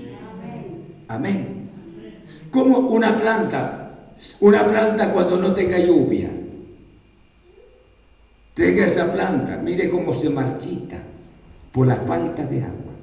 Amén. 1.07 1.69
Como 2.51 2.77
una 2.77 3.17
planta, 3.17 4.11
una 4.39 4.67
planta 4.67 5.11
cuando 5.11 5.37
no 5.37 5.53
tenga 5.53 5.79
lluvia. 5.79 6.29
Tenga 8.53 8.85
esa 8.85 9.11
planta, 9.11 9.57
mire 9.57 9.89
cómo 9.89 10.13
se 10.13 10.29
marchita 10.29 10.97
por 11.71 11.87
la 11.87 11.95
falta 11.95 12.45
de 12.45 12.61
agua. 12.61 12.93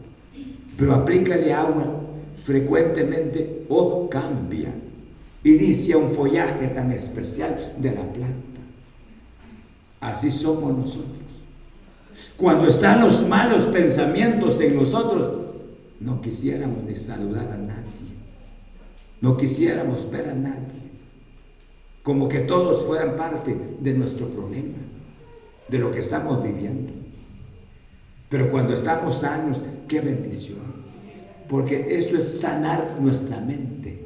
Pero 0.77 0.95
aplícale 0.95 1.53
agua 1.53 2.03
frecuentemente 2.43 3.67
o 3.69 4.09
cambia. 4.09 4.73
Inicia 5.43 5.97
un 5.97 6.09
follaje 6.09 6.69
tan 6.69 6.93
especial 6.93 7.57
de 7.79 7.91
la 7.91 8.03
planta. 8.13 8.56
Así 10.07 10.31
somos 10.31 10.73
nosotros. 10.73 11.17
Cuando 12.37 12.69
están 12.69 13.01
los 13.01 13.27
malos 13.27 13.65
pensamientos 13.65 14.61
en 14.61 14.77
nosotros, 14.77 15.29
no 15.99 16.21
quisiéramos 16.21 16.85
ni 16.85 16.95
saludar 16.95 17.51
a 17.51 17.59
nadie. 17.59 18.15
No 19.21 19.37
quisiéramos 19.37 20.09
ver 20.09 20.29
a 20.29 20.35
nadie. 20.35 20.87
Como 22.05 22.29
que 22.29 22.39
todos 22.39 22.85
fueran 22.85 23.17
parte 23.17 23.57
de 23.81 23.95
nuestro 23.95 24.29
problema, 24.29 24.77
de 25.69 25.79
lo 25.81 25.91
que 25.91 25.99
estamos 25.99 26.41
viviendo. 26.41 26.93
Pero 28.29 28.49
cuando 28.49 28.75
estamos 28.75 29.17
sanos, 29.17 29.65
qué 29.89 30.01
bendición. 30.01 30.87
Porque 31.49 31.97
esto 31.97 32.17
es 32.17 32.41
sanar 32.41 32.99
nuestra 33.01 33.41
mente, 33.41 34.05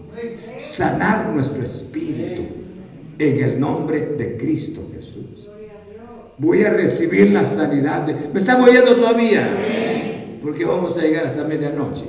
sanar 0.57 1.29
nuestro 1.29 1.63
espíritu 1.63 2.43
en 3.19 3.45
el 3.45 3.61
nombre 3.61 4.15
de 4.17 4.39
Cristo 4.39 4.89
Jesús. 4.95 5.51
Voy 6.41 6.65
a 6.65 6.71
recibir 6.71 7.31
la 7.31 7.45
sanidad. 7.45 8.07
¿Me 8.33 8.41
están 8.41 8.61
oyendo 8.61 8.97
todavía? 8.97 10.39
Porque 10.43 10.65
vamos 10.65 10.97
a 10.99 11.03
llegar 11.03 11.27
hasta 11.27 11.45
medianoche 11.45 12.07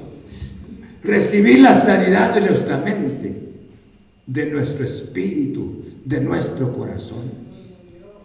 recibir 1.03 1.59
la 1.59 1.75
sanidad 1.75 2.33
de 2.33 2.41
nuestra 2.41 2.77
mente, 2.77 3.53
de 4.25 4.45
nuestro 4.45 4.85
espíritu, 4.85 5.83
de 6.05 6.21
nuestro 6.21 6.71
corazón. 6.73 7.41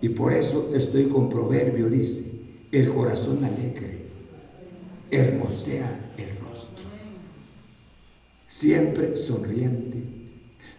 Y 0.01 0.11
por 0.11 0.33
eso 0.33 0.73
estoy 0.75 1.09
con 1.09 1.29
proverbio, 1.29 1.89
dice, 1.89 2.25
el 2.71 2.89
corazón 2.91 3.45
alegre 3.45 3.97
hermosea 5.11 6.13
el 6.19 6.29
rostro, 6.45 6.87
siempre 8.47 9.17
sonriente, 9.17 10.03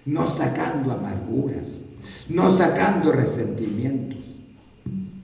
no 0.05 0.27
sacando 0.27 0.91
amarguras, 0.91 1.83
no 2.29 2.49
sacando 2.49 3.11
resentimientos 3.11 4.36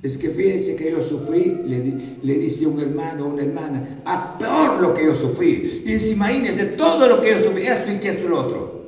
es 0.03 0.17
que 0.17 0.29
fíjense 0.29 0.75
que 0.75 0.91
yo 0.91 1.01
sufrí, 1.01 1.61
le, 1.65 2.33
dice 2.37 2.67
un 2.67 2.77
hermano 2.77 3.25
o 3.25 3.29
una 3.29 3.43
hermana, 3.43 4.01
a 4.03 4.37
peor 4.37 4.81
lo 4.81 4.93
que 4.93 5.05
yo 5.05 5.15
sufrí. 5.15 5.81
Y 5.85 6.11
imagínense 6.11 6.65
todo 6.65 7.07
lo 7.07 7.21
que 7.21 7.31
yo 7.31 7.39
sufrí, 7.39 7.65
esto 7.65 7.89
y 7.89 7.99
que 7.99 8.09
esto 8.09 8.25
y 8.25 8.27
lo 8.27 8.41
otro. 8.41 8.83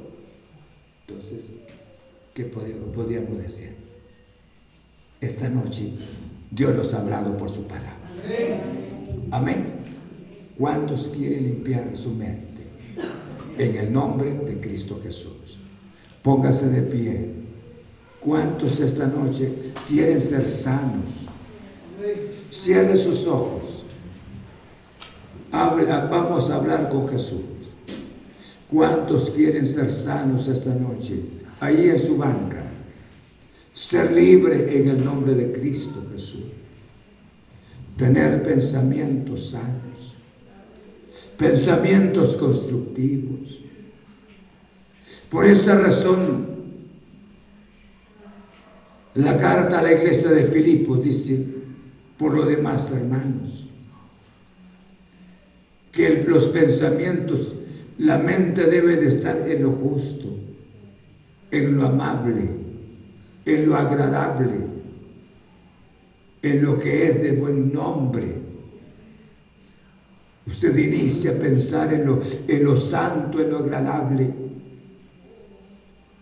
Entonces, 1.07 1.53
¿qué 2.33 2.43
podríamos 2.43 3.37
decir? 3.37 3.75
Esta 5.21 5.47
noche 5.47 5.93
Dios 6.51 6.75
nos 6.75 6.93
ha 6.93 6.99
hablado 6.99 7.37
por 7.37 7.49
su 7.49 7.65
palabra. 7.65 7.95
Amén. 9.31 9.67
¿Cuántos 10.57 11.07
quieren 11.07 11.45
limpiar 11.45 11.95
su 11.95 12.11
mente? 12.11 12.63
En 13.57 13.75
el 13.75 13.93
nombre 13.93 14.33
de 14.33 14.59
Cristo 14.59 14.99
Jesús. 15.01 15.59
Póngase 16.21 16.67
de 16.67 16.81
pie. 16.81 17.44
¿Cuántos 18.25 18.79
esta 18.79 19.05
noche 19.05 19.51
quieren 19.87 20.19
ser 20.19 20.49
sanos? 20.49 21.11
Cierre 22.49 22.97
sus 22.97 23.27
ojos. 23.27 23.85
vamos 25.51 26.49
a 26.49 26.55
hablar 26.55 26.89
con 26.89 27.07
Jesús. 27.07 27.41
¿Cuántos 28.67 29.29
quieren 29.29 29.67
ser 29.67 29.91
sanos 29.91 30.47
esta 30.47 30.73
noche? 30.73 31.21
Ahí 31.59 31.87
en 31.87 31.99
su 31.99 32.17
banca. 32.17 32.63
Ser 33.71 34.11
libre 34.11 34.75
en 34.75 34.89
el 34.89 35.05
nombre 35.05 35.35
de 35.35 35.51
Cristo 35.51 36.03
Jesús. 36.11 36.45
Tener 37.95 38.41
pensamientos 38.41 39.51
sanos. 39.51 40.17
Pensamientos 41.37 42.35
constructivos. 42.37 43.61
Por 45.29 45.45
esa 45.45 45.75
razón 45.75 46.54
la 49.15 49.37
carta 49.37 49.79
a 49.79 49.81
la 49.81 49.93
iglesia 49.93 50.29
de 50.31 50.43
Filipos 50.43 51.03
dice, 51.03 51.43
por 52.17 52.33
lo 52.33 52.45
demás, 52.45 52.91
hermanos, 52.91 53.69
que 55.91 56.23
los 56.27 56.49
pensamientos, 56.49 57.55
la 57.97 58.17
mente 58.17 58.65
debe 58.65 58.97
de 58.97 59.07
estar 59.07 59.49
en 59.49 59.63
lo 59.63 59.71
justo, 59.71 60.27
en 61.49 61.77
lo 61.77 61.85
amable, 61.85 62.49
en 63.45 63.65
lo 63.65 63.75
agradable, 63.75 64.55
en 66.41 66.61
lo 66.61 66.77
que 66.77 67.07
es 67.07 67.21
de 67.21 67.31
buen 67.31 67.71
nombre. 67.71 68.35
Usted 70.45 70.77
inicia 70.77 71.31
a 71.31 71.35
pensar 71.35 71.93
en 71.93 72.05
lo, 72.05 72.19
en 72.49 72.63
lo 72.65 72.75
santo, 72.75 73.39
en 73.39 73.49
lo 73.49 73.59
agradable 73.59 74.44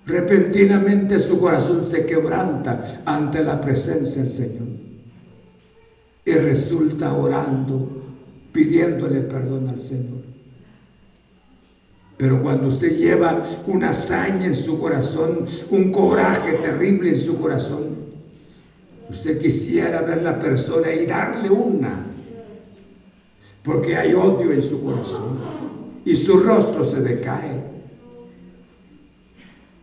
Repentinamente 0.06 1.18
su 1.18 1.40
corazón 1.40 1.86
se 1.86 2.06
quebranta 2.06 2.84
ante 3.06 3.44
la 3.44 3.62
presencia 3.62 4.22
del 4.22 4.32
Señor 4.32 4.68
y 6.26 6.32
resulta 6.32 7.14
orando, 7.14 8.04
pidiéndole 8.52 9.22
perdón 9.22 9.70
al 9.70 9.80
Señor. 9.80 10.24
Pero 12.18 12.42
cuando 12.42 12.68
usted 12.68 12.96
lleva 12.96 13.42
una 13.68 13.90
hazaña 13.90 14.46
en 14.46 14.56
su 14.56 14.80
corazón, 14.80 15.46
un 15.72 15.92
coraje 15.92 16.54
terrible 16.54 17.10
en 17.10 17.18
su 17.18 17.40
corazón, 17.40 17.96
usted 19.10 19.38
quisiera 19.38 20.02
ver 20.02 20.22
la 20.22 20.38
persona 20.38 20.94
y 20.94 21.06
darle 21.06 21.50
una, 21.50 22.06
porque 23.64 23.96
hay 23.96 24.14
odio 24.14 24.52
en 24.52 24.62
su 24.62 24.84
corazón 24.84 25.40
y 26.06 26.16
su 26.16 26.40
rostro 26.40 26.86
se 26.86 27.02
decae. 27.02 27.63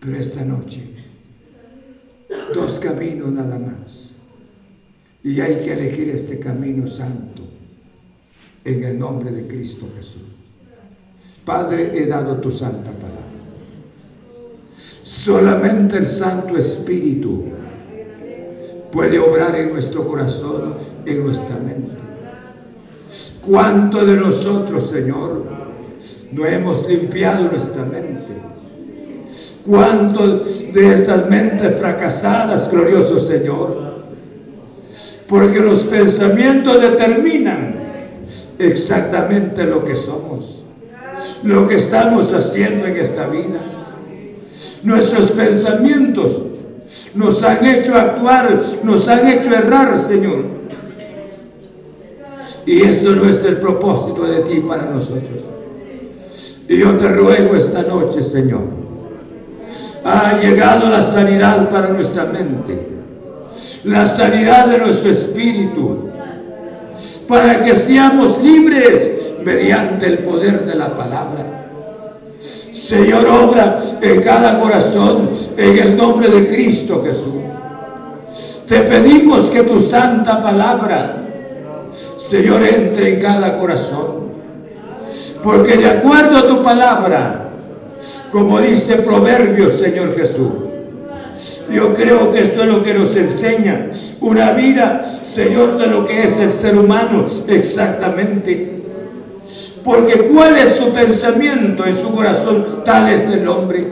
Pero 0.01 0.17
esta 0.17 0.45
noche, 0.45 0.81
dos 2.55 2.79
caminos 2.79 3.31
nada 3.31 3.59
más. 3.59 4.11
Y 5.23 5.41
hay 5.41 5.61
que 5.61 5.75
elegir 5.75 6.09
este 6.09 6.39
camino 6.39 6.87
santo 6.87 7.43
en 8.65 8.85
el 8.85 8.99
nombre 8.99 9.31
de 9.31 9.47
Cristo 9.47 9.87
Jesús. 9.95 10.23
Padre, 11.45 11.91
he 11.95 12.07
dado 12.07 12.37
tu 12.39 12.51
santa 12.51 12.91
palabra. 12.91 13.21
Solamente 15.03 15.99
el 15.99 16.07
Santo 16.07 16.57
Espíritu 16.57 17.45
puede 18.91 19.19
obrar 19.19 19.55
en 19.57 19.71
nuestro 19.71 20.07
corazón, 20.07 20.75
en 21.05 21.25
nuestra 21.25 21.57
mente. 21.57 22.01
¿Cuánto 23.43 24.05
de 24.05 24.17
nosotros, 24.17 24.89
Señor, 24.89 25.45
no 26.33 26.47
hemos 26.47 26.89
limpiado 26.89 27.51
nuestra 27.51 27.85
mente? 27.85 28.33
¿Cuántos 29.67 30.73
de 30.73 30.95
estas 30.95 31.29
mentes 31.29 31.77
fracasadas, 31.77 32.71
glorioso 32.71 33.19
Señor? 33.19 33.91
Porque 35.29 35.61
los 35.61 35.85
pensamientos 35.87 36.81
determinan 36.81 38.09
exactamente 38.59 39.65
lo 39.65 39.85
que 39.85 39.97
somos, 39.97 40.65
lo 41.43 41.69
que 41.69 41.77
estamos 41.77 42.33
haciendo 42.33 42.87
en 42.87 42.97
esta 42.97 43.27
vida. 43.27 43.61
Nuestros 44.83 45.31
pensamientos 45.33 46.43
nos 47.15 47.43
han 47.43 47.65
hecho 47.65 47.95
actuar, 47.95 48.59
nos 48.83 49.09
han 49.09 49.29
hecho 49.29 49.51
errar, 49.55 49.97
Señor. 49.97 50.61
Y 52.67 52.83
esto 52.83 53.15
no 53.15 53.29
es 53.29 53.43
el 53.45 53.57
propósito 53.57 54.25
de 54.25 54.41
ti 54.41 54.61
para 54.61 54.87
nosotros. 54.87 55.45
Y 56.69 56.79
yo 56.79 56.97
te 56.97 57.09
ruego 57.09 57.57
esta 57.57 57.83
noche, 57.83 58.23
Señor, 58.23 58.63
ha 60.05 60.39
llegado 60.39 60.89
la 60.89 61.03
sanidad 61.03 61.69
para 61.69 61.89
nuestra 61.89 62.25
mente, 62.25 62.79
la 63.85 64.07
sanidad 64.07 64.67
de 64.67 64.79
nuestro 64.79 65.11
espíritu, 65.11 66.11
para 67.29 67.65
que 67.65 67.75
seamos 67.75 68.43
libres 68.43 69.35
mediante 69.45 70.07
el 70.07 70.19
poder 70.19 70.65
de 70.65 70.75
la 70.75 70.95
palabra. 70.95 71.67
Señor, 72.41 73.27
obra 73.27 73.77
en 74.01 74.21
cada 74.23 74.59
corazón 74.59 75.31
en 75.57 75.79
el 75.79 75.97
nombre 75.97 76.29
de 76.29 76.47
Cristo 76.47 77.03
Jesús. 77.05 77.35
Te 78.67 78.81
pedimos 78.81 79.51
que 79.51 79.63
tu 79.63 79.79
santa 79.79 80.41
palabra, 80.41 81.25
Señor, 81.93 82.63
entre 82.63 83.15
en 83.15 83.21
cada 83.21 83.59
corazón. 83.59 84.31
Porque 85.43 85.77
de 85.77 85.89
acuerdo 85.89 86.39
a 86.39 86.47
tu 86.47 86.63
palabra, 86.63 87.50
como 88.33 88.61
dice 88.61 88.97
Proverbios, 88.97 89.73
Señor 89.73 90.17
Jesús, 90.17 90.49
yo 91.73 91.95
creo 91.95 92.31
que 92.31 92.43
esto 92.43 92.63
es 92.63 92.69
lo 92.69 92.83
que 92.83 92.95
nos 92.95 93.15
enseña 93.17 93.89
una 94.21 94.53
vida, 94.53 95.03
Señor, 95.03 95.79
de 95.79 95.87
lo 95.87 96.05
que 96.05 96.25
es 96.25 96.39
el 96.39 96.53
ser 96.53 96.77
humano 96.77 97.25
exactamente. 97.49 98.83
Porque 99.85 100.29
cuál 100.29 100.57
es 100.59 100.77
su 100.77 100.91
pensamiento 100.91 101.85
en 101.85 101.95
su 101.95 102.15
corazón, 102.15 102.65
tal 102.85 103.09
es 103.09 103.29
el 103.31 103.49
hombre. 103.49 103.89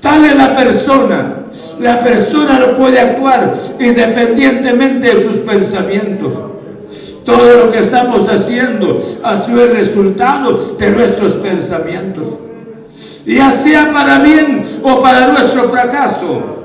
Tal 0.00 0.24
es 0.24 0.34
la 0.34 0.54
persona. 0.54 1.42
La 1.80 2.00
persona 2.00 2.58
no 2.58 2.74
puede 2.74 2.98
actuar 2.98 3.52
independientemente 3.78 5.08
de 5.08 5.22
sus 5.22 5.40
pensamientos. 5.40 6.34
Todo 7.24 7.64
lo 7.64 7.72
que 7.72 7.78
estamos 7.78 8.28
haciendo 8.28 8.96
ha 9.22 9.36
sido 9.36 9.64
el 9.64 9.72
resultado 9.72 10.56
de 10.78 10.90
nuestros 10.90 11.34
pensamientos. 11.34 12.26
Ya 13.26 13.50
sea 13.50 13.90
para 13.90 14.18
bien 14.18 14.62
o 14.82 14.98
para 15.00 15.28
nuestro 15.28 15.64
fracaso. 15.68 16.56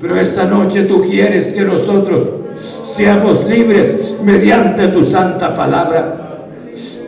Pero 0.00 0.16
esta 0.16 0.44
noche 0.44 0.82
tú 0.84 1.02
quieres 1.02 1.52
que 1.52 1.62
nosotros 1.62 2.22
seamos 2.84 3.44
libres 3.44 4.16
mediante 4.22 4.88
tu 4.88 5.02
santa 5.02 5.54
palabra. 5.54 6.28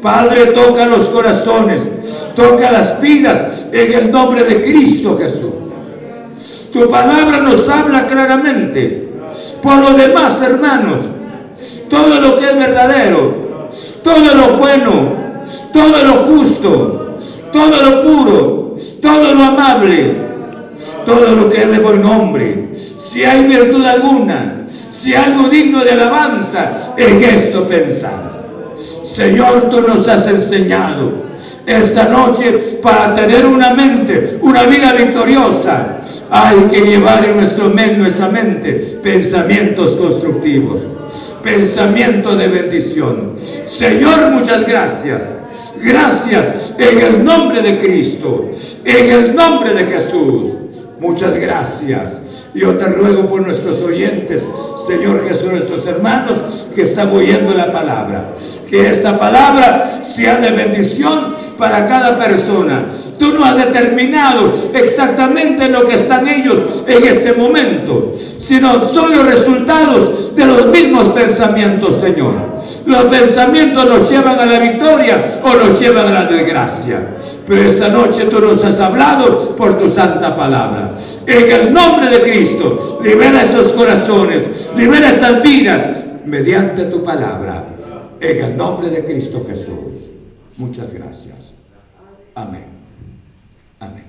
Padre, 0.02 0.46
toca 0.46 0.86
los 0.86 1.08
corazones, 1.08 1.88
toca 2.34 2.70
las 2.70 3.00
vidas 3.00 3.66
en 3.72 3.92
el 3.92 4.10
nombre 4.10 4.44
de 4.44 4.60
Cristo 4.60 5.16
Jesús. 5.16 5.52
Tu 6.72 6.88
palabra 6.88 7.38
nos 7.38 7.68
habla 7.68 8.06
claramente. 8.06 9.10
Por 9.62 9.78
lo 9.78 9.96
demás, 9.96 10.40
hermanos, 10.42 11.00
todo 11.88 12.20
lo 12.20 12.36
que 12.36 12.46
es 12.46 12.56
verdadero, 12.56 13.68
todo 14.02 14.34
lo 14.34 14.56
bueno, 14.56 15.40
todo 15.72 16.02
lo 16.02 16.14
justo, 16.24 17.16
todo 17.52 17.82
lo 17.82 18.02
puro, 18.02 18.74
todo 19.00 19.34
lo 19.34 19.42
amable, 19.42 20.16
todo 21.04 21.34
lo 21.34 21.48
que 21.48 21.62
es 21.62 21.70
de 21.70 21.78
buen 21.78 22.02
nombre, 22.02 22.70
si 22.72 23.24
hay 23.24 23.44
virtud 23.44 23.84
alguna, 23.84 24.64
si 24.66 25.14
algo 25.14 25.48
digno 25.48 25.84
de 25.84 25.92
alabanza, 25.92 26.72
en 26.96 27.22
esto 27.22 27.66
pensar. 27.66 28.32
Señor, 29.05 29.68
tú 29.68 29.83
nos 29.83 30.09
has 30.09 30.26
enseñado 30.26 31.22
esta 31.66 32.09
noche 32.09 32.57
para 32.83 33.14
tener 33.14 33.47
una 33.47 33.74
mente, 33.74 34.39
una 34.43 34.64
vida 34.64 34.93
victoriosa. 34.93 36.01
Hay 36.30 36.59
que 36.70 36.80
llevar 36.80 37.24
en 37.24 37.37
nuestro, 37.37 37.68
nuestra 37.68 38.28
mente 38.28 38.72
pensamientos 39.03 39.93
constructivos, 39.93 40.80
pensamientos 41.43 42.37
de 42.39 42.49
bendición. 42.49 43.35
Señor, 43.37 44.30
muchas 44.30 44.66
gracias. 44.66 45.30
Gracias 45.83 46.74
en 46.78 47.01
el 47.01 47.24
nombre 47.24 47.62
de 47.62 47.78
Cristo, 47.78 48.49
en 48.85 49.11
el 49.11 49.35
nombre 49.35 49.74
de 49.74 49.85
Jesús. 49.85 50.61
Muchas 51.03 51.34
gracias. 51.34 52.46
Yo 52.55 52.76
te 52.76 52.84
ruego 52.84 53.26
por 53.26 53.42
nuestros 53.42 53.82
oyentes, 53.82 54.48
Señor 54.86 55.26
Jesús, 55.26 55.50
nuestros 55.50 55.84
hermanos 55.84 56.68
que 56.72 56.82
están 56.82 57.11
oyendo 57.11 57.53
la 57.55 57.72
palabra. 57.72 58.32
Que 58.70 58.88
esta 58.88 59.18
palabra 59.18 59.84
sea 59.84 60.36
de 60.36 60.53
bendición 60.53 61.34
para 61.59 61.84
cada 61.84 62.16
persona. 62.16 62.86
Tú 63.18 63.32
no 63.32 63.44
has 63.44 63.57
determinado 63.57 64.48
exactamente 64.74 65.68
lo 65.68 65.84
que 65.84 65.94
están 65.94 66.28
ellos 66.28 66.84
en 66.86 67.05
este 67.05 67.32
momento, 67.32 68.12
sino 68.16 68.80
son 68.80 69.11
los 69.11 69.26
resultados 69.26 70.36
de 70.36 70.46
los 70.46 70.66
mismos 70.66 71.09
pensamientos, 71.09 71.98
Señor. 71.98 72.34
Los 72.86 73.05
pensamientos 73.07 73.86
nos 73.86 74.09
llevan 74.09 74.38
a 74.38 74.46
la 74.46 74.61
victoria 74.61 75.20
o 75.42 75.55
nos 75.55 75.80
llevan 75.80 76.07
a 76.07 76.12
la 76.12 76.24
desgracia. 76.26 77.09
Pero 77.44 77.62
esta 77.62 77.88
noche 77.88 78.26
tú 78.26 78.40
nos 78.40 78.64
has 78.64 78.78
hablado 78.78 79.36
por 79.57 79.76
tu 79.76 79.88
santa 79.88 80.36
palabra. 80.36 80.91
En 81.26 81.51
el 81.51 81.72
nombre 81.72 82.11
de 82.11 82.20
Cristo 82.20 83.01
libera 83.03 83.43
esos 83.43 83.72
corazones, 83.72 84.70
libera 84.76 85.11
esas 85.11 85.43
vidas 85.43 86.05
mediante 86.24 86.84
tu 86.86 87.03
palabra. 87.03 87.68
En 88.20 88.45
el 88.45 88.57
nombre 88.57 88.88
de 88.88 89.05
Cristo 89.05 89.45
Jesús. 89.49 90.11
Muchas 90.57 90.93
gracias. 90.93 91.55
Amén. 92.34 92.64
Amén. 93.80 94.05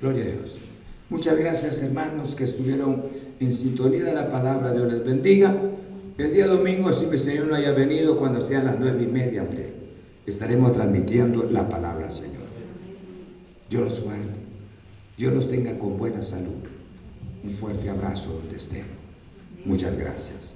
Gloria 0.00 0.24
a 0.24 0.26
Dios. 0.28 0.58
Muchas 1.08 1.36
gracias 1.38 1.82
hermanos 1.82 2.34
que 2.34 2.44
estuvieron 2.44 3.04
en 3.38 3.52
sintonía 3.52 4.04
de 4.04 4.14
la 4.14 4.28
palabra. 4.28 4.72
Dios 4.72 4.92
les 4.92 5.04
bendiga. 5.04 5.54
El 6.18 6.32
día 6.32 6.46
domingo, 6.46 6.92
si 6.92 7.06
mi 7.06 7.18
Señor 7.18 7.46
no 7.46 7.54
haya 7.54 7.72
venido, 7.72 8.16
cuando 8.16 8.40
sean 8.40 8.64
las 8.64 8.78
nueve 8.78 9.02
y 9.02 9.06
media, 9.06 9.46
estaremos 10.24 10.72
transmitiendo 10.72 11.46
la 11.50 11.68
palabra, 11.68 12.08
Señor. 12.08 12.46
Dios 13.68 13.84
los 13.84 14.02
guarde. 14.02 14.45
Dios 15.16 15.32
los 15.32 15.48
tenga 15.48 15.78
con 15.78 15.96
buena 15.96 16.20
salud. 16.20 16.62
Un 17.42 17.52
fuerte 17.52 17.88
abrazo 17.88 18.32
donde 18.32 18.56
estén. 18.56 18.84
Muchas 19.64 19.96
gracias. 19.96 20.55